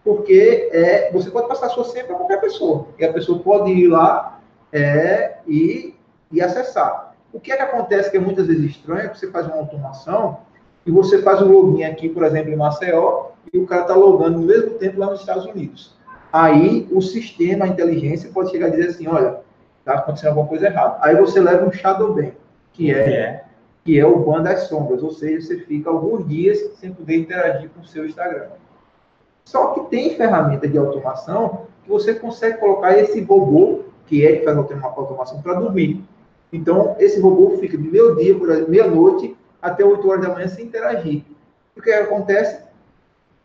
Porque 0.03 0.69
é, 0.71 1.11
você 1.11 1.31
pode 1.31 1.47
passar 1.47 1.65
a 1.65 1.69
sua 1.69 1.85
senha 1.85 2.05
para 2.05 2.15
qualquer 2.15 2.39
pessoa. 2.39 2.87
E 2.99 3.05
a 3.05 3.11
pessoa 3.11 3.39
pode 3.39 3.71
ir 3.71 3.87
lá 3.87 4.39
é, 4.71 5.37
e, 5.47 5.95
e 6.31 6.41
acessar. 6.41 7.04
O 7.35 7.39
que 7.41 7.51
é 7.51 7.57
que 7.57 7.63
acontece 7.63 8.09
que 8.09 8.15
é 8.15 8.19
muitas 8.19 8.47
vezes 8.47 8.63
estranho 8.63 9.01
é 9.01 9.09
que 9.09 9.19
você 9.19 9.29
faz 9.29 9.45
uma 9.45 9.57
automação 9.57 10.37
e 10.85 10.89
você 10.89 11.21
faz 11.21 11.41
um 11.41 11.51
login 11.51 11.83
aqui, 11.83 12.07
por 12.07 12.23
exemplo, 12.23 12.49
em 12.49 12.55
Maceió, 12.55 13.31
e 13.51 13.57
o 13.57 13.67
cara 13.67 13.81
está 13.81 13.93
logando 13.93 14.39
no 14.39 14.45
mesmo 14.45 14.75
tempo 14.75 14.97
lá 14.97 15.07
nos 15.07 15.19
Estados 15.19 15.45
Unidos. 15.45 15.93
Aí 16.31 16.87
o 16.89 17.01
sistema, 17.01 17.65
a 17.65 17.67
inteligência 17.67 18.31
pode 18.33 18.51
chegar 18.51 18.69
e 18.69 18.71
dizer 18.71 18.87
assim, 18.87 19.07
olha, 19.07 19.41
está 19.79 19.95
acontecendo 19.95 20.29
alguma 20.29 20.47
coisa 20.47 20.67
errada. 20.67 20.97
Aí 21.01 21.13
você 21.17 21.41
leva 21.41 21.67
um 21.67 21.73
shadow 21.73 22.13
ban, 22.13 22.31
que 22.71 22.93
é, 22.93 22.99
é, 22.99 23.43
que 23.83 23.99
é 23.99 24.05
o 24.05 24.17
ban 24.19 24.41
das 24.41 24.69
sombras, 24.69 25.03
ou 25.03 25.11
seja, 25.11 25.45
você 25.45 25.57
fica 25.59 25.89
alguns 25.89 26.25
dias 26.25 26.57
sem 26.75 26.93
poder 26.93 27.17
interagir 27.17 27.69
com 27.71 27.81
o 27.81 27.85
seu 27.85 28.05
Instagram. 28.05 28.47
Só 29.43 29.73
que 29.73 29.89
tem 29.89 30.15
ferramenta 30.15 30.69
de 30.69 30.77
automação 30.77 31.67
que 31.83 31.89
você 31.89 32.15
consegue 32.15 32.59
colocar 32.59 32.97
esse 32.97 33.19
robô, 33.19 33.81
que 34.07 34.25
é 34.25 34.37
que 34.37 34.45
faz 34.45 34.57
a 34.57 34.61
automação, 34.61 35.41
para 35.41 35.55
dormir. 35.55 36.01
Então, 36.55 36.95
esse 36.99 37.19
robô 37.19 37.57
fica 37.57 37.77
de 37.77 37.87
meio-dia, 37.87 38.35
meia-noite, 38.67 39.35
até 39.61 39.83
8 39.83 40.07
horas 40.07 40.25
da 40.25 40.33
manhã 40.33 40.47
sem 40.47 40.65
interagir. 40.65 41.23
O 41.75 41.81
que 41.81 41.91
acontece? 41.91 42.63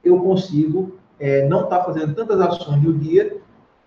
Eu 0.05 0.20
consigo 0.20 0.96
é, 1.18 1.46
não 1.49 1.64
estar 1.64 1.79
tá 1.79 1.85
fazendo 1.85 2.14
tantas 2.14 2.40
ações 2.40 2.83
no 2.83 2.92
dia 2.92 3.38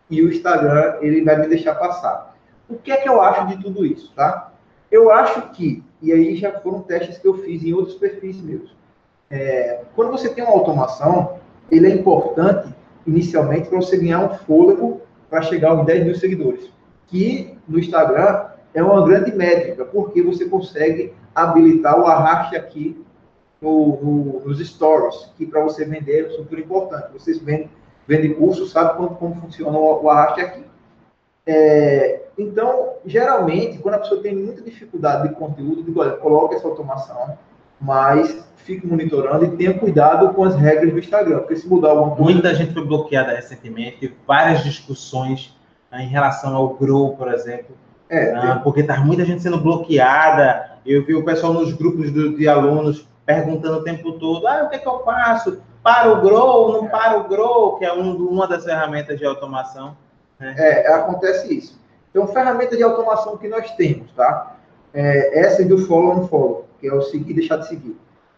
e 0.10 0.22
o 0.22 0.32
Instagram 0.32 0.98
ele 1.00 1.24
vai 1.24 1.40
me 1.40 1.48
deixar 1.48 1.76
passar. 1.76 2.36
O 2.68 2.76
que 2.76 2.92
é 2.92 2.98
que 2.98 3.08
eu 3.08 3.22
acho 3.22 3.48
de 3.48 3.64
tudo 3.64 3.86
isso, 3.86 4.12
tá? 4.14 4.52
Eu 4.92 5.10
acho 5.10 5.50
que, 5.52 5.84
e 6.02 6.12
aí 6.12 6.36
já 6.36 6.52
foram 6.60 6.82
testes 6.82 7.18
que 7.18 7.28
eu 7.28 7.36
fiz 7.36 7.64
em 7.64 7.74
outros 7.74 7.96
perfis 7.96 8.42
meus, 8.42 8.76
é, 9.32 9.82
quando 9.96 10.12
você 10.12 10.30
tem 10.30 10.44
uma 10.44 10.54
automação, 10.54 11.40
ele 11.72 11.88
é 11.88 11.96
importante 11.96 12.70
inicialmente 13.08 13.70
para 13.70 13.78
você 13.78 13.98
ganhar 13.98 14.20
um 14.20 14.36
fôlego 14.40 15.02
para 15.30 15.42
chegar 15.42 15.72
aos 15.72 15.86
10 15.86 16.06
mil 16.06 16.16
seguidores, 16.16 16.70
que 17.08 17.58
no 17.68 17.80
Instagram 17.80 18.53
é 18.74 18.84
uma 18.84 19.06
grande 19.06 19.32
métrica, 19.34 19.86
porque 19.86 20.22
você 20.22 20.46
consegue 20.46 21.14
habilitar 21.34 22.00
o 22.00 22.06
arraste 22.06 22.56
aqui 22.56 23.04
no, 23.62 23.98
no, 24.02 24.40
nos 24.46 24.60
stories, 24.60 25.32
que 25.38 25.46
para 25.46 25.62
você 25.62 25.86
vender 25.86 26.26
é 26.26 26.30
super 26.30 26.60
importante. 26.60 27.14
Vocês 27.14 27.40
vendem, 27.40 27.70
vendem 28.08 28.34
curso, 28.34 28.68
sabe 28.68 28.98
como, 28.98 29.16
como 29.16 29.42
funciona 29.42 29.78
o, 29.78 30.04
o 30.04 30.10
arraste 30.10 30.42
aqui. 30.42 30.64
É, 31.46 32.24
então, 32.38 32.94
geralmente, 33.06 33.78
quando 33.78 33.96
a 33.96 34.00
pessoa 34.00 34.22
tem 34.22 34.36
muita 34.36 34.62
dificuldade 34.62 35.30
de 35.30 35.36
conteúdo, 35.36 35.84
coloque 36.20 36.56
essa 36.56 36.68
automação, 36.68 37.38
mas 37.80 38.44
fique 38.58 38.88
monitorando 38.88 39.46
e 39.46 39.58
tenha 39.58 39.78
cuidado 39.78 40.34
com 40.34 40.44
as 40.44 40.56
regras 40.56 40.92
do 40.92 41.00
Instagram, 41.00 41.40
porque 41.40 41.58
se 41.58 41.68
mudar 41.68 41.90
alguma 41.90 42.16
coisa... 42.16 42.32
Muita 42.32 42.56
gente 42.56 42.74
foi 42.74 42.86
bloqueada 42.86 43.34
recentemente, 43.34 44.14
várias 44.26 44.64
discussões 44.64 45.56
né, 45.92 46.04
em 46.04 46.08
relação 46.08 46.56
ao 46.56 46.70
Grow, 46.76 47.16
por 47.16 47.32
exemplo, 47.32 47.76
é, 48.14 48.36
ah, 48.36 48.62
porque 48.64 48.82
está 48.82 48.98
muita 48.98 49.26
gente 49.26 49.42
sendo 49.42 49.60
bloqueada. 49.60 50.78
Eu 50.86 51.06
vi 51.06 51.16
o 51.16 51.24
pessoal 51.24 51.54
nos 51.54 51.74
grupos 51.74 52.12
do, 52.12 52.38
de 52.38 52.48
alunos 52.48 53.08
perguntando 53.26 53.80
o 53.80 53.84
tempo 53.84 54.14
todo: 54.14 54.48
ah, 54.48 54.64
o 54.66 54.70
que 54.70 54.76
é 54.76 54.80
que 54.80 54.88
eu 54.88 55.04
faço? 55.04 55.62
Para 55.82 56.12
o 56.14 56.22
Grow, 56.22 56.74
não 56.74 56.88
para 56.88 57.20
o 57.20 57.28
Grow, 57.28 57.78
que 57.78 57.86
é 57.86 57.94
um, 57.94 58.16
uma 58.16 58.48
das 58.48 58.64
ferramentas 58.64 59.18
de 59.18 59.26
automação. 59.26 59.98
Né? 60.40 60.56
É, 60.58 60.94
acontece 60.94 61.54
isso. 61.54 61.82
Então, 62.10 62.28
ferramenta 62.28 62.78
de 62.78 62.84
automação 62.84 63.38
que 63.38 63.48
nós 63.48 63.72
temos, 63.72 64.12
tá? 64.12 64.56
É, 64.94 65.40
essa 65.40 65.66
do 65.66 65.80
follow 65.80 66.14
and 66.14 66.28
follow, 66.28 66.68
que 66.80 66.88
é 66.88 66.94
o 66.94 67.02
seguir 67.02 67.32
e 67.32 67.34
deixar 67.34 67.58
de 67.58 67.68
seguir. 67.68 67.98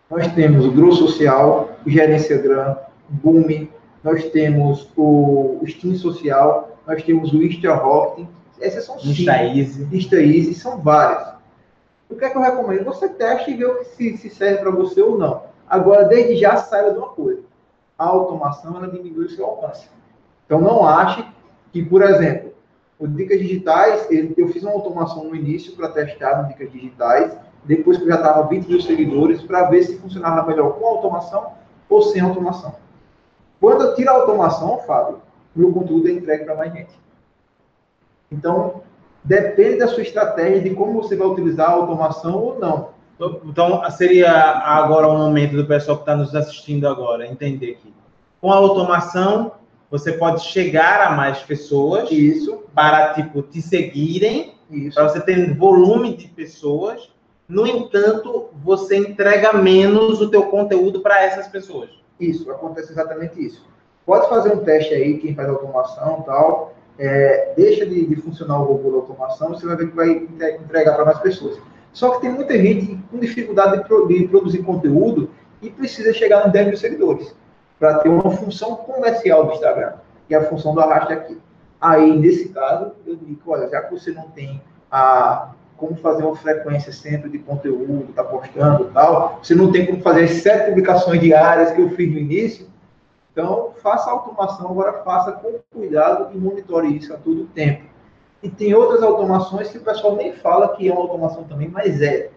Nós 0.09 0.27
temos 0.33 0.65
o 0.65 0.71
Grow 0.71 0.93
Social, 0.93 1.71
o 1.85 1.89
Gerenciagram, 1.89 2.77
Boom, 3.09 3.67
nós 4.03 4.23
temos 4.29 4.89
o, 4.95 5.61
Steam 5.67 5.95
Social, 5.95 6.77
nós 6.87 7.03
temos 7.03 7.33
o 7.33 7.43
Insta 7.43 7.73
Rocking, 7.73 8.27
essas 8.59 8.85
são 8.85 8.99
cinco. 8.99 9.11
Insta 9.11 9.43
Easy. 9.43 9.87
Insta 9.91 10.15
Easy, 10.15 10.55
são 10.55 10.81
várias. 10.81 11.35
O 12.09 12.15
que 12.15 12.25
é 12.25 12.29
que 12.29 12.37
eu 12.37 12.41
recomendo? 12.41 12.85
Você 12.85 13.09
teste 13.09 13.51
e 13.51 13.55
vê 13.55 13.65
o 13.65 13.79
que 13.79 13.85
se, 13.85 14.17
se 14.17 14.29
serve 14.29 14.59
para 14.59 14.71
você 14.71 15.01
ou 15.01 15.17
não. 15.17 15.43
Agora, 15.67 16.05
desde 16.05 16.35
já, 16.35 16.57
saiba 16.57 16.91
de 16.91 16.97
uma 16.97 17.09
coisa. 17.09 17.41
A 17.97 18.05
automação, 18.05 18.77
ela 18.77 18.87
diminui 18.87 19.25
o 19.25 19.29
seu 19.29 19.45
alcance. 19.45 19.87
Então, 20.45 20.61
não 20.61 20.87
ache 20.87 21.25
que, 21.71 21.83
por 21.83 22.01
exemplo, 22.03 22.53
o 22.99 23.07
Dicas 23.07 23.39
Digitais, 23.39 24.07
eu 24.37 24.47
fiz 24.49 24.63
uma 24.63 24.71
automação 24.71 25.23
no 25.23 25.35
início 25.35 25.75
para 25.75 25.89
testar 25.89 26.41
no 26.41 26.47
Dicas 26.47 26.71
Digitais, 26.71 27.35
depois 27.63 27.97
que 27.97 28.03
eu 28.03 28.07
já 28.07 28.15
estava 28.15 28.47
20 28.47 28.67
mil 28.67 28.81
seguidores, 28.81 29.41
para 29.41 29.63
ver 29.69 29.83
se 29.83 29.97
funcionava 29.97 30.47
melhor 30.47 30.77
com 30.77 30.85
automação 30.85 31.53
ou 31.89 32.01
sem 32.03 32.21
automação. 32.21 32.75
Quando 33.59 33.83
eu 33.83 33.95
tiro 33.95 34.09
a 34.11 34.13
automação, 34.13 34.77
Fábio, 34.79 35.19
meu 35.55 35.73
conteúdo 35.73 36.07
é 36.07 36.11
entregue 36.11 36.45
para 36.45 36.55
mais 36.55 36.71
gente. 36.71 37.04
Então, 38.35 38.81
depende 39.23 39.79
da 39.79 39.87
sua 39.87 40.03
estratégia 40.03 40.61
de 40.61 40.71
como 40.71 41.01
você 41.01 41.15
vai 41.15 41.27
utilizar 41.27 41.69
a 41.69 41.73
automação 41.73 42.35
ou 42.35 42.59
não. 42.59 42.89
Então, 43.45 43.81
seria 43.91 44.31
agora 44.31 45.07
o 45.07 45.17
momento 45.17 45.55
do 45.55 45.65
pessoal 45.65 45.97
que 45.97 46.03
está 46.03 46.15
nos 46.15 46.35
assistindo 46.35 46.85
agora 46.87 47.25
entender 47.25 47.77
que 47.81 47.93
com 48.41 48.51
a 48.51 48.57
automação 48.57 49.53
você 49.89 50.11
pode 50.11 50.41
chegar 50.43 50.99
a 51.01 51.11
mais 51.11 51.39
pessoas 51.39 52.11
isso. 52.11 52.63
para 52.73 53.13
tipo 53.13 53.41
te 53.41 53.61
seguirem 53.61 54.55
para 54.93 55.07
você 55.07 55.21
ter 55.21 55.55
volume 55.55 56.17
de 56.17 56.27
pessoas. 56.27 57.09
No 57.47 57.65
entanto 57.65 58.49
você 58.63 58.97
entrega 58.97 59.53
menos 59.53 60.19
o 60.19 60.29
teu 60.29 60.47
conteúdo 60.47 60.99
para 60.99 61.23
essas 61.23 61.47
pessoas. 61.47 61.89
Isso 62.19 62.51
acontece 62.51 62.91
exatamente 62.91 63.43
isso. 63.43 63.65
Pode 64.05 64.27
fazer 64.27 64.51
um 64.51 64.63
teste 64.63 64.93
aí 64.93 65.17
quem 65.19 65.33
faz 65.33 65.47
automação 65.47 66.21
tal 66.23 66.73
é, 66.97 67.53
deixa 67.55 67.85
de, 67.85 68.05
de, 68.05 68.15
funcionar 68.15 68.59
o 68.59 68.63
robô 68.63 68.91
da 68.91 68.97
automação, 68.97 69.49
você 69.49 69.65
vai 69.65 69.75
ver 69.75 69.89
que 69.89 69.95
vai 69.95 70.09
entregar 70.09 70.95
para 70.95 71.05
mais 71.05 71.19
pessoas. 71.19 71.57
Só 71.91 72.11
que 72.11 72.21
tem 72.21 72.31
muita 72.31 72.57
gente 72.57 72.97
com 73.09 73.19
dificuldade 73.19 73.77
de, 73.77 73.87
pro, 73.87 74.07
de 74.07 74.27
produzir 74.27 74.63
conteúdo 74.63 75.29
e 75.61 75.69
precisa 75.69 76.13
chegar 76.13 76.43
nos 76.43 76.53
10 76.53 76.67
mil 76.67 76.77
seguidores 76.77 77.35
para 77.79 77.99
ter 77.99 78.09
uma 78.09 78.31
função 78.31 78.75
comercial 78.75 79.45
do 79.45 79.53
Instagram, 79.53 79.93
que 80.27 80.35
é 80.35 80.37
a 80.37 80.45
função 80.45 80.73
do 80.73 80.81
arraste 80.81 81.13
aqui. 81.13 81.37
Aí, 81.79 82.17
nesse 82.17 82.49
caso, 82.49 82.93
eu 83.05 83.15
digo, 83.15 83.39
olha, 83.47 83.69
já 83.69 83.81
que 83.81 83.91
você 83.91 84.11
não 84.11 84.29
tem 84.29 84.61
a 84.89 85.51
como 85.77 85.95
fazer 85.97 86.23
uma 86.23 86.35
frequência 86.37 86.91
sempre 86.93 87.29
de 87.29 87.39
conteúdo, 87.39 88.07
tá 88.13 88.23
postando 88.23 88.85
tal, 88.93 89.39
você 89.43 89.53
não 89.53 89.71
tem 89.73 89.85
como 89.85 90.01
fazer 90.01 90.23
as 90.23 90.31
sete 90.31 90.69
publicações 90.69 91.19
diárias 91.19 91.71
que 91.71 91.81
eu 91.81 91.89
fiz 91.89 92.09
no 92.09 92.17
início, 92.17 92.67
então, 93.35 93.73
faça 93.83 94.09
a 94.09 94.13
automação, 94.13 94.71
agora 94.71 95.03
faça 95.03 95.33
com 95.33 95.59
cuidado 95.69 96.33
e 96.33 96.37
monitore 96.37 96.95
isso 96.95 97.13
a 97.13 97.17
todo 97.17 97.47
tempo. 97.47 97.83
E 98.41 98.49
tem 98.49 98.73
outras 98.73 99.03
automações 99.03 99.67
que 99.67 99.77
o 99.77 99.81
pessoal 99.81 100.15
nem 100.15 100.31
fala 100.31 100.73
que 100.73 100.87
é 100.87 100.93
uma 100.93 101.01
automação 101.01 101.43
também, 101.43 101.67
mas 101.67 102.01
é. 102.01 102.29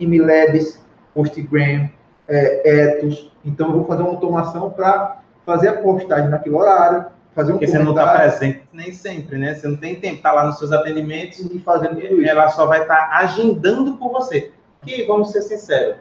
Imlabs, 0.00 0.82
Postgram, 1.12 1.90
é, 2.26 2.66
Ethos. 2.66 3.30
Então, 3.44 3.66
eu 3.68 3.74
vou 3.74 3.84
fazer 3.84 4.02
uma 4.02 4.12
automação 4.12 4.70
para 4.70 5.20
fazer 5.44 5.68
a 5.68 5.82
postagem 5.82 6.30
naquele 6.30 6.54
horário, 6.54 7.06
fazer 7.34 7.52
um 7.52 7.58
Porque 7.58 7.66
você 7.66 7.78
não 7.80 7.90
está 7.90 8.16
presente 8.16 8.62
nem 8.72 8.90
sempre, 8.90 9.36
né? 9.36 9.54
Você 9.54 9.68
não 9.68 9.76
tem 9.76 10.00
tempo, 10.00 10.16
está 10.16 10.32
lá 10.32 10.46
nos 10.46 10.58
seus 10.58 10.72
atendimentos 10.72 11.40
e 11.40 11.58
fazendo 11.58 12.00
tudo 12.00 12.22
isso. 12.22 12.30
Ela 12.30 12.48
só 12.48 12.64
vai 12.64 12.82
estar 12.82 13.10
tá 13.10 13.18
agendando 13.18 13.98
por 13.98 14.12
você. 14.12 14.50
Que, 14.80 15.04
vamos 15.04 15.30
ser 15.30 15.42
sinceros, 15.42 15.96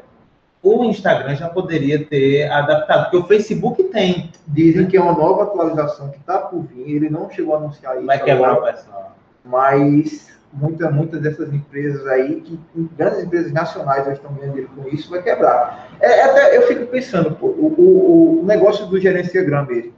o 0.61 0.83
Instagram 0.85 1.35
já 1.35 1.49
poderia 1.49 2.03
ter 2.05 2.49
adaptado, 2.51 3.03
porque 3.03 3.17
o 3.17 3.27
Facebook 3.27 3.83
tem. 3.85 4.31
Dizem 4.47 4.87
que 4.87 4.97
é 4.97 5.01
uma 5.01 5.13
nova 5.13 5.43
atualização 5.43 6.09
que 6.09 6.17
está 6.17 6.39
por 6.39 6.63
vir, 6.63 6.95
ele 6.95 7.09
não 7.09 7.29
chegou 7.29 7.55
a 7.55 7.57
anunciar 7.57 7.95
isso. 7.97 8.05
Vai 8.05 8.23
quebrar 8.23 8.53
o 8.53 8.63
pessoal. 8.63 9.15
Mas 9.45 10.27
muitas 10.51 10.93
muita 10.93 11.17
dessas 11.17 11.53
empresas 11.53 12.05
aí, 12.07 12.41
que 12.41 12.59
grandes 12.97 13.23
empresas 13.23 13.51
nacionais 13.51 14.05
já 14.05 14.13
estão 14.13 14.33
ganhando 14.33 14.53
dinheiro 14.53 14.71
com 14.75 14.87
isso, 14.89 15.09
vai 15.09 15.21
quebrar. 15.21 15.89
É, 15.99 16.23
até 16.23 16.57
eu 16.57 16.63
fico 16.63 16.87
pensando, 16.87 17.35
pô, 17.35 17.47
o, 17.47 17.73
o, 17.77 18.41
o 18.41 18.45
negócio 18.45 18.85
do 18.87 18.99
gerenciagram 18.99 19.65
mesmo. 19.65 19.93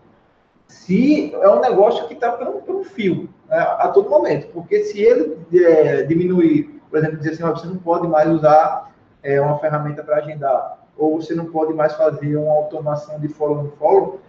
Se 0.67 1.33
é 1.33 1.49
um 1.49 1.61
negócio 1.61 2.07
que 2.07 2.13
está 2.13 2.31
pelo, 2.31 2.61
pelo 2.61 2.83
fio, 2.83 3.29
né, 3.47 3.57
a 3.57 3.87
todo 3.87 4.09
momento, 4.09 4.47
porque 4.53 4.83
se 4.83 5.01
ele 5.01 5.37
é, 5.53 6.03
diminuir, 6.03 6.79
por 6.89 6.99
exemplo, 6.99 7.17
dizer 7.17 7.31
assim, 7.31 7.43
ó, 7.43 7.51
você 7.51 7.67
não 7.67 7.77
pode 7.77 8.07
mais 8.07 8.29
usar 8.29 8.91
é, 9.23 9.39
uma 9.41 9.59
ferramenta 9.59 10.03
para 10.03 10.17
agendar, 10.17 10.79
ou 10.97 11.21
você 11.21 11.33
não 11.33 11.45
pode 11.45 11.73
mais 11.73 11.93
fazer 11.93 12.35
uma 12.35 12.53
automação 12.53 13.19
de 13.19 13.27
follow 13.27 13.63
no 13.63 13.71
follow, 13.71 14.19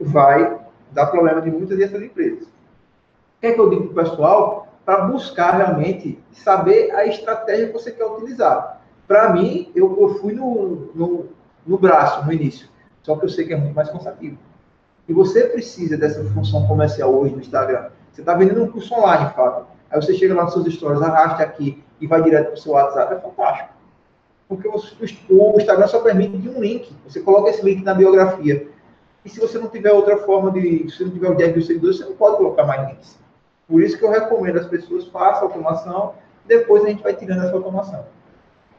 vai 0.00 0.58
dar 0.90 1.06
problema 1.06 1.40
de 1.40 1.50
muitas 1.50 1.78
dessas 1.78 2.02
empresas. 2.02 2.44
O 2.44 3.40
que 3.40 3.46
é 3.48 3.52
que 3.52 3.60
eu 3.60 3.70
digo 3.70 3.88
para 3.88 4.02
o 4.02 4.04
pessoal? 4.04 4.68
Para 4.84 5.04
buscar 5.06 5.56
realmente 5.56 6.22
saber 6.32 6.90
a 6.92 7.06
estratégia 7.06 7.68
que 7.68 7.72
você 7.72 7.92
quer 7.92 8.04
utilizar. 8.04 8.80
Para 9.06 9.32
mim, 9.32 9.70
eu, 9.74 10.16
fui 10.20 10.32
no, 10.32 10.90
no, 10.94 11.28
no, 11.66 11.78
braço 11.78 12.24
no 12.24 12.32
início, 12.32 12.68
só 13.02 13.16
que 13.16 13.24
eu 13.24 13.28
sei 13.28 13.46
que 13.46 13.52
é 13.52 13.56
muito 13.56 13.74
mais 13.74 13.90
cansativo. 13.90 14.38
e 15.08 15.12
você 15.12 15.44
precisa 15.48 15.96
dessa 15.96 16.22
função 16.30 16.66
comercial 16.66 17.12
hoje 17.12 17.34
no 17.34 17.40
Instagram, 17.40 17.90
você 18.12 18.20
está 18.20 18.34
vendendo 18.34 18.62
um 18.62 18.70
curso 18.70 18.94
online, 18.94 19.30
Fábio, 19.34 19.66
aí 19.90 20.00
você 20.00 20.14
chega 20.14 20.34
lá 20.34 20.44
nos 20.44 20.52
seus 20.52 20.72
stories, 20.72 21.02
arrasta 21.02 21.42
aqui 21.42 21.82
e 22.00 22.06
vai 22.06 22.22
direto 22.22 22.46
para 22.46 22.54
o 22.54 22.58
seu 22.58 22.72
WhatsApp, 22.72 23.14
é 23.14 23.20
fantástico. 23.20 23.71
Porque 24.56 24.68
o 25.30 25.56
Instagram 25.58 25.86
só 25.86 26.00
permite 26.00 26.48
um 26.48 26.60
link. 26.60 26.92
Você 27.08 27.20
coloca 27.20 27.50
esse 27.50 27.64
link 27.64 27.82
na 27.82 27.94
biografia. 27.94 28.68
E 29.24 29.28
se 29.28 29.40
você 29.40 29.58
não 29.58 29.68
tiver 29.68 29.92
outra 29.92 30.18
forma 30.18 30.50
de. 30.50 30.90
Se 30.90 31.04
não 31.04 31.10
tiver 31.10 31.30
o 31.30 31.34
10 31.34 31.52
mil 31.54 31.62
seguidores, 31.64 31.98
você 31.98 32.04
não 32.04 32.14
pode 32.14 32.36
colocar 32.36 32.64
mais 32.64 32.88
links. 32.88 33.18
Por 33.68 33.82
isso 33.82 33.96
que 33.96 34.04
eu 34.04 34.10
recomendo 34.10 34.58
as 34.58 34.66
pessoas 34.66 35.06
façam 35.06 35.44
automação, 35.44 36.14
depois 36.46 36.84
a 36.84 36.88
gente 36.88 37.02
vai 37.02 37.14
tirando 37.14 37.44
essa 37.44 37.54
automação. 37.54 38.04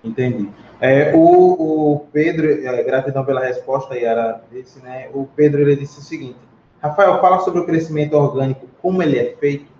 Entendi. 0.03 0.49
É, 0.81 1.13
o, 1.15 1.93
o, 1.93 1.99
Pedro, 2.11 2.45
é, 2.45 2.83
gratidão 2.83 3.23
pela 3.23 3.39
resposta, 3.39 3.97
Yara, 3.97 4.43
disse, 4.51 4.79
né? 4.83 5.09
O 5.13 5.25
Pedro 5.25 5.61
ele 5.61 5.77
disse 5.77 5.99
o 5.99 6.03
seguinte: 6.03 6.37
Rafael, 6.81 7.21
fala 7.21 7.39
sobre 7.39 7.61
o 7.61 7.65
crescimento 7.65 8.13
orgânico, 8.13 8.67
como 8.81 9.01
ele 9.01 9.17
é 9.17 9.35
feito. 9.37 9.71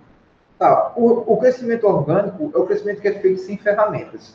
Tá, 0.58 0.92
o, 0.96 1.34
o 1.34 1.36
crescimento 1.36 1.86
orgânico 1.86 2.50
é 2.54 2.58
o 2.58 2.64
crescimento 2.64 3.02
que 3.02 3.08
é 3.08 3.20
feito 3.20 3.40
sem 3.40 3.58
ferramentas. 3.58 4.34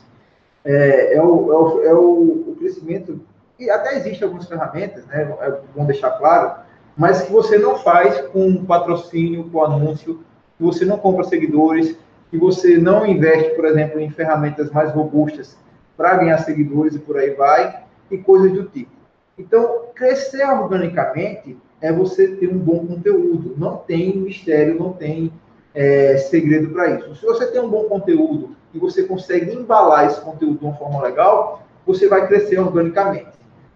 É, 0.64 1.14
é, 1.14 1.22
o, 1.22 1.52
é, 1.52 1.56
o, 1.56 1.82
é 1.84 1.94
o, 1.94 2.50
o 2.50 2.56
crescimento, 2.58 3.20
e 3.58 3.70
até 3.70 3.96
existem 3.96 4.24
algumas 4.24 4.46
ferramentas, 4.46 5.06
né? 5.06 5.36
É 5.40 5.58
bom 5.74 5.84
deixar 5.84 6.10
claro, 6.12 6.60
mas 6.96 7.22
que 7.22 7.32
você 7.32 7.58
não 7.58 7.76
faz 7.76 8.20
com 8.28 8.64
patrocínio, 8.64 9.48
com 9.50 9.64
anúncio, 9.64 10.20
que 10.56 10.62
você 10.62 10.84
não 10.84 10.98
compra 10.98 11.24
seguidores, 11.24 11.96
que 12.30 12.38
você 12.38 12.78
não 12.78 13.06
investe, 13.06 13.54
por 13.54 13.64
exemplo, 13.64 14.00
em 14.00 14.10
ferramentas 14.10 14.70
mais 14.70 14.92
robustas 14.92 15.56
para 15.96 16.16
ganhar 16.16 16.38
seguidores 16.38 16.94
e 16.94 16.98
por 16.98 17.18
aí 17.18 17.30
vai, 17.30 17.84
e 18.10 18.18
coisas 18.18 18.52
do 18.52 18.64
tipo. 18.64 18.90
Então, 19.38 19.86
crescer 19.94 20.44
organicamente 20.44 21.56
é 21.80 21.92
você 21.92 22.28
ter 22.36 22.48
um 22.48 22.58
bom 22.58 22.86
conteúdo. 22.86 23.54
Não 23.56 23.76
tem 23.78 24.16
mistério, 24.16 24.78
não 24.78 24.92
tem 24.92 25.32
é, 25.74 26.16
segredo 26.18 26.68
para 26.70 26.90
isso. 26.90 27.16
Se 27.16 27.24
você 27.24 27.46
tem 27.46 27.60
um 27.60 27.68
bom 27.68 27.84
conteúdo 27.84 28.54
e 28.72 28.78
você 28.78 29.02
consegue 29.04 29.52
embalar 29.52 30.06
esse 30.06 30.20
conteúdo 30.20 30.58
de 30.58 30.64
uma 30.64 30.74
forma 30.74 31.02
legal, 31.02 31.62
você 31.86 32.08
vai 32.08 32.26
crescer 32.26 32.58
organicamente. 32.58 33.28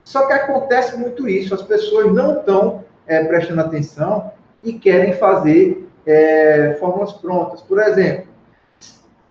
Só 0.04 0.26
que 0.26 0.32
acontece 0.32 0.96
muito 0.96 1.28
isso, 1.28 1.54
as 1.54 1.62
pessoas 1.62 2.12
não 2.12 2.38
estão 2.38 2.84
é, 3.06 3.24
prestando 3.24 3.60
atenção 3.60 4.30
e 4.62 4.74
querem 4.74 5.14
fazer 5.14 5.88
é, 6.06 6.76
fórmulas 6.78 7.12
prontas. 7.14 7.62
Por 7.62 7.80
exemplo, 7.80 8.26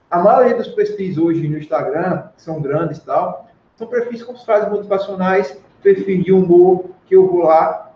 a 0.10 0.20
maioria 0.20 0.56
dos 0.56 0.68
perfis 0.68 1.18
hoje 1.18 1.48
no 1.48 1.58
Instagram, 1.58 2.24
que 2.36 2.42
são 2.42 2.62
grandes 2.62 2.98
e 2.98 3.02
tal, 3.06 3.48
são 3.76 3.88
perfis 3.88 4.24
com 4.24 4.36
frases 4.36 4.70
motivacionais, 4.70 5.58
perfil 5.82 6.24
de 6.24 6.32
humor, 6.32 6.86
que 7.06 7.16
eu 7.16 7.28
vou 7.28 7.44
lá. 7.44 7.92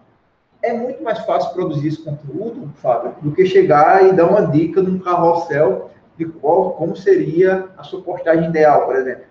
É 0.61 0.73
muito 0.73 1.03
mais 1.03 1.19
fácil 1.19 1.53
produzir 1.53 1.89
esse 1.89 2.03
conteúdo, 2.03 2.71
Fábio, 2.81 3.13
do 3.21 3.31
que 3.31 3.45
chegar 3.45 4.05
e 4.05 4.13
dar 4.13 4.25
uma 4.25 4.47
dica 4.47 4.81
num 4.81 4.99
carrossel 4.99 5.91
de 6.17 6.25
qual, 6.25 6.71
como 6.71 6.95
seria 6.95 7.69
a 7.77 7.83
sua 7.83 8.01
postagem 8.01 8.49
ideal, 8.49 8.85
por 8.85 8.95
exemplo. 8.95 9.25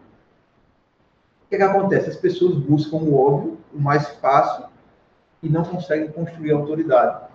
O 1.44 1.48
que, 1.50 1.56
que 1.56 1.62
acontece? 1.62 2.10
As 2.10 2.16
pessoas 2.16 2.56
buscam 2.56 2.96
o 2.96 3.14
óbvio, 3.14 3.58
o 3.74 3.80
mais 3.80 4.08
fácil, 4.20 4.64
e 5.42 5.48
não 5.48 5.64
conseguem 5.64 6.08
construir 6.08 6.52
autoridade. 6.52 7.26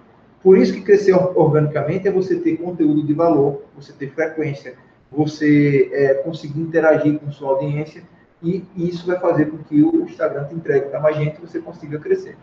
Por 0.41 0.57
isso 0.57 0.73
que 0.73 0.81
crescer 0.81 1.13
organicamente 1.13 2.07
é 2.07 2.11
você 2.11 2.39
ter 2.39 2.57
conteúdo 2.57 3.03
de 3.03 3.13
valor, 3.13 3.63
você 3.75 3.93
ter 3.93 4.11
frequência, 4.11 4.75
você 5.11 5.89
é, 5.93 6.13
conseguir 6.15 6.59
interagir 6.59 7.19
com 7.19 7.31
sua 7.31 7.51
audiência 7.51 8.03
e 8.41 8.65
isso 8.75 9.05
vai 9.05 9.19
fazer 9.19 9.45
com 9.45 9.59
que 9.59 9.83
o 9.83 10.03
Instagram 10.03 10.45
te 10.45 10.55
entregue 10.55 10.89
para 10.89 10.99
mais 10.99 11.15
gente 11.15 11.37
e 11.37 11.41
você 11.41 11.59
consiga 11.59 11.99
crescer. 11.99 12.35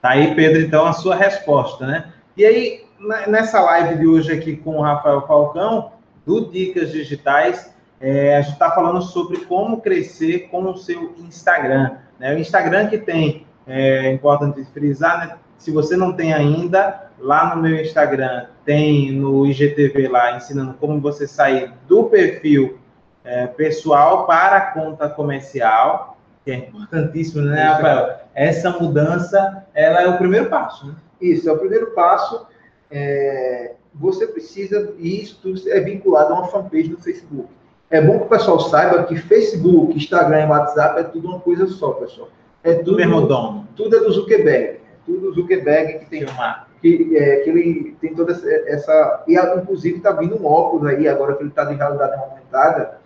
Tá 0.00 0.10
aí, 0.10 0.32
Pedro, 0.34 0.60
então, 0.60 0.86
a 0.86 0.92
sua 0.92 1.16
resposta, 1.16 1.84
né? 1.86 2.12
E 2.36 2.44
aí, 2.44 2.84
nessa 3.26 3.60
live 3.60 3.98
de 3.98 4.06
hoje 4.06 4.32
aqui 4.32 4.56
com 4.56 4.76
o 4.76 4.80
Rafael 4.80 5.26
Falcão, 5.26 5.90
do 6.28 6.50
Dicas 6.50 6.92
Digitais, 6.92 7.74
é, 7.98 8.36
a 8.36 8.42
gente 8.42 8.52
está 8.52 8.70
falando 8.70 9.00
sobre 9.00 9.46
como 9.46 9.80
crescer 9.80 10.50
com 10.50 10.62
o 10.64 10.76
seu 10.76 11.14
Instagram. 11.18 11.96
Né? 12.18 12.34
O 12.34 12.38
Instagram 12.38 12.88
que 12.88 12.98
tem, 12.98 13.46
é 13.66 14.12
importante 14.12 14.62
frisar, 14.66 15.26
né? 15.26 15.36
se 15.56 15.70
você 15.70 15.96
não 15.96 16.12
tem 16.12 16.34
ainda, 16.34 17.10
lá 17.18 17.56
no 17.56 17.62
meu 17.62 17.80
Instagram 17.80 18.46
tem 18.62 19.10
no 19.10 19.46
IGTV 19.46 20.06
lá 20.06 20.36
ensinando 20.36 20.74
como 20.74 21.00
você 21.00 21.26
sair 21.26 21.72
do 21.88 22.04
perfil 22.04 22.78
é, 23.24 23.46
pessoal 23.46 24.26
para 24.26 24.58
a 24.58 24.72
conta 24.72 25.08
comercial, 25.08 26.18
que 26.44 26.50
é 26.50 26.56
importantíssimo, 26.56 27.42
né, 27.42 27.62
Rafael? 27.62 28.18
Essa 28.34 28.70
mudança, 28.70 29.64
ela 29.74 30.02
é 30.02 30.08
o 30.08 30.18
primeiro 30.18 30.50
passo, 30.50 30.88
né? 30.88 30.94
Isso, 31.20 31.48
é 31.48 31.52
o 31.52 31.58
primeiro 31.58 31.92
passo. 31.92 32.46
É, 32.90 33.72
você 33.94 34.26
precisa, 34.26 34.94
e 34.98 35.22
isso 35.22 35.40
é 35.68 35.80
vinculado 35.80 36.32
a 36.32 36.38
uma 36.38 36.48
fanpage 36.48 36.88
no 36.88 36.98
Facebook. 36.98 37.48
É 37.90 38.00
bom 38.00 38.18
que 38.18 38.26
o 38.26 38.28
pessoal 38.28 38.60
saiba 38.60 39.04
que 39.04 39.16
Facebook, 39.16 39.96
Instagram 39.96 40.44
e 40.44 40.48
WhatsApp 40.48 41.00
é 41.00 41.04
tudo 41.04 41.28
uma 41.28 41.40
coisa 41.40 41.66
só, 41.66 41.92
pessoal. 41.92 42.28
É 42.62 42.74
tudo, 42.74 42.96
mesmo 42.96 43.26
dono. 43.26 43.66
Tudo 43.74 43.96
é 43.96 44.00
do 44.00 44.12
Zuckerberg. 44.12 44.78
É 44.78 44.80
tudo 45.06 45.20
do 45.20 45.34
Zuckerberg 45.34 46.00
que 46.00 46.06
tem 46.06 46.24
uma 46.24 46.66
que, 46.80 47.16
é, 47.16 47.36
que 47.36 47.50
ele 47.50 47.96
tem 48.00 48.14
toda 48.14 48.32
essa. 48.32 49.24
E 49.26 49.34
inclusive 49.34 49.98
está 49.98 50.12
vindo 50.12 50.36
um 50.36 50.46
óculos 50.46 50.86
aí, 50.86 51.08
agora 51.08 51.34
que 51.34 51.42
ele 51.42 51.50
está 51.50 51.64
de 51.64 51.74
realidade 51.74 52.14
aumentada, 52.14 52.98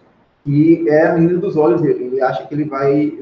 que 0.44 0.88
é 0.88 1.06
a 1.06 1.12
menina 1.14 1.38
dos 1.38 1.56
olhos 1.56 1.80
dele. 1.80 2.04
Ele 2.04 2.20
acha 2.20 2.46
que 2.46 2.54
ele 2.54 2.64
vai. 2.64 3.18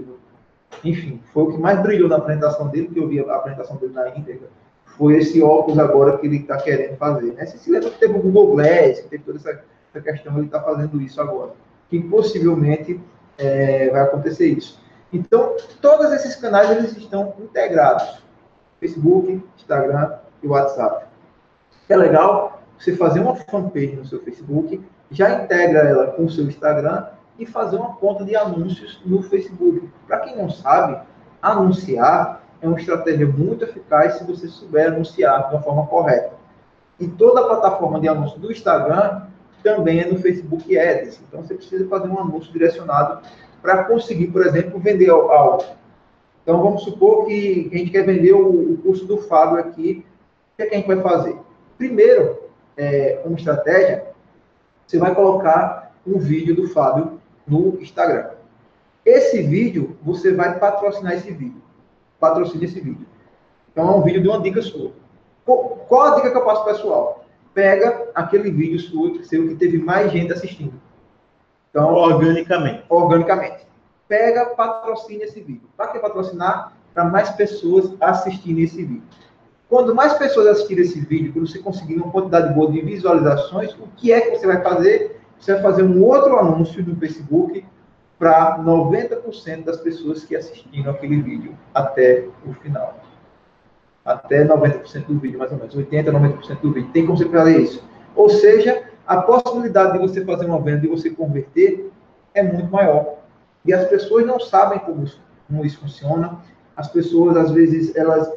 Enfim, 0.84 1.20
foi 1.32 1.42
o 1.44 1.52
que 1.52 1.58
mais 1.58 1.80
brilhou 1.80 2.08
na 2.08 2.16
apresentação 2.16 2.68
dele, 2.68 2.88
que 2.88 2.98
eu 2.98 3.08
vi 3.08 3.20
a 3.20 3.34
apresentação 3.34 3.76
dele 3.76 3.92
na 3.92 4.08
íntegra. 4.10 4.48
Foi 4.96 5.16
esse 5.16 5.42
óculos 5.42 5.78
agora 5.78 6.18
que 6.18 6.26
ele 6.26 6.38
está 6.38 6.56
querendo 6.58 6.96
fazer. 6.96 7.32
Né? 7.32 7.46
Você 7.46 7.58
se 7.58 7.70
lembra 7.70 7.90
que 7.90 7.98
teve 7.98 8.18
o 8.18 8.22
Google 8.22 8.56
Glass, 8.56 9.00
que 9.00 9.08
teve 9.08 9.24
toda 9.24 9.38
essa, 9.38 9.62
essa 9.94 10.04
questão, 10.04 10.36
ele 10.36 10.46
está 10.46 10.60
fazendo 10.60 11.00
isso 11.00 11.20
agora. 11.20 11.52
Que 11.88 12.00
possivelmente 12.02 13.00
é, 13.38 13.90
vai 13.90 14.02
acontecer 14.02 14.46
isso. 14.46 14.80
Então, 15.12 15.56
todos 15.80 16.12
esses 16.12 16.36
canais 16.36 16.70
eles 16.70 16.96
estão 16.96 17.34
integrados. 17.40 18.22
Facebook, 18.78 19.42
Instagram, 19.56 20.18
e 20.42 20.46
WhatsApp. 20.46 21.06
É 21.88 21.96
legal 21.96 22.62
você 22.78 22.96
fazer 22.96 23.20
uma 23.20 23.36
fanpage 23.36 23.96
no 23.96 24.06
seu 24.06 24.20
Facebook, 24.20 24.82
já 25.10 25.42
integra 25.42 25.80
ela 25.80 26.06
com 26.08 26.24
o 26.24 26.30
seu 26.30 26.44
Instagram 26.44 27.06
e 27.38 27.44
fazer 27.44 27.76
uma 27.76 27.94
conta 27.96 28.24
de 28.24 28.36
anúncios 28.36 29.00
no 29.04 29.22
Facebook. 29.22 29.88
Para 30.06 30.20
quem 30.20 30.36
não 30.36 30.48
sabe, 30.48 31.00
anunciar 31.42 32.39
é 32.60 32.66
uma 32.66 32.78
estratégia 32.78 33.26
muito 33.26 33.64
eficaz 33.64 34.14
se 34.14 34.24
você 34.24 34.48
souber 34.48 34.88
anunciar 34.88 35.48
de 35.48 35.54
uma 35.54 35.62
forma 35.62 35.86
correta. 35.86 36.32
E 36.98 37.08
toda 37.08 37.40
a 37.40 37.44
plataforma 37.44 38.00
de 38.00 38.08
anúncio 38.08 38.38
do 38.38 38.52
Instagram 38.52 39.22
também 39.62 40.00
é 40.00 40.06
no 40.06 40.18
Facebook 40.18 40.78
Ads. 40.78 41.20
Então 41.26 41.42
você 41.42 41.54
precisa 41.54 41.88
fazer 41.88 42.08
um 42.08 42.18
anúncio 42.18 42.52
direcionado 42.52 43.22
para 43.62 43.84
conseguir, 43.84 44.28
por 44.28 44.46
exemplo, 44.46 44.78
vender 44.78 45.10
algo. 45.10 45.64
Então 46.42 46.62
vamos 46.62 46.82
supor 46.82 47.26
que 47.26 47.70
a 47.72 47.76
gente 47.76 47.90
quer 47.90 48.04
vender 48.04 48.32
o, 48.32 48.78
curso 48.82 49.06
do 49.06 49.18
Fábio 49.18 49.58
aqui 49.58 50.04
que, 50.60 50.62
é 50.62 50.66
que 50.66 50.74
a 50.74 50.78
gente 50.78 50.86
vai 50.86 51.00
fazer? 51.00 51.36
Primeiro, 51.78 52.38
é, 52.76 53.22
uma 53.24 53.36
estratégia, 53.36 54.06
você 54.86 54.98
vai 54.98 55.14
colocar 55.14 55.92
um 56.06 56.18
vídeo 56.18 56.54
do 56.54 56.68
Fábio 56.68 57.20
no 57.46 57.80
Instagram. 57.80 58.30
Esse 59.04 59.42
vídeo, 59.42 59.96
você 60.02 60.32
vai 60.32 60.58
patrocinar 60.58 61.14
esse 61.14 61.30
vídeo. 61.30 61.62
Patrocina 62.20 62.64
esse 62.64 62.78
vídeo. 62.78 63.06
Então, 63.72 63.88
é 63.88 63.96
um 63.96 64.02
vídeo 64.02 64.22
de 64.22 64.28
uma 64.28 64.40
dica 64.40 64.60
sua. 64.60 64.92
Qual 65.44 66.02
a 66.02 66.14
dica 66.16 66.30
que 66.30 66.36
eu 66.36 66.44
passo 66.44 66.64
pessoal? 66.64 67.24
Pega 67.54 68.08
aquele 68.14 68.50
vídeo 68.50 68.78
seu, 68.78 69.24
seu 69.24 69.48
que 69.48 69.54
teve 69.56 69.78
mais 69.78 70.12
gente 70.12 70.32
assistindo. 70.32 70.74
Então, 71.70 71.94
organicamente. 71.94 72.84
Organicamente. 72.88 73.66
Pega, 74.06 74.46
patrocina 74.46 75.24
esse 75.24 75.40
vídeo. 75.40 75.68
Para 75.76 75.88
que 75.88 75.98
patrocinar? 75.98 76.72
Para 76.92 77.04
mais 77.04 77.30
pessoas 77.30 77.92
assistirem 78.00 78.64
esse 78.64 78.84
vídeo. 78.84 79.02
Quando 79.68 79.94
mais 79.94 80.14
pessoas 80.14 80.48
assistirem 80.48 80.84
esse 80.84 81.00
vídeo, 81.00 81.32
quando 81.32 81.48
você 81.48 81.60
conseguir 81.60 81.94
uma 81.94 82.10
quantidade 82.10 82.52
boa 82.52 82.70
de 82.70 82.80
visualizações, 82.80 83.72
o 83.74 83.86
que 83.96 84.12
é 84.12 84.20
que 84.20 84.36
você 84.36 84.46
vai 84.46 84.60
fazer? 84.62 85.20
Você 85.38 85.54
vai 85.54 85.62
fazer 85.62 85.84
um 85.84 86.04
outro 86.04 86.36
anúncio 86.38 86.84
no 86.84 86.96
Facebook 86.96 87.64
para 88.20 88.58
90% 88.58 89.64
das 89.64 89.78
pessoas 89.78 90.24
que 90.26 90.36
assistiram 90.36 90.90
aquele 90.90 91.22
vídeo 91.22 91.56
até 91.72 92.26
o 92.46 92.52
final. 92.52 93.00
Até 94.04 94.44
90% 94.44 95.06
do 95.06 95.18
vídeo, 95.18 95.38
mais 95.38 95.50
ou 95.50 95.56
menos. 95.56 95.74
80%, 95.74 96.04
90% 96.04 96.60
do 96.60 96.70
vídeo. 96.70 96.90
Tem 96.92 97.06
como 97.06 97.16
você 97.16 97.26
fazer 97.30 97.58
isso. 97.58 97.82
Ou 98.14 98.28
seja, 98.28 98.82
a 99.06 99.22
possibilidade 99.22 99.94
de 99.94 99.98
você 100.00 100.22
fazer 100.22 100.44
uma 100.44 100.60
venda, 100.60 100.80
de 100.80 100.88
você 100.88 101.08
converter, 101.08 101.90
é 102.34 102.42
muito 102.42 102.70
maior. 102.70 103.20
E 103.64 103.72
as 103.72 103.88
pessoas 103.88 104.26
não 104.26 104.38
sabem 104.38 104.80
como 104.80 105.02
isso, 105.02 105.22
como 105.48 105.64
isso 105.64 105.80
funciona. 105.80 106.42
As 106.76 106.88
pessoas, 106.88 107.38
às 107.38 107.50
vezes, 107.50 107.96
elas 107.96 108.30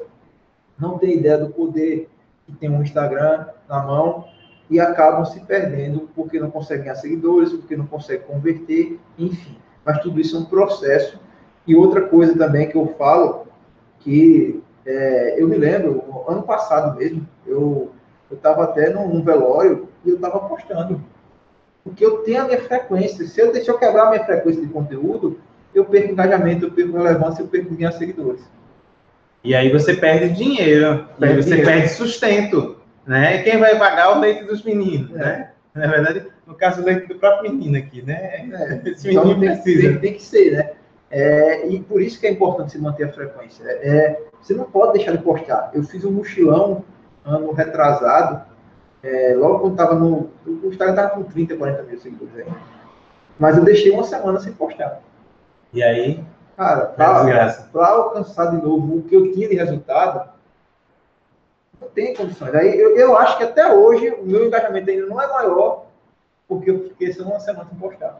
não 0.79 0.97
têm 0.97 1.17
ideia 1.17 1.37
do 1.37 1.49
poder 1.49 2.09
que 2.45 2.53
tem 2.53 2.69
um 2.69 2.81
Instagram 2.81 3.47
na 3.67 3.83
mão 3.83 4.27
e 4.69 4.79
acabam 4.79 5.25
se 5.25 5.41
perdendo 5.41 6.09
porque 6.15 6.39
não 6.39 6.49
conseguem 6.49 6.85
ganhar 6.85 6.95
seguidores, 6.95 7.51
porque 7.51 7.75
não 7.75 7.85
conseguem 7.85 8.25
converter, 8.25 8.97
enfim. 9.17 9.57
Mas 9.85 9.99
tudo 9.99 10.19
isso 10.19 10.35
é 10.35 10.39
um 10.39 10.45
processo. 10.45 11.19
E 11.67 11.75
outra 11.75 12.01
coisa 12.01 12.37
também 12.37 12.69
que 12.69 12.75
eu 12.75 12.93
falo, 12.97 13.47
que 13.99 14.61
É, 14.85 15.35
eu 15.41 15.47
me 15.47 15.57
lembro, 15.57 16.03
ano 16.27 16.43
passado 16.43 16.97
mesmo, 16.97 17.25
eu 17.47 17.93
estava 18.29 18.65
até 18.65 18.89
num, 18.89 19.23
velório 19.23 19.87
e 20.03 20.09
eu 20.09 20.15
estava 20.15 20.39
postando. 20.41 21.01
Porque 21.83 22.05
eu 22.05 22.17
tenho 22.23 22.41
a 22.41 22.45
minha 22.45 22.61
frequência. 22.61 23.25
Se 23.25 23.39
eu, 23.39 23.53
deixar 23.53 23.71
eu 23.71 23.79
quebrar 23.79 24.07
a 24.07 24.09
minha 24.09 24.25
frequência 24.25 24.61
de 24.61 24.67
conteúdo, 24.67 25.39
eu 25.73 25.85
perco 25.85 26.11
engajamento, 26.11 26.65
eu 26.65 26.71
perco 26.71 26.97
relevância, 26.97 27.41
eu 27.41 27.47
perco 27.47 27.73
minhas 27.73 27.95
seguidores. 27.95 28.41
E 29.43 29.55
aí 29.55 29.71
você 29.71 29.93
perde 29.93 30.35
dinheiro, 30.35 31.07
perde 31.19 31.43
você 31.43 31.49
dinheiro. 31.49 31.69
perde 31.69 31.89
sustento, 31.89 32.77
né? 33.05 33.41
Quem 33.43 33.57
vai 33.59 33.77
pagar 33.77 34.17
o 34.17 34.19
leite 34.19 34.43
dos 34.43 34.63
meninos, 34.63 35.11
é. 35.11 35.17
né? 35.17 35.52
Na 35.75 35.87
verdade, 35.87 36.27
no 36.45 36.53
caso 36.55 36.83
do 36.83 37.15
próprio 37.15 37.51
menino 37.51 37.77
aqui, 37.77 38.01
né? 38.03 38.13
É, 38.13 38.89
Esse 38.89 39.09
então 39.09 39.25
menino 39.25 39.39
tem, 39.39 39.49
precisa. 39.49 39.89
Tem, 39.89 39.99
tem, 39.99 40.13
que 40.13 40.23
ser, 40.23 40.51
né? 40.51 40.71
É, 41.09 41.67
e 41.67 41.79
por 41.79 42.01
isso 42.01 42.19
que 42.19 42.27
é 42.27 42.31
importante 42.31 42.71
se 42.71 42.77
manter 42.79 43.05
a 43.05 43.11
frequência. 43.11 43.63
É, 43.65 44.21
você 44.41 44.53
não 44.53 44.65
pode 44.65 44.93
deixar 44.93 45.11
de 45.11 45.23
postar. 45.23 45.71
Eu 45.73 45.83
fiz 45.83 46.05
um 46.05 46.11
mochilão 46.11 46.83
ano 47.25 47.51
retrasado, 47.53 48.43
é, 49.01 49.33
logo 49.35 49.59
quando 49.59 49.73
estava 49.73 49.95
no. 49.95 50.29
O 50.45 50.69
Instagram 50.69 50.95
estava 50.95 51.09
com 51.15 51.23
30, 51.23 51.57
40 51.57 51.83
mil 51.83 51.99
seguidores 51.99 52.35
aí. 52.35 52.53
Mas 53.39 53.57
eu 53.57 53.63
deixei 53.63 53.91
uma 53.91 54.03
semana 54.03 54.39
sem 54.39 54.53
postar. 54.53 55.01
E 55.73 55.81
aí? 55.81 56.23
Cara, 56.55 56.85
para 56.85 57.87
alcançar 57.87 58.51
de 58.51 58.63
novo 58.63 58.97
o 58.97 59.03
que 59.03 59.15
eu 59.15 59.31
tinha 59.33 59.49
de 59.49 59.55
resultado, 59.55 60.32
tem 61.83 62.15
condições. 62.15 62.53
Aí 62.55 62.77
eu, 62.77 62.95
eu 62.95 63.17
acho 63.17 63.37
que 63.37 63.43
até 63.43 63.73
hoje 63.73 64.09
o 64.09 64.25
meu 64.25 64.45
engajamento 64.45 64.89
ainda 64.89 65.05
não 65.05 65.21
é 65.21 65.27
maior 65.27 65.85
porque 66.47 66.69
eu 66.69 66.83
fiquei 66.89 67.11
só 67.13 67.23
uma 67.23 67.39
semana 67.39 67.67
sem 67.69 67.77
postar. 67.77 68.19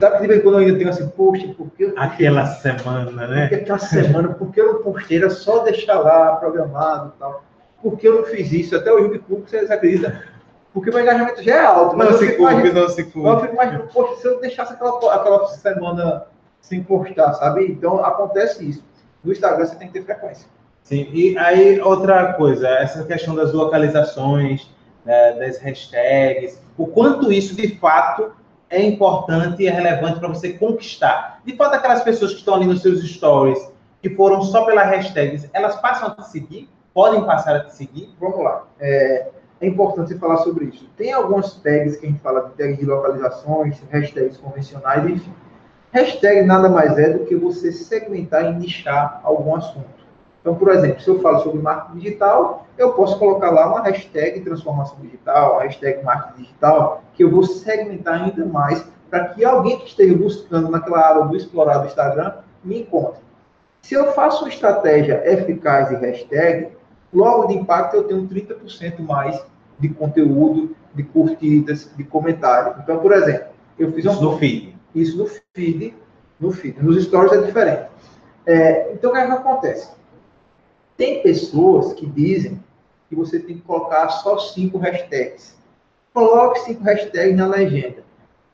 Sabe 0.00 0.16
que 0.16 0.22
de 0.22 0.28
vez 0.28 0.40
em 0.40 0.42
quando 0.42 0.54
eu 0.54 0.60
ainda 0.60 0.78
tenho 0.78 0.88
assim, 0.88 1.08
poxa, 1.08 1.54
porque 1.56 1.84
eu. 1.84 1.92
Aquela 1.96 2.46
semana, 2.46 3.26
né? 3.26 3.40
Porque 3.42 3.54
aquela 3.56 3.78
semana, 3.78 4.28
porque 4.30 4.60
eu 4.60 4.72
não 4.72 4.82
postei, 4.82 5.18
era 5.18 5.28
só 5.28 5.62
deixar 5.62 5.98
lá 5.98 6.36
programado 6.36 7.12
e 7.14 7.18
tal. 7.18 7.44
Porque 7.82 8.08
eu 8.08 8.16
não 8.16 8.24
fiz 8.24 8.50
isso? 8.50 8.74
Até 8.74 8.92
hoje 8.92 9.04
eu 9.04 9.10
me 9.10 9.18
culpo, 9.18 9.48
vocês 9.48 9.70
acreditam? 9.70 10.12
Porque 10.72 10.88
o 10.88 10.92
meu 10.92 11.02
engajamento 11.02 11.42
já 11.42 11.56
é 11.56 11.64
alto. 11.66 11.96
Não 11.96 12.12
se 12.12 12.32
culpe, 12.32 12.72
não 12.72 12.88
se 12.88 13.04
culpe. 13.04 13.28
Eu 13.28 13.40
fico 13.40 13.56
mais, 13.56 13.92
poxa, 13.92 14.20
se 14.20 14.26
eu 14.26 14.40
deixasse 14.40 14.72
aquela, 14.72 15.14
aquela 15.14 15.46
semana 15.48 16.26
sem 16.60 16.82
postar, 16.82 17.34
sabe? 17.34 17.66
Então 17.70 18.02
acontece 18.04 18.68
isso. 18.68 18.84
No 19.22 19.32
Instagram 19.32 19.66
você 19.66 19.76
tem 19.76 19.88
que 19.88 19.94
ter 19.94 20.04
frequência. 20.04 20.48
Sim, 20.82 21.08
e 21.12 21.38
aí 21.38 21.80
outra 21.80 22.32
coisa, 22.34 22.68
essa 22.68 23.04
questão 23.04 23.34
das 23.34 23.52
localizações, 23.52 24.68
né, 25.04 25.32
das 25.32 25.58
hashtags, 25.58 26.60
o 26.76 26.86
quanto 26.86 27.32
isso 27.32 27.54
de 27.54 27.76
fato 27.76 28.32
é 28.68 28.82
importante 28.82 29.62
e 29.62 29.66
é 29.66 29.70
relevante 29.70 30.18
para 30.18 30.28
você 30.28 30.52
conquistar. 30.52 31.40
De 31.44 31.56
fato, 31.56 31.74
aquelas 31.74 32.02
pessoas 32.02 32.32
que 32.32 32.38
estão 32.38 32.54
ali 32.54 32.66
nos 32.66 32.82
seus 32.82 33.02
stories, 33.02 33.58
que 34.00 34.10
foram 34.10 34.42
só 34.42 34.64
pela 34.64 34.82
hashtag, 34.82 35.48
elas 35.52 35.76
passam 35.76 36.08
a 36.08 36.10
te 36.12 36.28
seguir? 36.28 36.68
Podem 36.94 37.24
passar 37.24 37.56
a 37.56 37.60
te 37.60 37.74
seguir? 37.74 38.14
Vamos 38.18 38.42
lá. 38.42 38.64
É, 38.78 39.28
é 39.60 39.66
importante 39.66 40.16
falar 40.18 40.38
sobre 40.38 40.66
isso. 40.66 40.88
Tem 40.96 41.12
algumas 41.12 41.54
tags 41.54 41.96
que 41.96 42.06
a 42.06 42.08
gente 42.08 42.20
fala 42.20 42.48
de 42.48 42.54
tags 42.54 42.78
de 42.78 42.86
localizações, 42.86 43.80
hashtags 43.90 44.38
convencionais, 44.38 45.04
enfim. 45.08 45.32
Hashtag 45.92 46.42
nada 46.42 46.68
mais 46.68 46.96
é 46.96 47.10
do 47.10 47.26
que 47.26 47.34
você 47.34 47.72
segmentar 47.72 48.44
e 48.44 48.54
nichar 48.54 49.20
algum 49.24 49.56
assunto. 49.56 49.99
Então, 50.40 50.54
por 50.54 50.70
exemplo, 50.70 51.00
se 51.00 51.08
eu 51.08 51.20
falo 51.20 51.40
sobre 51.40 51.60
marketing 51.60 51.98
digital, 51.98 52.66
eu 52.78 52.92
posso 52.94 53.18
colocar 53.18 53.50
lá 53.50 53.68
uma 53.68 53.82
hashtag 53.82 54.40
transformação 54.40 54.96
digital, 55.00 55.58
hashtag 55.58 56.02
marketing 56.02 56.42
digital, 56.42 57.04
que 57.12 57.24
eu 57.24 57.30
vou 57.30 57.42
segmentar 57.42 58.22
ainda 58.22 58.46
mais 58.46 58.84
para 59.10 59.26
que 59.26 59.44
alguém 59.44 59.78
que 59.78 59.88
esteja 59.88 60.16
buscando 60.16 60.70
naquela 60.70 61.06
área 61.06 61.24
do 61.24 61.36
explorar 61.36 61.78
do 61.78 61.86
Instagram 61.86 62.34
me 62.64 62.80
encontre. 62.80 63.20
Se 63.82 63.94
eu 63.94 64.12
faço 64.12 64.44
uma 64.44 64.48
estratégia 64.48 65.22
eficaz 65.26 65.88
de 65.88 65.96
hashtag, 65.96 66.68
logo 67.12 67.46
de 67.46 67.54
impacto 67.54 67.96
eu 67.96 68.04
tenho 68.04 68.26
30% 68.26 69.00
mais 69.00 69.42
de 69.78 69.88
conteúdo, 69.88 70.74
de 70.94 71.02
curtidas, 71.02 71.90
de 71.96 72.04
comentários. 72.04 72.76
Então, 72.82 72.98
por 72.98 73.12
exemplo, 73.12 73.48
eu 73.78 73.92
fiz 73.92 74.06
um... 74.06 74.10
Isso 74.10 74.22
no 74.22 74.38
feed. 74.38 74.76
Isso 74.94 75.18
no 75.18 75.26
feed, 75.26 75.94
no 76.38 76.52
feed. 76.52 76.82
Nos 76.82 77.02
stories 77.04 77.32
é 77.32 77.42
diferente. 77.42 77.88
É, 78.46 78.92
então, 78.92 79.10
o 79.10 79.12
que, 79.12 79.20
é 79.20 79.26
que 79.26 79.32
acontece? 79.32 79.99
Tem 81.00 81.22
pessoas 81.22 81.94
que 81.94 82.04
dizem 82.04 82.62
que 83.08 83.16
você 83.16 83.40
tem 83.40 83.56
que 83.56 83.62
colocar 83.62 84.06
só 84.10 84.36
cinco 84.36 84.76
hashtags. 84.76 85.56
Coloque 86.12 86.60
cinco 86.60 86.84
hashtags 86.84 87.34
na 87.38 87.46
legenda. 87.46 88.04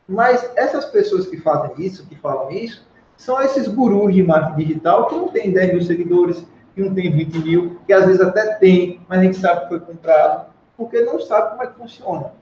Mas 0.09 0.49
essas 0.55 0.85
pessoas 0.85 1.27
que 1.27 1.39
fazem 1.39 1.73
isso, 1.85 2.07
que 2.07 2.15
falam 2.15 2.53
isso, 2.53 2.87
são 3.17 3.43
esses 3.43 3.67
gurus 3.67 4.15
de 4.15 4.23
marketing 4.23 4.69
digital 4.69 5.09
que 5.09 5.17
não 5.17 5.27
tem 5.27 5.51
10 5.51 5.73
mil 5.73 5.83
seguidores, 5.83 6.47
que 6.73 6.83
não 6.83 6.95
tem 6.95 7.11
20 7.11 7.39
mil, 7.41 7.81
que 7.85 7.93
às 7.93 8.07
vezes 8.07 8.21
até 8.21 8.55
tem, 8.59 9.01
mas 9.09 9.19
a 9.19 9.23
gente 9.25 9.39
sabe 9.39 9.63
que 9.63 9.69
foi 9.71 9.81
comprado, 9.81 10.47
porque 10.77 11.01
não 11.01 11.19
sabe 11.19 11.51
como 11.51 11.63
é 11.65 11.67
que 11.67 11.77
funciona. 11.77 12.33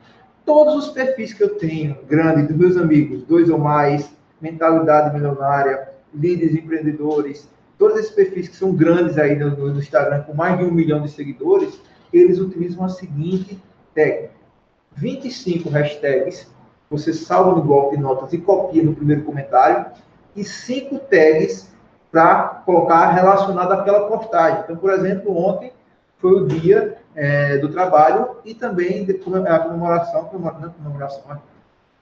Todos 0.45 0.85
os 0.85 0.89
perfis 0.91 1.33
que 1.33 1.43
eu 1.43 1.57
tenho, 1.57 1.97
grande, 2.07 2.43
dos 2.43 2.57
meus 2.59 2.77
amigos, 2.77 3.23
dois 3.23 3.49
ou 3.49 3.57
mais, 3.57 4.15
mentalidade 4.39 5.15
milionária, 5.15 5.95
líderes 6.13 6.55
empreendedores, 6.55 7.49
todos 7.85 7.99
esses 7.99 8.13
perfis 8.13 8.49
que 8.49 8.57
são 8.57 8.73
grandes 8.73 9.19
aí 9.19 9.37
no, 9.37 9.79
Instagram, 9.79 10.23
com 10.23 10.33
mais 10.33 10.57
de 10.57 10.65
um 10.65 10.71
milhão 10.71 11.03
de 11.03 11.11
seguidores, 11.11 11.79
eles 12.11 12.39
utilizam 12.39 12.83
a 12.83 12.89
seguinte 12.89 13.63
técnica. 13.95 14.33
25 14.93 15.69
hashtags, 15.69 16.51
você 16.89 17.13
salva 17.13 17.55
no 17.55 17.63
bloco 17.63 17.95
de 17.95 18.03
notas 18.03 18.33
e 18.33 18.39
copia 18.39 18.83
no 18.83 18.95
primeiro 18.95 19.23
comentário, 19.25 19.85
e 20.35 20.43
cinco 20.45 20.99
tags 20.99 21.71
para 22.11 22.63
colocar 22.65 23.11
relacionado 23.11 23.73
àquela 23.73 24.09
postagem. 24.09 24.61
Então, 24.65 24.77
por 24.77 24.91
exemplo, 24.91 25.37
ontem 25.37 25.71
foi 26.17 26.41
o 26.41 26.47
dia 26.47 26.97
é, 27.15 27.59
do 27.59 27.69
trabalho 27.69 28.37
e 28.47 28.55
também 28.55 29.07
a 29.47 29.59
comemoração, 29.59 30.31
não 30.33 30.71
comemoração, 30.71 31.39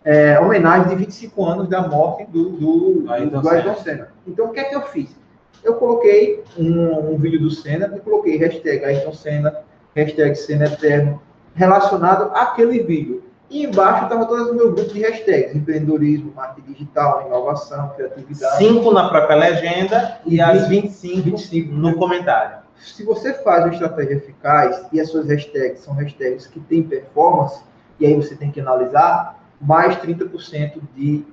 é, 0.05 0.37
a 0.37 0.43
homenagem 0.43 0.91
de 0.91 0.95
25 0.95 1.45
anos 1.45 1.69
da 1.69 1.89
morte 1.89 2.25
do, 2.31 2.51
do, 2.51 3.01
do, 3.01 3.41
do 3.41 3.49
Ayrton 3.49 3.75
Senna. 3.83 4.09
Então, 4.25 4.47
o 4.47 4.51
que 4.51 4.61
é 4.61 4.65
que 4.65 4.77
eu 4.77 4.83
fiz? 4.83 5.22
Eu 5.65 5.75
coloquei 5.75 6.43
um, 6.59 7.13
um 7.13 7.19
vídeo 7.19 7.41
do 7.41 7.51
Senna 7.51 7.93
e 7.97 8.01
coloquei 8.01 8.37
hashtag 8.37 8.85
Ayrton 8.85 9.13
Senna, 9.13 9.61
hashtag 9.95 10.35
Senna 10.35 10.67
Eterno, 10.67 11.21
relacionado 11.55 12.31
àquele 12.35 12.81
vídeo. 12.83 13.23
E 13.49 13.67
embaixo 13.67 14.05
estava 14.05 14.25
todos 14.25 14.49
os 14.49 14.57
meus 14.57 14.75
grupos 14.75 14.95
de 14.95 15.03
hashtags, 15.03 15.55
empreendedorismo, 15.55 16.33
marketing 16.35 16.73
digital, 16.73 17.27
inovação, 17.27 17.91
criatividade. 17.91 18.57
Cinco 18.57 18.91
na 18.93 19.11
própria 19.11 19.37
legenda 19.37 20.21
e, 20.25 20.37
e 20.37 20.41
as 20.41 20.67
25, 20.69 21.23
25 21.23 21.75
no 21.75 21.95
comentário. 21.97 22.63
Se 22.77 23.05
você 23.05 23.35
faz 23.35 23.65
uma 23.65 23.75
estratégia 23.75 24.15
eficaz 24.15 24.87
e 24.91 24.99
as 24.99 25.11
suas 25.11 25.29
hashtags 25.29 25.81
são 25.81 25.93
hashtags 25.95 26.47
que 26.47 26.61
têm 26.61 26.83
performance, 26.83 27.63
e 28.01 28.07
aí 28.07 28.15
você 28.15 28.35
tem 28.35 28.51
que 28.51 28.59
analisar, 28.59 29.39
mais 29.61 29.97
30% 29.99 30.81
de 30.97 31.25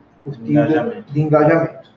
engajamento. 0.44 1.12
de 1.12 1.22
engajamento. 1.22 1.90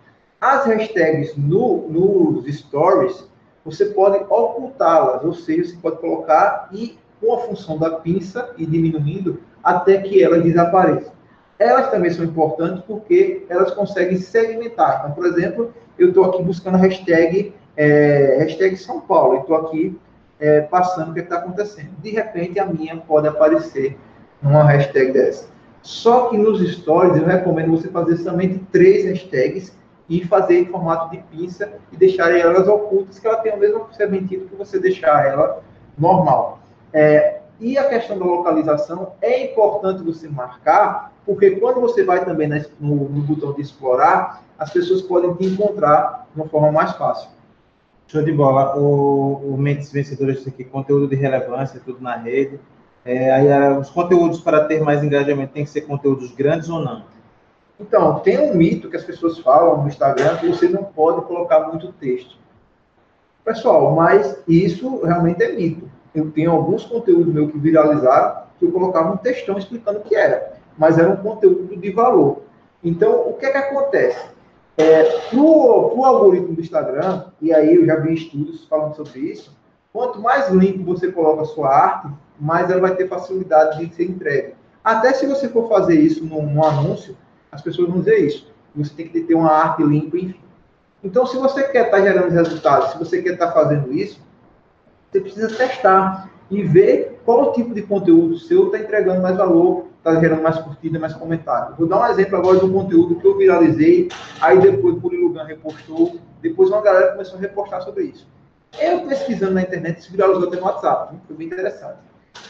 As 0.42 0.66
hashtags 0.66 1.36
no, 1.36 1.88
nos 1.88 2.52
stories, 2.52 3.28
você 3.64 3.86
pode 3.86 4.24
ocultá-las, 4.24 5.22
ou 5.22 5.32
seja, 5.32 5.70
você 5.70 5.76
pode 5.80 5.98
colocar 5.98 6.68
e 6.72 6.98
com 7.20 7.32
a 7.32 7.38
função 7.38 7.78
da 7.78 7.92
pinça 7.92 8.52
e 8.58 8.66
diminuindo 8.66 9.38
até 9.62 9.98
que 9.98 10.20
elas 10.20 10.42
desapareçam. 10.42 11.12
Elas 11.60 11.92
também 11.92 12.10
são 12.10 12.24
importantes 12.24 12.82
porque 12.84 13.46
elas 13.48 13.72
conseguem 13.72 14.16
segmentar. 14.16 14.98
Então, 14.98 15.12
por 15.12 15.26
exemplo, 15.26 15.72
eu 15.96 16.08
estou 16.08 16.24
aqui 16.24 16.42
buscando 16.42 16.74
a 16.74 16.78
hashtag, 16.78 17.54
é, 17.76 18.38
hashtag 18.40 18.76
São 18.76 19.00
Paulo, 19.00 19.42
estou 19.42 19.54
aqui 19.54 19.96
é, 20.40 20.62
passando 20.62 21.12
o 21.12 21.14
que 21.14 21.20
é 21.20 21.22
está 21.22 21.36
acontecendo. 21.36 21.90
De 22.02 22.10
repente, 22.10 22.58
a 22.58 22.66
minha 22.66 22.96
pode 22.96 23.28
aparecer 23.28 23.96
numa 24.42 24.64
hashtag 24.64 25.12
dessa. 25.12 25.46
Só 25.82 26.30
que 26.30 26.36
nos 26.36 26.60
stories, 26.68 27.16
eu 27.16 27.28
recomendo 27.28 27.70
você 27.70 27.86
fazer 27.86 28.16
somente 28.16 28.58
três 28.72 29.04
hashtags 29.04 29.80
e 30.08 30.24
fazer 30.24 30.60
em 30.60 30.66
formato 30.66 31.10
de 31.10 31.22
pinça 31.30 31.72
e 31.90 31.96
deixar 31.96 32.36
elas 32.36 32.68
ocultas, 32.68 33.18
que 33.18 33.26
ela 33.26 33.38
tem 33.38 33.52
o 33.52 33.58
mesmo 33.58 33.86
sentido 33.92 34.48
que 34.48 34.56
você 34.56 34.78
deixar 34.78 35.26
ela 35.26 35.62
normal. 35.96 36.60
É, 36.92 37.40
e 37.60 37.78
a 37.78 37.88
questão 37.88 38.18
da 38.18 38.24
localização 38.24 39.12
é 39.20 39.52
importante 39.52 40.02
você 40.02 40.28
marcar, 40.28 41.12
porque 41.24 41.52
quando 41.52 41.80
você 41.80 42.04
vai 42.04 42.24
também 42.24 42.48
no, 42.80 43.08
no 43.08 43.22
botão 43.22 43.52
de 43.52 43.62
explorar, 43.62 44.42
as 44.58 44.70
pessoas 44.72 45.02
podem 45.02 45.32
te 45.34 45.46
encontrar 45.46 46.26
de 46.34 46.40
uma 46.40 46.48
forma 46.48 46.72
mais 46.72 46.92
fácil. 46.92 47.30
Show 48.08 48.22
de 48.22 48.32
bola. 48.32 48.76
O, 48.76 49.54
o 49.54 49.56
Mentes 49.56 49.90
Vencedores 49.90 50.46
aqui, 50.46 50.64
conteúdo 50.64 51.08
de 51.08 51.16
relevância, 51.16 51.80
tudo 51.84 52.00
na 52.00 52.16
rede. 52.16 52.60
É, 53.04 53.32
aí, 53.32 53.78
os 53.78 53.90
conteúdos 53.90 54.40
para 54.40 54.64
ter 54.64 54.82
mais 54.82 55.02
engajamento 55.02 55.52
tem 55.52 55.64
que 55.64 55.70
ser 55.70 55.82
conteúdos 55.82 56.32
grandes 56.32 56.68
ou 56.68 56.80
não? 56.80 57.04
Então, 57.80 58.20
tem 58.20 58.38
um 58.38 58.54
mito 58.54 58.88
que 58.88 58.96
as 58.96 59.04
pessoas 59.04 59.38
falam 59.38 59.82
no 59.82 59.88
Instagram 59.88 60.36
que 60.36 60.48
você 60.48 60.68
não 60.68 60.84
pode 60.84 61.26
colocar 61.26 61.60
muito 61.68 61.92
texto. 61.92 62.36
Pessoal, 63.44 63.92
mas 63.94 64.38
isso 64.46 65.04
realmente 65.04 65.42
é 65.42 65.52
mito. 65.52 65.90
Eu 66.14 66.30
tenho 66.30 66.52
alguns 66.52 66.84
conteúdos 66.84 67.32
meus 67.32 67.50
que 67.50 67.58
viralizaram 67.58 68.42
que 68.58 68.64
eu 68.64 68.70
colocava 68.70 69.12
um 69.12 69.16
textão 69.16 69.58
explicando 69.58 69.98
o 69.98 70.02
que 70.02 70.14
era, 70.14 70.54
mas 70.78 70.98
era 70.98 71.10
um 71.10 71.16
conteúdo 71.16 71.76
de 71.76 71.90
valor. 71.90 72.42
Então, 72.84 73.28
o 73.28 73.34
que 73.34 73.46
é 73.46 73.50
que 73.50 73.58
acontece? 73.58 74.30
É, 74.76 75.02
para 75.02 75.38
o 75.38 76.04
algoritmo 76.04 76.54
do 76.54 76.60
Instagram, 76.60 77.24
e 77.40 77.52
aí 77.52 77.74
eu 77.74 77.84
já 77.84 77.96
vi 77.96 78.14
estudos 78.14 78.64
falando 78.66 78.94
sobre 78.94 79.20
isso, 79.20 79.56
quanto 79.92 80.20
mais 80.20 80.48
limpo 80.50 80.84
você 80.84 81.10
coloca 81.10 81.42
a 81.42 81.46
sua 81.46 81.68
arte, 81.68 82.08
mais 82.38 82.70
ela 82.70 82.80
vai 82.80 82.94
ter 82.94 83.08
facilidade 83.08 83.84
de 83.84 83.94
ser 83.94 84.04
entregue. 84.04 84.54
Até 84.82 85.12
se 85.12 85.26
você 85.26 85.48
for 85.48 85.68
fazer 85.68 85.94
isso 85.94 86.24
num, 86.24 86.46
num 86.46 86.64
anúncio, 86.64 87.16
as 87.52 87.60
pessoas 87.60 87.88
vão 87.88 87.98
dizer 87.98 88.18
isso. 88.18 88.50
Você 88.74 88.94
tem 88.94 89.06
que 89.06 89.20
ter 89.20 89.34
uma 89.34 89.52
arte 89.52 89.82
limpa, 89.82 90.16
enfim. 90.16 90.40
Então, 91.04 91.26
se 91.26 91.36
você 91.36 91.64
quer 91.64 91.86
estar 91.86 91.98
tá 91.98 92.02
gerando 92.02 92.30
resultados, 92.30 92.92
se 92.92 92.98
você 92.98 93.20
quer 93.20 93.34
estar 93.34 93.48
tá 93.48 93.52
fazendo 93.52 93.92
isso, 93.92 94.18
você 95.10 95.20
precisa 95.20 95.48
testar 95.48 96.30
e 96.50 96.62
ver 96.62 97.20
qual 97.26 97.52
tipo 97.52 97.74
de 97.74 97.82
conteúdo 97.82 98.38
seu 98.38 98.66
está 98.66 98.78
entregando 98.78 99.20
mais 99.20 99.36
valor, 99.36 99.88
está 99.98 100.18
gerando 100.18 100.42
mais 100.42 100.58
curtida, 100.58 100.98
mais 100.98 101.12
comentário. 101.12 101.74
Vou 101.76 101.86
dar 101.86 102.00
um 102.00 102.06
exemplo 102.10 102.38
agora 102.38 102.58
de 102.58 102.64
um 102.64 102.72
conteúdo 102.72 103.16
que 103.16 103.26
eu 103.26 103.36
viralizei, 103.36 104.08
aí 104.40 104.58
depois 104.58 104.94
o 104.94 105.00
Purilugan 105.00 105.44
repostou, 105.44 106.16
depois 106.40 106.70
uma 106.70 106.80
galera 106.80 107.12
começou 107.12 107.36
a 107.36 107.40
repostar 107.42 107.82
sobre 107.82 108.04
isso. 108.04 108.26
Eu 108.80 109.06
pesquisando 109.06 109.52
na 109.52 109.62
internet, 109.62 109.98
isso 109.98 110.10
viralizou 110.10 110.48
até 110.48 110.56
no 110.56 110.64
WhatsApp, 110.64 111.14
foi 111.26 111.36
bem 111.36 111.48
interessante. 111.48 111.98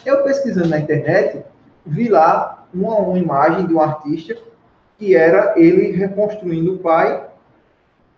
Eu 0.07 0.22
pesquisando 0.22 0.68
na 0.68 0.78
internet, 0.78 1.44
vi 1.84 2.09
lá 2.09 2.66
uma, 2.72 2.96
uma 2.98 3.18
imagem 3.18 3.66
de 3.66 3.74
um 3.74 3.80
artista 3.80 4.36
que 5.03 5.16
era 5.16 5.55
ele 5.57 5.90
reconstruindo 5.90 6.74
o 6.74 6.78
pai, 6.78 7.26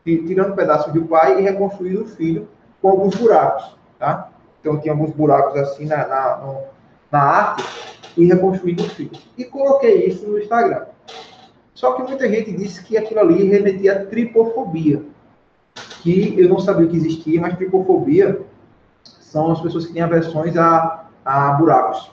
tirando 0.04 0.54
pedaços 0.54 0.92
do 0.92 1.06
pai 1.06 1.38
e 1.38 1.42
reconstruindo 1.42 2.02
o 2.02 2.06
filho 2.06 2.46
com 2.82 2.90
alguns 2.90 3.14
buracos, 3.14 3.74
tá? 3.98 4.30
Então 4.60 4.78
tinha 4.78 4.92
alguns 4.92 5.10
buracos 5.12 5.58
assim 5.58 5.86
na, 5.86 6.06
na, 6.06 6.60
na 7.10 7.22
arte 7.22 7.64
e 8.18 8.26
reconstruindo 8.26 8.82
o 8.82 8.88
filho. 8.90 9.12
E 9.38 9.46
coloquei 9.46 10.04
isso 10.04 10.26
no 10.28 10.38
Instagram. 10.38 10.84
Só 11.72 11.92
que 11.92 12.02
muita 12.02 12.28
gente 12.28 12.52
disse 12.52 12.84
que 12.84 12.98
aquilo 12.98 13.20
ali 13.20 13.44
remetia 13.44 13.94
a 13.94 14.04
tripofobia, 14.04 15.02
que 16.02 16.38
eu 16.38 16.50
não 16.50 16.58
sabia 16.58 16.86
que 16.86 16.98
existia, 16.98 17.40
mas 17.40 17.56
tripofobia 17.56 18.42
são 19.02 19.50
as 19.50 19.60
pessoas 19.62 19.86
que 19.86 19.94
têm 19.94 20.02
aversões 20.02 20.54
a, 20.58 21.06
a 21.24 21.52
buracos, 21.52 22.12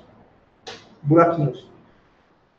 buraquinhos. 1.01 1.69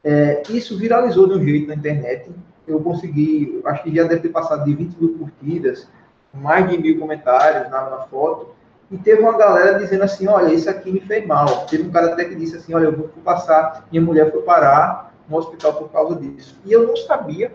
É, 0.04 0.42
isso 0.50 0.76
viralizou 0.76 1.28
de 1.28 1.34
um 1.34 1.44
jeito 1.44 1.68
na 1.68 1.74
internet. 1.74 2.30
Eu 2.66 2.80
consegui, 2.80 3.60
acho 3.64 3.82
que 3.82 3.94
já 3.94 4.04
deve 4.04 4.22
ter 4.22 4.28
passado 4.30 4.64
de 4.64 4.74
20 4.74 4.96
mil 4.96 5.18
curtidas, 5.18 5.88
mais 6.32 6.68
de 6.68 6.78
mil 6.78 6.98
comentários 6.98 7.70
na, 7.70 7.90
na 7.90 7.98
foto. 8.06 8.48
E 8.90 8.98
teve 8.98 9.22
uma 9.22 9.36
galera 9.36 9.78
dizendo 9.78 10.04
assim: 10.04 10.26
olha, 10.26 10.52
isso 10.52 10.68
aqui 10.68 10.90
me 10.90 11.00
fez 11.00 11.26
mal. 11.26 11.66
Teve 11.66 11.84
um 11.84 11.90
cara 11.90 12.12
até 12.12 12.24
que 12.24 12.34
disse 12.34 12.56
assim: 12.56 12.74
olha, 12.74 12.86
eu 12.86 12.96
vou 12.96 13.08
passar, 13.24 13.86
minha 13.90 14.02
mulher 14.02 14.30
foi 14.30 14.42
parar 14.42 15.14
no 15.28 15.36
hospital 15.36 15.74
por 15.74 15.90
causa 15.90 16.16
disso. 16.16 16.58
E 16.64 16.72
eu 16.72 16.86
não 16.86 16.96
sabia 16.96 17.52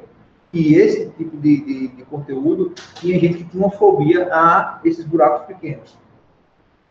que 0.52 0.76
esse 0.76 1.10
tipo 1.12 1.38
de, 1.38 1.62
de, 1.62 1.88
de 1.90 2.04
conteúdo 2.06 2.74
tinha 2.96 3.20
gente 3.20 3.40
que 3.40 3.44
tinha 3.46 3.64
uma 3.64 3.72
fobia 3.72 4.30
a 4.32 4.80
esses 4.84 5.06
buracos 5.06 5.46
pequenos. 5.46 5.96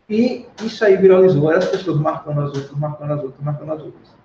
E 0.09 0.45
isso 0.63 0.85
aí 0.85 0.95
viralizou, 0.95 1.49
as 1.49 1.65
pessoas 1.65 1.99
marcando 1.99 2.39
as 2.41 2.55
outras, 2.55 2.71
marcando 2.71 3.13
as 3.13 3.23
outras, 3.23 3.43
marcando 3.43 3.73
as 3.73 3.81
outras. 3.81 4.15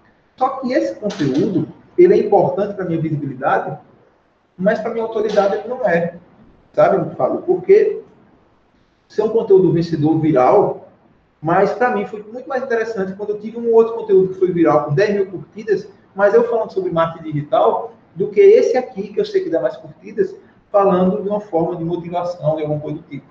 Só 0.43 0.49
que 0.57 0.73
esse 0.73 0.97
conteúdo, 0.97 1.69
ele 1.97 2.15
é 2.15 2.17
importante 2.17 2.75
para 2.75 2.85
minha 2.85 3.01
visibilidade, 3.01 3.79
mas 4.59 4.81
para 4.81 4.91
minha 4.91 5.05
autoridade 5.05 5.55
ele 5.55 5.69
não 5.69 5.87
é. 5.87 6.17
Sabe, 6.73 6.97
eu 6.97 7.15
falo? 7.15 7.43
Porque 7.43 8.03
se 9.07 9.21
é 9.21 9.25
um 9.25 9.29
conteúdo 9.29 9.73
vencedor 9.73 10.19
viral, 10.19 10.89
mas 11.41 11.73
para 11.75 11.95
mim 11.95 12.07
foi 12.07 12.25
muito 12.25 12.49
mais 12.49 12.65
interessante 12.65 13.13
quando 13.13 13.31
eu 13.31 13.39
tive 13.39 13.57
um 13.57 13.73
outro 13.73 13.95
conteúdo 13.95 14.31
que 14.31 14.41
foi 14.41 14.51
viral 14.51 14.87
com 14.87 14.95
10 14.95 15.15
mil 15.15 15.27
curtidas, 15.27 15.89
mas 16.13 16.35
eu 16.35 16.43
falando 16.51 16.73
sobre 16.73 16.91
marketing 16.91 17.31
digital, 17.31 17.95
do 18.17 18.27
que 18.27 18.41
esse 18.41 18.77
aqui, 18.77 19.13
que 19.13 19.21
eu 19.21 19.25
sei 19.25 19.45
que 19.45 19.49
dá 19.49 19.61
mais 19.61 19.77
curtidas, 19.77 20.35
falando 20.73 21.23
de 21.23 21.29
uma 21.29 21.39
forma 21.39 21.77
de 21.77 21.85
motivação, 21.85 22.57
de 22.57 22.63
alguma 22.63 22.81
coisa 22.81 22.99
do 22.99 23.05
tipo. 23.05 23.27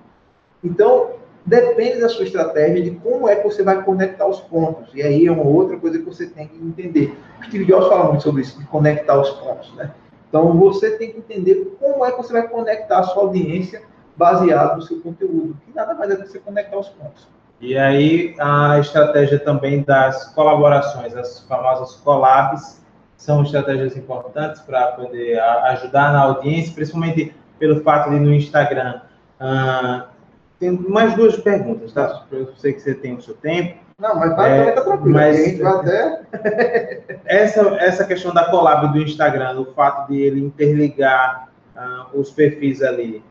Então, 0.64 1.10
depende 1.44 2.00
da 2.00 2.08
sua 2.08 2.24
estratégia, 2.24 2.82
de 2.82 2.90
como 2.92 3.28
é 3.28 3.36
que 3.36 3.44
você 3.44 3.62
vai 3.62 3.82
conectar 3.82 4.26
os 4.26 4.40
pontos. 4.40 4.90
E 4.94 5.02
aí 5.02 5.26
é 5.26 5.32
uma 5.32 5.44
outra 5.44 5.76
coisa 5.76 5.98
que 5.98 6.04
você 6.04 6.26
tem 6.26 6.48
que 6.48 6.56
entender. 6.56 7.18
O 7.40 7.44
Steve 7.44 7.64
Jobs 7.64 7.88
fala 7.88 8.08
muito 8.08 8.22
sobre 8.22 8.42
isso, 8.42 8.58
de 8.58 8.66
conectar 8.66 9.20
os 9.20 9.30
pontos, 9.30 9.74
né? 9.74 9.90
Então, 10.28 10.56
você 10.58 10.96
tem 10.96 11.12
que 11.12 11.18
entender 11.18 11.76
como 11.78 12.06
é 12.06 12.10
que 12.10 12.16
você 12.16 12.32
vai 12.32 12.48
conectar 12.48 13.00
a 13.00 13.02
sua 13.02 13.24
audiência 13.24 13.82
baseado 14.16 14.76
no 14.76 14.82
seu 14.82 15.00
conteúdo, 15.00 15.56
que 15.64 15.74
nada 15.74 15.94
mais 15.94 16.10
é 16.10 16.16
do 16.16 16.22
que 16.22 16.30
você 16.30 16.38
conectar 16.38 16.78
os 16.78 16.88
pontos. 16.88 17.28
E 17.60 17.76
aí, 17.76 18.34
a 18.40 18.78
estratégia 18.78 19.38
também 19.38 19.82
das 19.82 20.32
colaborações, 20.32 21.14
as 21.14 21.40
famosas 21.40 21.96
collabs, 21.96 22.82
são 23.16 23.42
estratégias 23.42 23.96
importantes 23.96 24.60
para 24.62 24.88
poder 24.92 25.38
ajudar 25.38 26.12
na 26.12 26.22
audiência, 26.22 26.72
principalmente 26.74 27.34
pelo 27.58 27.80
fato 27.82 28.10
de 28.10 28.18
no 28.18 28.32
Instagram. 28.34 29.00
Uh, 29.40 30.11
tem 30.62 30.70
mais 30.70 31.16
duas 31.16 31.36
perguntas, 31.36 31.92
tá? 31.92 32.24
Eu 32.30 32.54
sei 32.54 32.72
que 32.72 32.80
você 32.80 32.94
tem 32.94 33.16
o 33.16 33.20
seu 33.20 33.34
tempo. 33.34 33.80
Não, 33.98 34.14
mas 34.14 34.36
vai, 34.36 34.68
é, 34.68 34.70
tá 34.70 34.82
tranquilo. 34.82 35.10
Mas, 35.12 35.40
a 35.40 35.44
gente 35.44 35.60
vai 35.60 35.72
até... 35.72 36.22
essa, 37.26 37.60
essa 37.80 38.04
questão 38.04 38.32
da 38.32 38.48
collab 38.48 38.92
do 38.92 39.02
Instagram, 39.02 39.58
o 39.58 39.72
fato 39.74 40.12
de 40.12 40.22
ele 40.22 40.40
interligar 40.40 41.48
uh, 41.76 42.16
os 42.16 42.30
perfis 42.30 42.80
ali, 42.80 43.24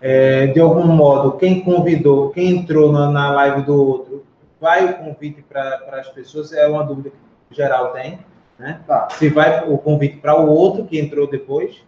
é, 0.00 0.46
de 0.46 0.60
algum 0.60 0.86
modo, 0.86 1.36
quem 1.36 1.60
convidou, 1.60 2.30
quem 2.30 2.56
entrou 2.56 2.90
na, 2.90 3.10
na 3.10 3.32
live 3.32 3.62
do 3.62 3.76
outro, 3.76 4.24
vai 4.58 4.86
o 4.86 4.94
convite 4.94 5.42
para 5.42 5.84
as 5.92 6.08
pessoas? 6.08 6.54
É 6.54 6.66
uma 6.66 6.84
dúvida 6.84 7.10
que 7.10 7.54
geral 7.54 7.92
tem. 7.92 8.18
Né? 8.58 8.80
Tá. 8.86 9.08
Se 9.10 9.28
vai 9.28 9.68
o 9.68 9.76
convite 9.76 10.16
para 10.16 10.40
o 10.40 10.48
outro 10.48 10.86
que 10.86 10.98
entrou 10.98 11.28
depois, 11.28 11.82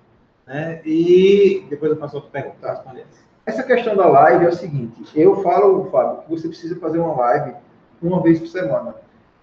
né? 0.47 0.83
E 0.85 1.65
depois 1.71 1.91
eu 1.91 1.99
faço 1.99 2.17
outra 2.17 2.31
pergunta 2.31 2.57
tá. 2.61 2.75
responder. 2.75 3.07
Essa 3.45 3.63
questão 3.63 3.97
da 3.97 4.07
live 4.07 4.47
é 4.47 4.49
o 4.49 4.55
seguinte: 4.55 5.03
eu 5.15 5.43
falo, 5.43 5.89
Fábio, 5.91 6.23
que 6.23 6.31
você 6.31 6.49
precisa 6.49 6.79
fazer 6.79 6.99
uma 6.99 7.17
live 7.17 7.55
uma 8.03 8.23
vez 8.23 8.39
por 8.39 8.49
semana. 8.49 8.95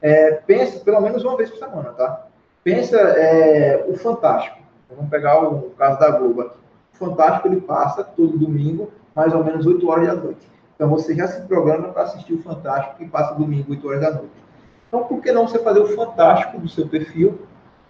É, 0.01 0.31
pensa, 0.31 0.79
pelo 0.79 1.01
menos 1.01 1.23
uma 1.23 1.35
vez 1.35 1.49
por 1.49 1.59
semana, 1.59 1.89
tá? 1.91 2.27
Pensa 2.63 2.97
é, 2.97 3.85
o 3.87 3.95
Fantástico. 3.95 4.57
Vamos 4.89 5.09
pegar 5.09 5.43
o 5.43 5.71
caso 5.71 5.99
da 5.99 6.11
Globo 6.11 6.41
aqui. 6.41 6.57
O 6.93 6.97
Fantástico 6.97 7.47
ele 7.47 7.61
passa 7.61 8.03
todo 8.03 8.37
domingo, 8.37 8.91
mais 9.15 9.33
ou 9.33 9.43
menos 9.43 9.65
8 9.65 9.89
horas 9.89 10.07
da 10.07 10.15
noite. 10.15 10.47
Então 10.75 10.89
você 10.89 11.15
já 11.15 11.27
se 11.27 11.41
programa 11.41 11.89
para 11.89 12.03
assistir 12.03 12.33
o 12.33 12.41
Fantástico 12.41 12.97
que 12.97 13.07
passa 13.07 13.35
domingo, 13.35 13.71
8 13.71 13.87
horas 13.87 14.01
da 14.01 14.11
noite. 14.11 14.47
Então, 14.87 15.03
por 15.03 15.21
que 15.21 15.31
não 15.31 15.47
você 15.47 15.59
fazer 15.59 15.79
o 15.79 15.87
fantástico 15.87 16.59
do 16.59 16.69
seu 16.69 16.87
perfil 16.87 17.39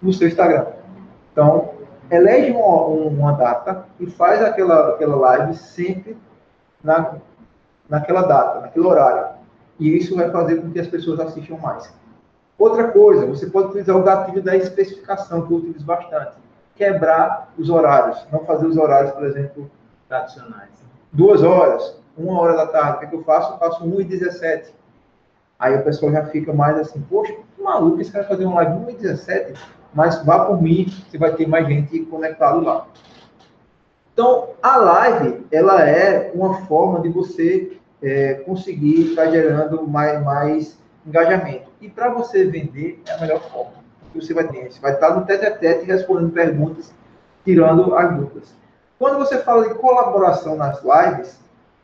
no 0.02 0.12
seu 0.12 0.28
Instagram? 0.28 0.66
Então, 1.32 1.74
elege 2.10 2.52
uma, 2.52 2.86
uma 2.86 3.32
data 3.34 3.86
e 4.00 4.08
faz 4.08 4.42
aquela, 4.42 4.90
aquela 4.90 5.16
live 5.16 5.54
sempre 5.56 6.18
na, 6.84 7.16
naquela 7.90 8.22
data, 8.24 8.62
naquele 8.62 8.86
horário. 8.86 9.38
E 9.80 9.96
isso 9.96 10.16
vai 10.16 10.30
fazer 10.32 10.62
com 10.62 10.72
que 10.72 10.80
as 10.80 10.88
pessoas 10.88 11.20
assistam 11.20 11.58
mais. 11.58 11.94
Outra 12.58 12.88
coisa, 12.88 13.26
você 13.26 13.46
pode 13.48 13.68
utilizar 13.68 13.96
o 13.96 14.04
gatilho 14.04 14.42
da 14.42 14.56
especificação, 14.56 15.46
que 15.46 15.54
eu 15.54 15.58
utilizo 15.58 15.86
bastante. 15.86 16.38
Quebrar 16.76 17.54
os 17.58 17.70
horários. 17.70 18.26
Não 18.32 18.46
fazer 18.46 18.66
os 18.66 18.78
horários, 18.78 19.12
por 19.12 19.26
exemplo, 19.26 19.70
tradicionais. 20.08 20.72
Duas 21.14 21.44
horas, 21.44 22.00
uma 22.18 22.40
hora 22.42 22.56
da 22.56 22.68
tarde. 22.68 22.98
O 22.98 23.00
que, 23.00 23.06
é 23.06 23.10
que 23.10 23.16
eu 23.16 23.24
faço? 23.24 23.54
Eu 23.54 23.58
faço 23.58 23.84
1 23.84 24.02
e 24.02 24.04
17 24.06 24.74
Aí 25.60 25.74
a 25.74 25.82
pessoa 25.82 26.12
já 26.12 26.26
fica 26.28 26.54
mais 26.54 26.78
assim, 26.78 27.02
poxa, 27.10 27.34
que 27.34 27.62
maluco, 27.62 28.00
esse 28.00 28.12
cara 28.12 28.26
fazer 28.26 28.46
um 28.46 28.54
live 28.54 28.74
2017, 28.74 29.60
mas 29.98 30.24
vá 30.24 30.46
por 30.46 30.62
mim, 30.62 30.86
você 31.10 31.18
vai 31.18 31.34
ter 31.34 31.48
mais 31.48 31.68
gente 31.68 32.02
conectado 32.02 32.64
lá. 32.64 32.86
Então, 34.14 34.50
a 34.62 34.78
live, 34.78 35.48
ela 35.52 35.90
é 35.90 36.32
uma 36.36 36.62
forma 36.68 37.00
de 37.00 37.10
você 37.10 37.80
é, 38.00 38.36
conseguir 38.36 39.10
estar 39.10 39.32
gerando 39.32 39.88
mais, 39.88 40.24
mais 40.24 40.78
engajamento. 41.04 41.72
E 41.82 41.90
para 41.90 42.14
você 42.14 42.46
vender, 42.46 43.02
é 43.08 43.14
a 43.14 43.22
melhor 43.22 43.42
forma 43.50 43.72
que 44.14 44.22
você 44.22 44.36
vai 44.36 44.48
ter. 44.48 44.72
Você 44.72 44.80
vai 44.80 44.94
estar 44.94 45.16
no 45.16 45.26
tete 45.26 45.48
a 45.48 45.58
tete 45.58 45.86
respondendo 45.86 46.32
perguntas, 46.32 46.94
tirando 47.44 47.96
as 47.96 48.16
dúvidas. 48.16 48.56
Quando 49.00 49.18
você 49.18 49.40
fala 49.40 49.68
de 49.68 49.74
colaboração 49.74 50.56
nas 50.56 50.80
lives, 50.84 51.40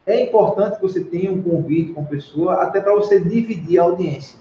é 0.05 0.21
importante 0.21 0.75
que 0.75 0.83
você 0.83 1.03
tenha 1.03 1.31
um 1.31 1.41
convite 1.41 1.93
com 1.93 2.01
a 2.01 2.05
pessoa, 2.05 2.61
até 2.61 2.79
para 2.79 2.93
você 2.93 3.19
dividir 3.19 3.79
a 3.79 3.83
audiência. 3.83 4.37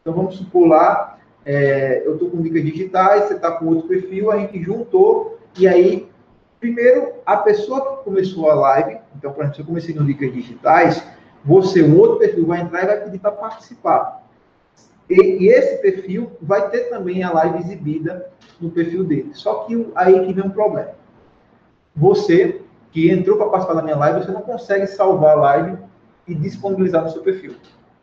Então, 0.00 0.14
vamos 0.14 0.36
supor 0.36 0.68
lá, 0.68 1.18
é, 1.50 2.06
eu 2.06 2.12
estou 2.12 2.30
com 2.30 2.40
dicas 2.40 2.62
digitais, 2.62 3.24
você 3.24 3.34
está 3.34 3.50
com 3.50 3.66
outro 3.66 3.88
perfil, 3.88 4.30
a 4.30 4.38
gente 4.38 4.62
juntou, 4.62 5.36
e 5.58 5.66
aí, 5.66 6.08
primeiro, 6.60 7.14
a 7.26 7.36
pessoa 7.38 7.98
que 7.98 8.04
começou 8.04 8.48
a 8.48 8.54
live, 8.54 8.98
então, 9.16 9.32
por 9.32 9.40
exemplo, 9.40 9.56
se 9.56 9.62
eu 9.62 9.66
comecei 9.66 9.92
no 9.92 10.04
dicas 10.04 10.32
digitais, 10.32 11.04
você, 11.44 11.82
um 11.82 11.98
outro 11.98 12.18
perfil, 12.18 12.46
vai 12.46 12.60
entrar 12.60 12.84
e 12.84 12.86
vai 12.86 13.00
pedir 13.00 13.18
para 13.18 13.32
participar. 13.32 14.22
E, 15.08 15.14
e, 15.14 15.48
esse 15.48 15.82
perfil 15.82 16.30
vai 16.40 16.70
ter 16.70 16.88
também 16.88 17.24
a 17.24 17.32
live 17.32 17.58
exibida 17.58 18.30
no 18.60 18.70
perfil 18.70 19.02
dele. 19.02 19.30
Só 19.32 19.64
que 19.64 19.90
aí 19.96 20.24
que 20.24 20.32
vem 20.32 20.44
um 20.44 20.50
problema. 20.50 20.92
Você 21.96 22.62
que 22.92 23.10
entrou 23.10 23.36
para 23.36 23.48
participar 23.48 23.74
da 23.74 23.82
minha 23.82 23.96
live, 23.96 24.24
você 24.24 24.30
não 24.30 24.42
consegue 24.42 24.86
salvar 24.86 25.36
a 25.36 25.40
live 25.40 25.78
e 26.28 26.34
disponibilizar 26.34 27.02
no 27.02 27.10
seu 27.10 27.22
perfil. 27.22 27.56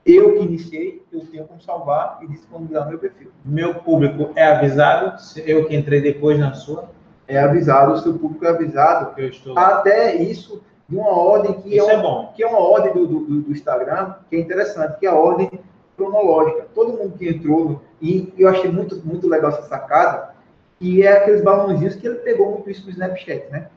Eu 0.07 0.37
que 0.37 0.45
iniciei, 0.45 1.05
eu 1.11 1.19
tenho 1.27 1.45
como 1.45 1.61
salvar 1.61 2.19
e 2.21 2.27
disponibilizar 2.27 2.85
no 2.85 2.91
meu 2.91 2.99
perfil. 2.99 3.29
Meu 3.43 3.75
público 3.75 4.31
é 4.35 4.45
avisado, 4.45 5.17
eu 5.45 5.65
que 5.65 5.75
entrei 5.75 5.99
depois 5.99 6.39
na 6.39 6.53
sua. 6.53 6.89
é 7.27 7.37
avisado, 7.37 7.91
o 7.91 7.97
seu 7.97 8.17
público 8.17 8.45
é 8.45 8.49
avisado. 8.49 9.19
Eu 9.19 9.27
estou... 9.27 9.59
Até 9.59 10.15
isso 10.15 10.63
de 10.87 10.95
uma 10.95 11.09
ordem 11.09 11.53
que 11.61 11.75
Isso 11.75 11.89
é, 11.89 11.93
é 11.93 11.97
uma, 11.97 12.03
bom. 12.03 12.33
que 12.33 12.41
é 12.41 12.47
uma 12.47 12.59
ordem 12.59 12.93
do, 12.93 13.05
do, 13.05 13.41
do 13.41 13.51
Instagram, 13.51 14.15
que 14.29 14.37
é 14.37 14.39
interessante, 14.39 14.97
que 14.97 15.05
é 15.05 15.09
a 15.09 15.15
ordem 15.15 15.51
cronológica. 15.97 16.67
Todo 16.73 16.97
mundo 16.97 17.17
que 17.17 17.27
entrou, 17.27 17.81
e 18.01 18.33
eu 18.37 18.47
achei 18.47 18.71
muito, 18.71 18.95
muito 19.05 19.27
legal 19.27 19.51
essa 19.51 19.63
sacada, 19.63 20.33
e 20.79 21.01
é 21.01 21.17
aqueles 21.17 21.43
balãozinhos 21.43 21.95
que 21.95 22.07
ele 22.07 22.19
pegou 22.19 22.51
muito 22.51 22.69
isso 22.69 22.85
no 22.85 22.91
Snapchat, 22.91 23.51
né? 23.51 23.67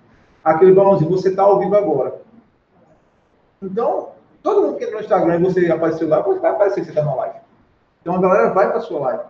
Aquele 0.44 0.72
balãozinho, 0.72 1.10
você 1.10 1.30
está 1.30 1.42
ao 1.42 1.58
vivo 1.58 1.74
agora. 1.74 2.20
Então, 3.60 4.10
todo 4.42 4.62
mundo 4.62 4.76
que 4.76 4.84
entrou 4.84 5.00
no 5.00 5.04
Instagram 5.04 5.36
e 5.36 5.42
você 5.42 5.70
apareceu 5.70 6.08
lá, 6.08 6.20
vai 6.20 6.50
aparecer 6.50 6.84
você 6.84 6.90
está 6.90 7.04
na 7.04 7.14
live. 7.14 7.36
Então 8.00 8.14
a 8.14 8.20
galera 8.20 8.50
vai 8.50 8.70
para 8.70 8.80
sua 8.80 9.00
live. 9.00 9.22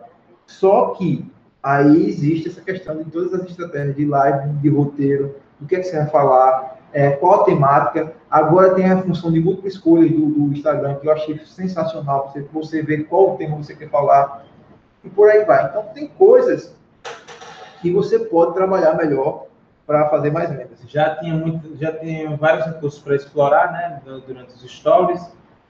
Só 0.47 0.91
que 0.91 1.31
aí 1.63 2.09
existe 2.09 2.49
essa 2.49 2.61
questão 2.61 2.97
de 2.97 3.05
todas 3.11 3.35
as 3.35 3.49
estratégias 3.49 3.97
de 3.97 4.05
live, 4.07 4.49
de 4.59 4.69
roteiro, 4.69 5.37
do 5.59 5.67
que, 5.67 5.77
é 5.77 5.81
que 5.81 5.85
você 5.85 5.97
vai 5.97 6.09
falar, 6.09 6.79
é, 6.93 7.11
qual 7.11 7.43
a 7.43 7.45
temática. 7.45 8.13
Agora 8.31 8.75
tem 8.75 8.91
a 8.91 9.03
função 9.03 9.31
de 9.31 9.41
múltipla 9.41 9.69
escolha 9.69 10.09
do, 10.09 10.27
do 10.27 10.53
Instagram, 10.53 10.97
que 10.97 11.07
eu 11.07 11.13
achei 11.13 11.39
sensacional, 11.45 12.31
você, 12.33 12.43
você 12.53 12.83
ver 12.83 13.05
qual 13.05 13.37
tema 13.37 13.57
você 13.57 13.75
quer 13.75 13.91
falar, 13.91 14.45
e 15.05 15.09
por 15.09 15.29
aí 15.29 15.45
vai. 15.45 15.67
Então 15.67 15.83
tem 15.95 16.09
coisas 16.09 16.75
que 17.81 17.91
você 17.91 18.19
pode 18.19 18.55
trabalhar 18.55 18.95
melhor 18.95 19.47
para 19.91 20.09
fazer 20.09 20.31
mais 20.31 20.49
vendas. 20.51 20.79
Já 20.87 21.17
tinha 21.17 21.35
muito, 21.35 21.77
já 21.77 21.91
tinha 21.91 22.37
vários 22.37 22.65
recursos 22.65 23.01
para 23.03 23.17
explorar, 23.17 23.73
né, 23.73 24.01
du- 24.05 24.21
durante 24.21 24.55
os 24.55 24.63
stories. 24.63 25.21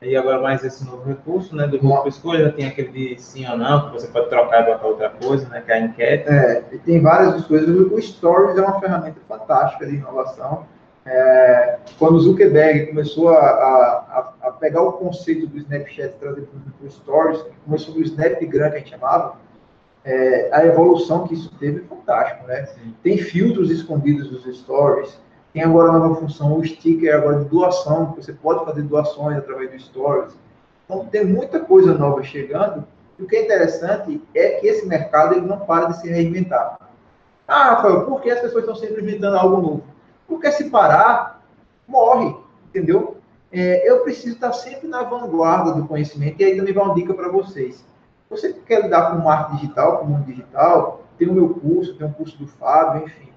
E 0.02 0.14
agora 0.14 0.42
mais 0.42 0.62
esse 0.62 0.84
novo 0.84 1.08
recurso, 1.08 1.56
né, 1.56 1.66
do 1.66 1.82
múltipla 1.82 2.08
escolha, 2.10 2.44
já 2.44 2.52
tem 2.52 2.66
aquele 2.66 2.88
de 2.88 3.22
sim 3.22 3.48
ou 3.48 3.56
não, 3.56 3.86
que 3.86 3.92
você 3.92 4.08
pode 4.08 4.28
trocar 4.28 4.62
e 4.62 4.72
botar 4.72 4.86
outra 4.86 5.08
coisa, 5.08 5.48
né, 5.48 5.62
que 5.64 5.72
é 5.72 5.74
a 5.74 5.80
enquete. 5.80 6.28
É, 6.28 6.64
e 6.70 6.78
tem 6.78 7.00
várias 7.00 7.46
coisas. 7.46 7.74
O 7.90 7.98
Stories 7.98 8.58
é 8.58 8.60
uma 8.60 8.78
ferramenta 8.78 9.18
fantástica 9.26 9.86
de 9.86 9.96
inovação. 9.96 10.66
É, 11.06 11.78
quando 11.98 12.16
o 12.16 12.20
Zuckerberg 12.20 12.88
começou 12.88 13.30
a, 13.30 13.40
a, 13.40 14.32
a 14.42 14.50
pegar 14.52 14.82
o 14.82 14.92
conceito 14.92 15.46
do 15.46 15.56
Snapchat 15.56 16.08
e 16.08 16.18
trazer 16.20 16.42
para 16.42 16.86
o 16.86 16.90
Stories, 16.90 17.42
começou 17.64 17.94
do 17.94 18.02
Snapgram, 18.02 18.68
que 18.68 18.76
a 18.76 18.78
gente 18.80 18.90
chamava, 18.90 19.36
é, 20.04 20.48
a 20.52 20.64
evolução 20.64 21.26
que 21.26 21.34
isso 21.34 21.50
teve 21.58 21.80
é 21.80 21.84
fantástico, 21.84 22.46
né? 22.46 22.66
Sim. 22.66 22.94
Tem 23.02 23.18
filtros 23.18 23.70
escondidos 23.70 24.28
dos 24.28 24.58
Stories, 24.58 25.18
tem 25.52 25.62
agora 25.62 25.90
a 25.90 25.98
nova 25.98 26.14
função, 26.16 26.58
o 26.58 26.64
sticker 26.64 27.14
agora 27.14 27.40
de 27.40 27.44
doação, 27.46 28.12
que 28.12 28.22
você 28.22 28.32
pode 28.32 28.64
fazer 28.64 28.82
doações 28.82 29.36
através 29.36 29.70
do 29.70 29.80
Stories. 29.80 30.32
Então, 30.84 31.04
tem 31.06 31.24
muita 31.24 31.60
coisa 31.60 31.94
nova 31.94 32.22
chegando, 32.22 32.84
e 33.18 33.22
o 33.22 33.26
que 33.26 33.36
é 33.36 33.44
interessante 33.44 34.22
é 34.34 34.50
que 34.52 34.66
esse 34.66 34.86
mercado 34.86 35.34
ele 35.34 35.46
não 35.46 35.60
para 35.60 35.86
de 35.86 36.00
se 36.00 36.08
reinventar. 36.08 36.78
Ah, 37.46 37.74
Rafael, 37.74 38.06
por 38.06 38.20
que 38.20 38.30
as 38.30 38.40
pessoas 38.40 38.62
estão 38.62 38.76
sempre 38.76 39.02
inventando 39.02 39.36
algo 39.36 39.60
novo? 39.60 39.84
Porque 40.26 40.50
se 40.52 40.70
parar, 40.70 41.42
morre, 41.86 42.34
entendeu? 42.68 43.16
É, 43.52 43.88
eu 43.90 44.00
preciso 44.04 44.36
estar 44.36 44.52
sempre 44.52 44.86
na 44.86 45.02
vanguarda 45.02 45.72
do 45.72 45.86
conhecimento, 45.86 46.40
e 46.40 46.44
aí 46.44 46.56
também 46.56 46.72
vai 46.72 46.84
uma 46.84 46.94
dica 46.94 47.12
para 47.12 47.28
vocês. 47.28 47.84
Você 48.30 48.52
que 48.52 48.60
quer 48.60 48.82
lidar 48.82 49.10
com 49.10 49.24
marketing 49.24 49.56
digital, 49.60 49.98
com 49.98 50.04
o 50.04 50.08
mundo 50.08 50.24
digital, 50.24 51.02
tem 51.18 51.28
o 51.28 51.34
meu 51.34 51.52
curso, 51.52 51.96
tem 51.96 52.06
o 52.06 52.12
curso 52.12 52.38
do 52.38 52.46
Fábio, 52.46 53.04
enfim. 53.04 53.28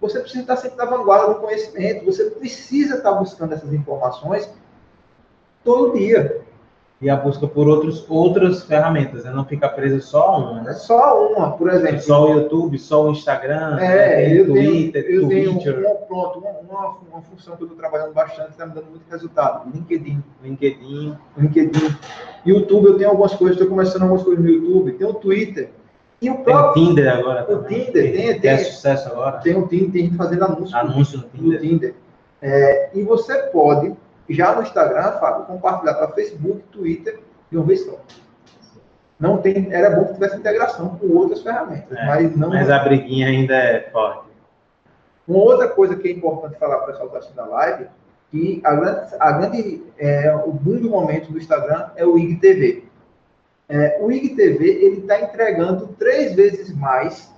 Você 0.00 0.20
precisa 0.20 0.40
estar 0.40 0.56
sempre 0.56 0.78
na 0.78 0.86
vanguarda 0.86 1.34
do 1.34 1.40
conhecimento, 1.40 2.06
você 2.06 2.30
precisa 2.30 2.96
estar 2.96 3.12
buscando 3.12 3.52
essas 3.52 3.72
informações 3.72 4.50
todo 5.62 5.98
dia. 5.98 6.47
E 7.00 7.08
a 7.08 7.14
busca 7.14 7.46
por 7.46 7.68
outros, 7.68 8.04
outras 8.08 8.64
ferramentas, 8.64 9.22
né? 9.22 9.30
não 9.30 9.44
ficar 9.44 9.68
preso 9.68 10.00
só 10.04 10.30
a 10.30 10.36
uma, 10.38 10.60
É 10.60 10.64
né? 10.64 10.72
só 10.72 11.28
uma, 11.32 11.52
por 11.52 11.70
exemplo. 11.70 12.00
Só 12.00 12.26
o 12.26 12.34
YouTube, 12.34 12.76
só 12.76 13.06
o 13.06 13.12
Instagram, 13.12 13.76
né? 13.76 13.86
É, 13.86 14.24
tem 14.26 14.36
eu 14.38 14.46
Twitter, 14.46 15.06
tenho, 15.06 15.22
eu 15.22 15.28
tenho 15.28 15.52
Twitter, 15.52 15.78
uma, 15.78 15.94
pronto, 15.94 16.38
uma, 16.40 16.96
uma, 17.12 17.22
função 17.22 17.56
que 17.56 17.62
eu 17.62 17.66
estou 17.66 17.78
trabalhando 17.78 18.12
bastante, 18.12 18.50
está 18.50 18.66
me 18.66 18.72
dando 18.74 18.90
muito 18.90 19.08
resultado. 19.08 19.70
LinkedIn. 19.72 20.20
LinkedIn. 20.42 21.14
LinkedIn. 21.36 21.96
YouTube, 22.44 22.86
eu 22.86 22.98
tenho 22.98 23.10
algumas 23.10 23.32
coisas, 23.34 23.56
estou 23.56 23.68
começando 23.68 24.02
algumas 24.02 24.24
coisas 24.24 24.42
no 24.44 24.50
YouTube. 24.50 24.92
Tem 24.94 25.06
o 25.06 25.14
Twitter. 25.14 25.70
E 26.20 26.28
o 26.28 26.32
Tem 26.34 26.40
o 26.40 26.44
próprio. 26.44 26.84
Tinder 26.84 27.16
agora 27.16 27.44
O 27.44 27.46
também. 27.46 27.84
Tinder, 27.84 28.12
tem- 28.12 28.34
que 28.34 28.40
tem- 28.40 28.50
é 28.50 28.58
sucesso 28.58 29.08
agora. 29.08 29.36
Tem 29.38 29.56
o 29.56 29.68
Tinder, 29.68 29.92
tem 29.92 30.04
gente 30.06 30.16
fazendo 30.16 30.44
anúncio. 30.46 30.76
Anúncio 30.76 31.18
no 31.18 31.24
no 31.24 31.30
Tinder. 31.30 31.60
Tinder. 31.60 31.94
É, 32.42 32.90
e 32.92 33.04
você 33.04 33.36
pode, 33.52 33.94
já 34.28 34.54
no 34.54 34.62
Instagram, 34.62 35.12
Fábio, 35.18 35.46
compartilhar 35.46 35.94
para 35.94 36.08
Facebook, 36.08 36.62
Twitter 36.70 37.20
de 37.50 37.56
uma 37.56 37.66
vez 37.66 37.84
só. 37.84 37.98
Não 39.18 39.38
tem, 39.38 39.72
era 39.72 39.90
bom 39.90 40.04
que 40.04 40.14
tivesse 40.14 40.36
integração 40.36 40.96
com 40.96 41.08
outras 41.08 41.42
ferramentas, 41.42 41.98
É, 41.98 42.06
mas 42.06 42.36
não. 42.36 42.50
Mas 42.50 42.70
a 42.70 42.78
briguinha 42.78 43.26
ainda 43.26 43.54
é 43.54 43.90
forte. 43.90 44.28
Uma 45.26 45.40
outra 45.40 45.68
coisa 45.68 45.96
que 45.96 46.08
é 46.08 46.12
importante 46.12 46.58
falar 46.58 46.76
para 46.78 46.84
o 46.84 46.86
pessoal 46.86 47.08
que 47.10 47.16
está 47.16 47.18
assistindo 47.18 47.40
a 47.40 47.56
live, 47.56 47.86
que 48.30 48.60
a 48.64 48.74
grande, 48.74 49.14
a 49.18 49.32
grande 49.32 49.82
é, 49.98 50.34
o 50.34 50.52
boom 50.52 50.80
do 50.80 50.90
momento 50.90 51.32
do 51.32 51.38
Instagram 51.38 51.90
é 51.96 52.06
o 52.06 52.18
IGTV. 52.18 52.84
É, 53.68 53.98
o 54.00 54.10
IGTV 54.10 54.64
ele 54.64 55.00
está 55.00 55.20
entregando 55.20 55.88
três 55.98 56.34
vezes 56.34 56.74
mais 56.74 57.30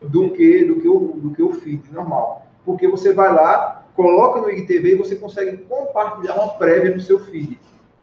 do 0.00 0.30
que 0.30 0.64
do 0.64 0.80
que 0.80 0.88
o 0.88 0.98
do 1.16 1.30
que 1.30 1.42
o 1.42 1.52
feed 1.54 1.90
normal, 1.92 2.46
porque 2.64 2.88
você 2.88 3.12
vai 3.12 3.32
lá, 3.32 3.79
coloca 3.94 4.40
no 4.40 4.50
IGTV 4.50 4.92
e 4.92 4.94
você 4.96 5.16
consegue 5.16 5.58
compartilhar 5.58 6.34
uma 6.34 6.48
prévia 6.54 6.94
no 6.94 7.00
seu 7.00 7.18
feed 7.20 7.58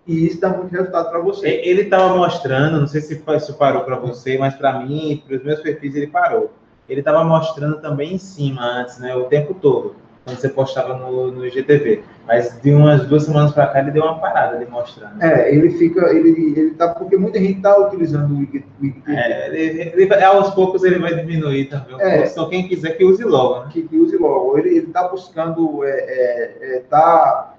e 0.08 0.26
isso 0.26 0.40
dá 0.40 0.50
muito 0.50 0.72
resultado 0.72 1.10
para 1.10 1.20
você. 1.20 1.48
E- 1.50 1.70
Ele 1.70 1.82
estava 1.82 2.16
mostrando, 2.16 2.80
não 2.80 2.88
sei 2.88 3.02
se 3.02 3.22
isso 3.36 3.54
parou 3.56 3.84
para 3.84 3.98
você, 3.98 4.38
mas 4.38 4.56
para 4.56 4.80
mim, 4.80 5.22
para 5.28 5.36
os 5.36 5.44
meus 5.44 5.60
perfis, 5.60 5.96
ele 5.96 6.08
parou. 6.08 6.52
Ele 6.88 7.02
estava 7.02 7.24
mostrando 7.26 7.82
também 7.82 8.14
em 8.14 8.18
cima 8.18 8.62
antes, 8.64 8.98
né? 9.00 9.14
O 9.16 9.26
tempo 9.26 9.54
todo, 9.54 9.96
quando 10.28 10.40
você 10.40 10.50
postava 10.50 10.94
no, 10.96 11.32
no 11.32 11.46
IGTV. 11.46 12.04
Mas 12.28 12.60
de 12.62 12.74
umas 12.74 13.08
duas 13.08 13.24
semanas 13.24 13.54
para 13.54 13.68
cá, 13.68 13.80
ele 13.80 13.92
deu 13.92 14.04
uma 14.04 14.20
parada 14.20 14.58
de 14.58 14.70
mostrando. 14.70 15.22
É, 15.24 15.54
ele 15.54 15.72
fica, 15.72 16.14
ele, 16.14 16.54
ele 16.60 16.72
tá, 16.72 16.90
porque 16.90 17.16
muita 17.16 17.40
gente 17.40 17.58
está 17.58 17.78
utilizando 17.78 18.36
o 18.36 18.44
IG 18.44 18.66
o 18.82 18.86
IGTV. 18.86 19.16
É, 19.16 19.48
ele, 19.48 19.94
ele 19.96 20.24
aos 20.24 20.54
poucos 20.54 20.84
ele 20.84 21.00
vai 21.00 21.16
diminuir 21.16 21.70
também. 21.70 21.96
É. 22.02 22.26
Só 22.26 22.50
quem 22.50 22.68
quiser 22.68 22.98
que 22.98 23.06
use 23.06 23.24
logo, 23.24 23.64
né? 23.64 23.70
que, 23.72 23.84
que 23.84 23.98
use 23.98 24.18
logo. 24.18 24.58
Ele 24.58 24.80
está 24.80 25.08
buscando, 25.08 25.86
é, 25.86 25.90
é, 25.90 26.58
é, 26.62 26.80
tá, 26.90 27.54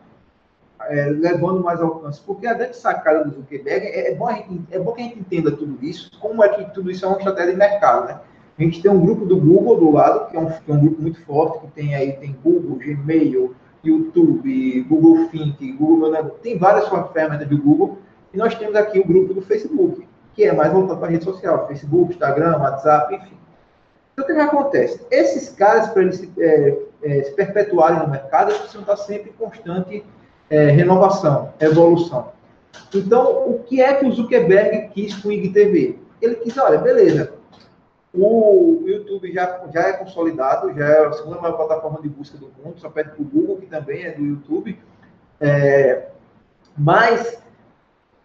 é, 0.83 1.07
levando 1.07 1.64
mais 1.64 1.81
alcance. 1.81 2.21
Porque 2.21 2.47
a 2.47 2.53
grande 2.53 2.77
sacada 2.77 3.25
do 3.25 3.35
Zuckerberg 3.35 3.87
é, 3.87 4.12
é, 4.12 4.14
bom 4.14 4.29
é 4.29 4.79
bom 4.79 4.93
que 4.93 5.01
a 5.01 5.05
gente 5.05 5.21
entenda 5.21 5.51
tudo 5.51 5.79
isso, 5.81 6.11
como 6.21 6.45
é 6.45 6.49
que 6.51 6.64
tudo 6.75 6.91
isso 6.91 7.07
é 7.07 7.09
uma 7.09 7.16
estratégia 7.16 7.53
de 7.53 7.59
mercado, 7.59 8.07
né? 8.07 8.21
A 8.59 8.63
gente 8.63 8.83
tem 8.83 8.91
um 8.91 9.01
grupo 9.01 9.25
do 9.25 9.37
Google 9.37 9.79
do 9.79 9.93
lado, 9.93 10.31
que 10.31 10.37
é 10.37 10.41
um, 10.41 10.47
que 10.47 10.71
é 10.71 10.75
um 10.75 10.81
grupo 10.81 11.01
muito 11.01 11.21
forte, 11.25 11.61
que 11.61 11.73
tem 11.73 11.95
aí, 11.95 12.13
tem 12.15 12.37
Google, 12.43 12.77
Gmail, 12.77 13.55
YouTube, 13.85 14.83
Google 14.89 15.29
Think, 15.29 15.73
Google, 15.73 16.11
né? 16.11 16.29
tem 16.43 16.59
várias 16.59 16.89
ferramentas 17.13 17.47
do 17.49 17.57
Google, 17.57 17.99
e 18.35 18.37
nós 18.37 18.55
temos 18.57 18.75
aqui 18.75 18.99
o 18.99 19.07
grupo 19.07 19.33
do 19.33 19.43
Facebook, 19.43 20.07
que 20.35 20.45
é 20.45 20.53
mais 20.53 20.73
voltado 20.73 20.99
para 20.99 21.09
a 21.09 21.11
rede 21.13 21.25
social, 21.25 21.69
Facebook, 21.69 22.13
Instagram, 22.13 22.59
WhatsApp, 22.59 23.15
enfim. 23.15 23.39
Então, 24.13 24.25
o 24.25 24.27
que, 24.27 24.35
que 24.35 24.41
acontece? 24.41 25.07
Esses 25.11 25.51
caras, 25.51 25.91
para 25.91 26.03
eles 26.03 26.17
se, 26.17 26.33
é, 26.39 26.79
é, 27.03 27.23
se 27.23 27.33
perpetuarem 27.35 28.01
no 28.01 28.09
mercado, 28.09 28.51
eles 28.51 28.59
precisam 28.59 28.81
estar 28.81 28.97
sempre 28.97 29.31
em 29.31 29.33
constante 29.35 30.05
é, 30.51 30.71
renovação, 30.71 31.53
evolução. 31.61 32.33
Então, 32.93 33.49
o 33.49 33.61
que 33.61 33.81
é 33.81 33.95
que 33.95 34.05
o 34.05 34.13
Zuckerberg 34.13 34.89
quis 34.89 35.15
com 35.15 35.29
o 35.29 35.33
IGTV? 35.33 35.99
Ele 36.21 36.35
quis, 36.37 36.59
olha, 36.59 36.79
beleza, 36.79 37.38
o 38.15 38.85
YouTube 38.87 39.33
já, 39.33 39.67
já 39.73 39.89
é 39.89 39.93
consolidado, 39.93 40.73
já 40.73 40.87
é 40.87 41.07
a 41.07 41.13
segunda 41.13 41.41
maior 41.41 41.57
plataforma 41.57 42.01
de 42.01 42.09
busca 42.09 42.39
do 42.39 42.51
mundo, 42.63 42.79
só 42.79 42.89
perto 42.89 43.23
do 43.23 43.29
Google, 43.29 43.59
que 43.59 43.67
também 43.67 44.05
é 44.05 44.13
do 44.13 44.25
YouTube, 44.25 44.79
é, 45.41 46.09
mas 46.77 47.43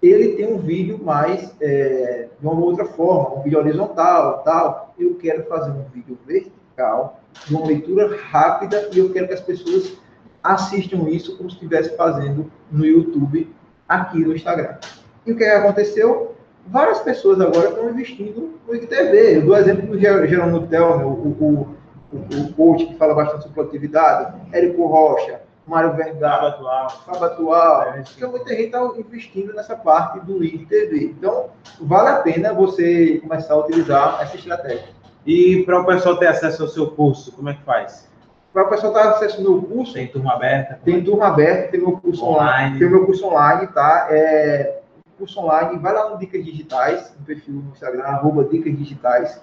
ele 0.02 0.36
tem 0.36 0.54
um 0.54 0.58
vídeo 0.58 1.02
mais 1.02 1.56
é, 1.62 2.28
de 2.40 2.46
uma 2.46 2.60
outra 2.60 2.86
forma, 2.86 3.40
um 3.40 3.42
vídeo 3.42 3.60
horizontal, 3.60 4.44
tal. 4.44 4.94
Eu 4.98 5.16
quero 5.16 5.46
fazer 5.46 5.72
um 5.72 5.84
vídeo 5.94 6.18
vertical, 6.26 7.22
de 7.46 7.56
uma 7.56 7.66
leitura 7.66 8.18
rápida, 8.18 8.90
e 8.94 9.00
eu 9.00 9.12
quero 9.12 9.28
que 9.28 9.34
as 9.34 9.42
pessoas 9.42 9.98
assistam 10.42 11.10
isso 11.10 11.38
como 11.38 11.50
se 11.50 11.56
estivesse 11.56 11.96
fazendo 11.96 12.52
no 12.70 12.86
YouTube, 12.86 13.54
aqui 13.88 14.20
no 14.20 14.36
Instagram. 14.36 14.78
E 15.26 15.32
o 15.32 15.38
que 15.38 15.44
aconteceu? 15.46 16.33
Várias 16.68 17.00
pessoas 17.00 17.40
agora 17.42 17.70
estão 17.70 17.90
investindo 17.90 18.54
no 18.68 18.76
IGTV. 18.76 19.38
Eu 19.38 19.46
dou 19.46 19.58
exemplo 19.58 19.88
do 19.88 20.00
Ger- 20.00 20.28
Jerônimo 20.28 20.68
Telmer, 20.68 21.06
o, 21.06 21.12
o, 21.12 21.78
o, 22.14 22.54
coach 22.56 22.86
que 22.86 22.96
fala 22.96 23.14
bastante 23.14 23.42
sobre 23.44 23.56
produtividade, 23.56 24.34
Érico 24.52 24.86
Rocha, 24.88 25.42
Mário 25.68 25.94
Vergara, 25.94 26.48
atual. 26.50 26.90
Fábio 27.06 27.24
Atual. 27.26 27.82
É, 27.94 28.04
Então, 28.18 28.32
muita 28.32 28.50
gente 28.52 28.66
está 28.66 28.82
investindo 28.98 29.54
nessa 29.54 29.76
parte 29.76 30.20
do 30.22 30.44
IGTV. 30.44 31.06
Então, 31.18 31.48
vale 31.82 32.10
a 32.10 32.16
pena 32.18 32.54
você 32.54 33.18
começar 33.20 33.54
a 33.54 33.58
utilizar 33.58 34.20
essa 34.22 34.36
estratégia. 34.36 34.90
E 35.26 35.64
para 35.66 35.80
o 35.82 35.86
pessoal 35.86 36.18
ter 36.18 36.28
acesso 36.28 36.64
ao 36.64 36.68
seu 36.70 36.88
curso, 36.92 37.32
como 37.34 37.50
é 37.50 37.54
que 37.54 37.64
faz? 37.64 38.10
Para 38.52 38.64
o 38.66 38.70
pessoal 38.70 38.94
estar 38.96 39.10
acesso 39.12 39.38
ao 39.38 39.44
meu 39.44 39.62
curso, 39.64 39.94
Tem 39.94 40.08
turma 40.08 40.34
aberta? 40.34 40.80
tem 40.84 41.04
turma 41.04 41.28
aberta, 41.28 41.72
tem 41.72 41.80
meu 41.80 41.94
curso 41.94 42.24
online. 42.24 42.50
Online. 42.66 42.80
Tem 42.80 42.88
o 42.88 42.92
meu 42.92 43.06
curso 43.06 43.26
online, 43.26 43.68
tá? 43.68 44.08
É, 44.12 44.82
curso 45.24 45.40
online, 45.40 45.80
vai 45.80 45.94
lá 45.94 46.10
no 46.10 46.18
Dicas 46.18 46.44
Digitais, 46.44 47.14
no 47.18 47.26
perfil 47.26 47.54
no 47.56 47.72
Instagram, 47.72 48.04
arroba 48.04 48.44
Dicas 48.44 48.78
Digitais. 48.78 49.42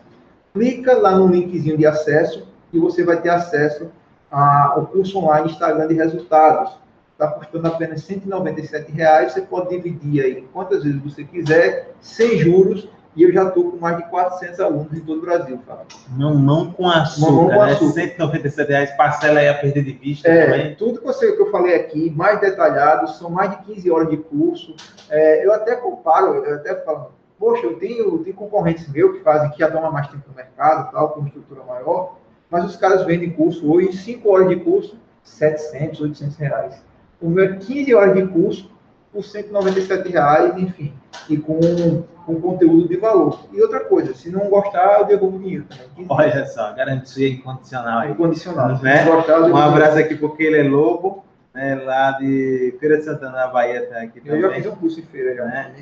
Clica 0.52 0.94
lá 0.98 1.16
no 1.16 1.26
linkzinho 1.26 1.78
de 1.78 1.86
acesso 1.86 2.46
e 2.70 2.78
você 2.78 3.02
vai 3.02 3.20
ter 3.20 3.30
acesso 3.30 3.90
ao 4.30 4.86
curso 4.86 5.18
online 5.18 5.50
Instagram 5.50 5.88
de 5.88 5.94
resultados. 5.94 6.78
Está 7.12 7.28
custando 7.28 7.68
apenas 7.68 8.02
197 8.02 8.92
reais, 8.92 9.32
você 9.32 9.40
pode 9.40 9.70
dividir 9.70 10.22
aí 10.22 10.42
quantas 10.52 10.84
vezes 10.84 11.02
você 11.02 11.24
quiser, 11.24 11.94
sem 12.00 12.38
juros, 12.38 12.88
e 13.16 13.24
eu 13.24 13.32
já 13.32 13.48
estou 13.48 13.72
com 13.72 13.76
mais 13.76 13.96
de 13.96 14.08
400 14.08 14.60
alunos 14.60 14.92
em 14.92 15.00
todo 15.00 15.18
o 15.18 15.20
Brasil, 15.22 15.58
Fábio. 15.66 15.86
Mamão 16.10 16.72
com 16.72 16.88
açúcar, 16.88 17.32
Mamão 17.32 17.50
com 17.50 17.64
né? 17.64 17.72
açúcar. 17.72 17.92
197 17.92 18.68
reais, 18.68 18.96
parcela 18.96 19.40
aí 19.40 19.48
a 19.48 19.54
perder 19.54 19.84
de 19.84 19.92
vista 19.92 20.28
é, 20.28 20.44
também. 20.44 20.74
Tudo 20.76 21.00
que, 21.00 21.04
você, 21.04 21.32
que 21.32 21.42
eu 21.42 21.50
falei 21.50 21.74
aqui, 21.74 22.10
mais 22.10 22.40
detalhado, 22.40 23.08
são 23.10 23.28
mais 23.28 23.50
de 23.50 23.64
15 23.64 23.90
horas 23.90 24.10
de 24.10 24.16
curso. 24.16 24.76
É, 25.08 25.44
eu 25.44 25.52
até 25.52 25.74
comparo, 25.74 26.34
eu 26.44 26.54
até 26.54 26.76
falo, 26.76 27.12
poxa, 27.38 27.66
eu 27.66 27.78
tenho, 27.78 28.18
tenho 28.18 28.36
concorrentes 28.36 28.88
meus 28.88 29.16
que 29.16 29.24
fazem, 29.24 29.50
que 29.50 29.58
já 29.58 29.66
há 29.66 29.90
mais 29.90 30.06
tempo 30.08 30.24
no 30.28 30.34
mercado, 30.34 30.92
tal, 30.92 31.10
com 31.10 31.26
estrutura 31.26 31.64
maior, 31.64 32.16
mas 32.48 32.64
os 32.64 32.76
caras 32.76 33.04
vendem 33.04 33.30
curso 33.30 33.72
hoje, 33.72 33.88
em 33.88 33.92
5 33.92 34.30
horas 34.30 34.48
de 34.48 34.56
curso, 34.56 34.96
700, 35.24 36.00
800 36.00 36.36
reais. 36.36 36.84
O 37.20 37.28
meu 37.28 37.44
é 37.44 37.56
15 37.56 37.94
horas 37.94 38.14
de 38.14 38.26
curso, 38.28 38.70
por 39.12 39.24
197 39.24 40.08
reais, 40.10 40.56
enfim, 40.56 40.94
e 41.28 41.36
com, 41.36 41.58
com 42.30 42.40
conteúdo 42.40 42.88
de 42.88 42.96
valor. 42.96 43.40
E 43.52 43.60
outra 43.60 43.80
coisa, 43.80 44.14
se 44.14 44.30
não 44.30 44.48
gostar, 44.48 45.00
eu 45.00 45.06
devolvo 45.06 45.36
o 45.36 45.40
dinheiro 45.40 45.64
também. 45.64 46.06
Olha 46.08 46.46
só, 46.46 46.72
garantia 46.72 47.28
incondicional. 47.28 48.08
Incondicional. 48.08 48.78
Né? 48.80 49.04
Gostar, 49.04 49.40
um 49.40 49.56
abraço 49.56 49.98
aqui 49.98 50.14
porque 50.14 50.44
ele 50.44 50.58
é 50.58 50.62
lobo, 50.62 51.24
né, 51.52 51.74
lá 51.74 52.12
de 52.12 52.76
Feira 52.78 52.98
de 52.98 53.04
Santana, 53.04 53.32
na 53.32 53.46
Bahia, 53.48 53.86
tá 53.86 54.02
aqui 54.02 54.20
também. 54.20 54.40
Eu 54.40 54.48
já 54.48 54.54
fiz 54.54 54.66
um 54.66 54.76
curso 54.76 55.00
em 55.00 55.02
feira 55.02 55.34
já. 55.34 55.44
Né? 55.44 55.72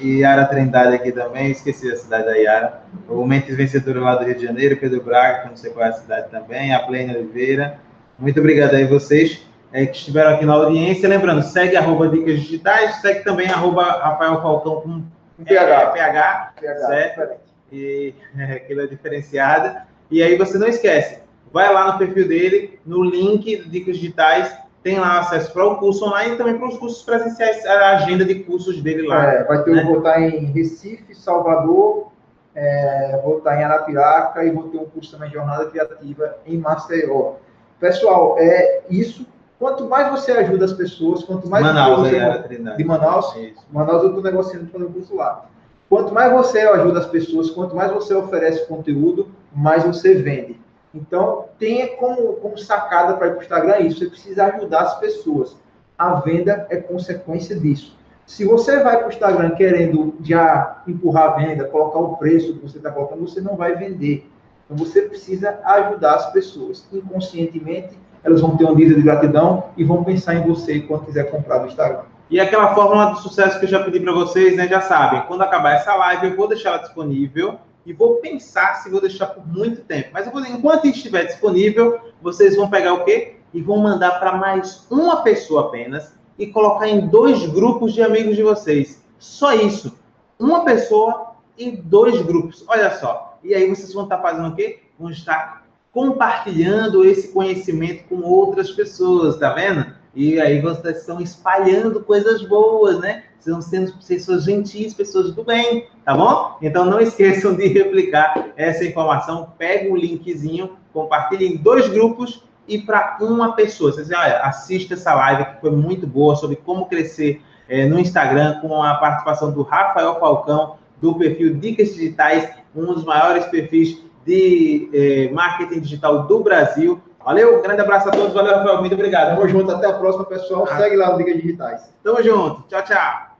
E, 0.00 0.06
e 0.06 0.20
Yara 0.20 0.46
Trindade 0.46 0.94
aqui 0.94 1.12
também, 1.12 1.50
esqueci 1.50 1.90
a 1.92 1.96
cidade 1.96 2.24
da 2.24 2.32
Yara. 2.32 2.82
O 3.08 3.26
Mentes 3.26 3.54
Vencedora 3.54 4.00
lá 4.00 4.16
do 4.16 4.24
Rio 4.24 4.36
de 4.36 4.46
Janeiro, 4.46 4.76
Pedro 4.78 5.02
Braga, 5.02 5.42
que 5.42 5.48
não 5.48 5.56
sei 5.56 5.70
qual 5.70 5.84
é 5.84 5.90
a 5.90 5.92
cidade 5.92 6.30
também, 6.30 6.74
a 6.74 6.80
Plena 6.80 7.12
Oliveira. 7.12 7.78
Muito 8.18 8.40
obrigado 8.40 8.74
aí 8.74 8.86
vocês 8.86 9.46
é, 9.72 9.86
que 9.86 9.96
estiveram 9.96 10.34
aqui 10.34 10.44
na 10.44 10.52
audiência. 10.54 11.08
Lembrando, 11.08 11.42
segue 11.42 11.76
arroba 11.76 12.08
Dicas 12.08 12.40
Digitais, 12.40 13.00
segue 13.00 13.24
também 13.24 13.48
arroba 13.48 13.82
Rafael 13.82 14.40
Falcão 14.40 14.80
com 14.82 15.02
PH, 15.44 15.80
é, 15.80 15.86
PH, 15.92 16.52
PH 16.60 16.86
certo? 16.86 17.40
E 17.70 18.14
é, 18.38 18.52
aquilo 18.54 18.82
é 18.82 18.86
diferenciado. 18.86 19.76
E 20.10 20.22
aí 20.22 20.36
você 20.36 20.58
não 20.58 20.66
esquece, 20.66 21.20
vai 21.52 21.72
lá 21.72 21.92
no 21.92 21.98
perfil 21.98 22.28
dele, 22.28 22.80
no 22.84 23.02
link 23.02 23.64
Dicas 23.68 23.96
Digitais, 23.96 24.54
tem 24.82 24.98
lá 24.98 25.20
acesso 25.20 25.52
para 25.52 25.64
o 25.64 25.76
curso 25.76 26.04
online 26.04 26.34
e 26.34 26.36
também 26.36 26.58
para 26.58 26.68
os 26.68 26.76
cursos 26.76 27.02
presenciais, 27.02 27.64
a 27.64 27.96
agenda 27.96 28.24
de 28.24 28.40
cursos 28.40 28.82
dele 28.82 29.06
lá. 29.06 29.32
É, 29.32 29.44
vai 29.44 29.62
ter, 29.62 29.76
né? 29.76 29.84
vou 29.84 29.98
estar 29.98 30.20
em 30.20 30.44
Recife, 30.46 31.14
Salvador, 31.14 32.10
é, 32.54 33.20
vou 33.22 33.38
estar 33.38 33.58
em 33.58 33.64
Arapiraca 33.64 34.44
e 34.44 34.50
vou 34.50 34.64
ter 34.64 34.78
um 34.78 34.86
curso 34.86 35.12
também 35.12 35.28
de 35.28 35.36
jornada 35.36 35.66
criativa 35.66 36.36
em 36.44 36.58
Maceió. 36.58 37.34
Pessoal, 37.78 38.36
é 38.38 38.82
isso 38.90 39.26
Quanto 39.62 39.88
mais 39.88 40.10
você 40.10 40.32
ajuda 40.32 40.64
as 40.64 40.72
pessoas, 40.72 41.22
quanto 41.22 41.48
mais 41.48 41.64
Manaus, 41.64 42.00
você 42.00 42.16
é, 42.16 42.76
de 42.76 42.84
Manaus, 42.84 43.36
Isso. 43.36 43.64
Manaus 43.70 44.02
eu 44.02 44.08
estou 44.08 44.20
negociando 44.20 44.66
para 44.66 44.84
o 44.84 44.92
curso 44.92 45.14
lá. 45.14 45.46
Quanto 45.88 46.12
mais 46.12 46.32
você 46.32 46.58
ajuda 46.62 46.98
as 46.98 47.06
pessoas, 47.06 47.48
quanto 47.48 47.76
mais 47.76 47.92
você 47.92 48.12
oferece 48.12 48.66
conteúdo, 48.66 49.28
mais 49.54 49.84
você 49.84 50.14
vende. 50.16 50.60
Então, 50.92 51.44
tenha 51.60 51.96
como, 51.96 52.32
como 52.38 52.58
sacada 52.58 53.14
para 53.14 53.28
ir 53.28 53.30
para 53.30 53.38
o 53.38 53.42
Instagram 53.42 53.78
isso. 53.82 54.00
Você 54.00 54.06
precisa 54.06 54.46
ajudar 54.46 54.80
as 54.80 54.98
pessoas. 54.98 55.56
A 55.96 56.14
venda 56.14 56.66
é 56.68 56.78
consequência 56.78 57.54
disso. 57.54 57.96
Se 58.26 58.44
você 58.44 58.82
vai 58.82 58.96
para 58.96 59.06
o 59.06 59.10
Instagram 59.12 59.50
querendo 59.50 60.16
já 60.24 60.82
empurrar 60.88 61.34
a 61.34 61.36
venda, 61.36 61.66
colocar 61.66 62.00
o 62.00 62.16
preço 62.16 62.54
que 62.54 62.66
você 62.66 62.78
está 62.78 62.90
colocando, 62.90 63.28
você 63.28 63.40
não 63.40 63.54
vai 63.54 63.76
vender. 63.76 64.28
Então, 64.64 64.76
você 64.76 65.02
precisa 65.02 65.60
ajudar 65.62 66.14
as 66.16 66.32
pessoas. 66.32 66.84
Inconscientemente, 66.92 67.96
elas 68.24 68.40
vão 68.40 68.56
ter 68.56 68.64
um 68.64 68.74
nível 68.74 68.96
de 68.96 69.02
gratidão 69.02 69.64
e 69.76 69.84
vão 69.84 70.04
pensar 70.04 70.34
em 70.34 70.46
você 70.46 70.80
quando 70.80 71.06
quiser 71.06 71.30
comprar 71.30 71.60
no 71.60 71.66
Instagram. 71.66 72.02
E 72.30 72.40
aquela 72.40 72.74
fórmula 72.74 73.10
do 73.10 73.18
sucesso 73.18 73.58
que 73.58 73.66
eu 73.66 73.68
já 73.68 73.82
pedi 73.82 74.00
para 74.00 74.12
vocês, 74.12 74.56
né? 74.56 74.66
Já 74.66 74.80
sabem, 74.80 75.22
quando 75.22 75.42
acabar 75.42 75.74
essa 75.74 75.94
live, 75.94 76.28
eu 76.28 76.36
vou 76.36 76.48
deixar 76.48 76.70
ela 76.70 76.78
disponível 76.78 77.58
e 77.84 77.92
vou 77.92 78.16
pensar 78.16 78.76
se 78.76 78.88
vou 78.88 79.00
deixar 79.00 79.26
por 79.26 79.46
muito 79.46 79.82
tempo. 79.82 80.10
Mas 80.12 80.30
vou, 80.30 80.40
enquanto 80.40 80.86
estiver 80.86 81.24
disponível, 81.24 82.00
vocês 82.22 82.56
vão 82.56 82.70
pegar 82.70 82.94
o 82.94 83.04
quê? 83.04 83.36
E 83.52 83.60
vão 83.60 83.78
mandar 83.78 84.18
para 84.18 84.36
mais 84.36 84.86
uma 84.90 85.22
pessoa 85.22 85.68
apenas 85.68 86.14
e 86.38 86.46
colocar 86.46 86.88
em 86.88 87.06
dois 87.06 87.44
grupos 87.46 87.92
de 87.92 88.02
amigos 88.02 88.36
de 88.36 88.42
vocês. 88.42 89.04
Só 89.18 89.52
isso. 89.52 89.98
Uma 90.38 90.64
pessoa 90.64 91.32
e 91.58 91.70
dois 91.72 92.22
grupos. 92.22 92.64
Olha 92.66 92.96
só. 92.98 93.38
E 93.44 93.54
aí 93.54 93.68
vocês 93.68 93.92
vão 93.92 94.04
estar 94.04 94.18
fazendo 94.18 94.48
o 94.48 94.54
quê? 94.54 94.80
Vão 94.98 95.10
estar 95.10 95.61
compartilhando 95.92 97.04
esse 97.04 97.28
conhecimento 97.28 98.04
com 98.08 98.22
outras 98.22 98.70
pessoas, 98.70 99.36
tá 99.36 99.52
vendo? 99.52 99.86
E 100.14 100.40
aí 100.40 100.60
vocês 100.60 100.98
estão 100.98 101.20
espalhando 101.20 102.02
coisas 102.02 102.42
boas, 102.42 102.98
né? 102.98 103.24
Vocês 103.38 103.56
estão 103.56 103.62
sendo 103.62 103.92
pessoas 104.06 104.44
gentis, 104.44 104.94
pessoas 104.94 105.34
do 105.34 105.44
bem, 105.44 105.86
tá 106.04 106.14
bom? 106.14 106.56
Então 106.62 106.86
não 106.86 106.98
esqueçam 107.00 107.54
de 107.54 107.66
replicar 107.66 108.52
essa 108.56 108.84
informação. 108.84 109.52
Pega 109.58 109.92
o 109.92 109.96
linkzinho, 109.96 110.76
compartilhe 110.92 111.46
em 111.46 111.56
dois 111.56 111.88
grupos 111.88 112.42
e 112.66 112.78
para 112.78 113.18
uma 113.20 113.52
pessoa. 113.52 113.92
Vocês 113.92 114.08
olha, 114.10 114.38
assista 114.40 114.94
essa 114.94 115.14
live 115.14 115.44
que 115.44 115.60
foi 115.60 115.70
muito 115.70 116.06
boa 116.06 116.36
sobre 116.36 116.56
como 116.56 116.86
crescer 116.86 117.42
é, 117.68 117.86
no 117.86 117.98
Instagram 117.98 118.60
com 118.60 118.82
a 118.82 118.94
participação 118.94 119.52
do 119.52 119.62
Rafael 119.62 120.18
Falcão 120.18 120.76
do 121.00 121.14
perfil 121.16 121.54
Dicas 121.54 121.94
Digitais, 121.94 122.48
um 122.74 122.86
dos 122.86 123.04
maiores 123.04 123.44
perfis 123.46 124.00
de 124.24 124.88
eh, 124.92 125.32
marketing 125.32 125.80
digital 125.80 126.26
do 126.26 126.40
Brasil. 126.40 127.00
Valeu, 127.24 127.62
grande 127.62 127.80
abraço 127.80 128.08
a 128.08 128.12
todos, 128.12 128.34
valeu, 128.34 128.56
Rafael, 128.56 128.80
muito 128.80 128.94
obrigado. 128.94 129.36
Tamo 129.36 129.48
junto, 129.48 129.70
até 129.70 129.86
a 129.86 129.92
próxima, 129.92 130.24
pessoal. 130.24 130.66
Ah. 130.68 130.76
Segue 130.76 130.96
lá 130.96 131.14
o 131.14 131.18
Dicas 131.18 131.36
Digitais. 131.36 131.92
Tamo 132.02 132.22
junto, 132.22 132.64
tchau, 132.68 132.82
tchau. 132.82 133.31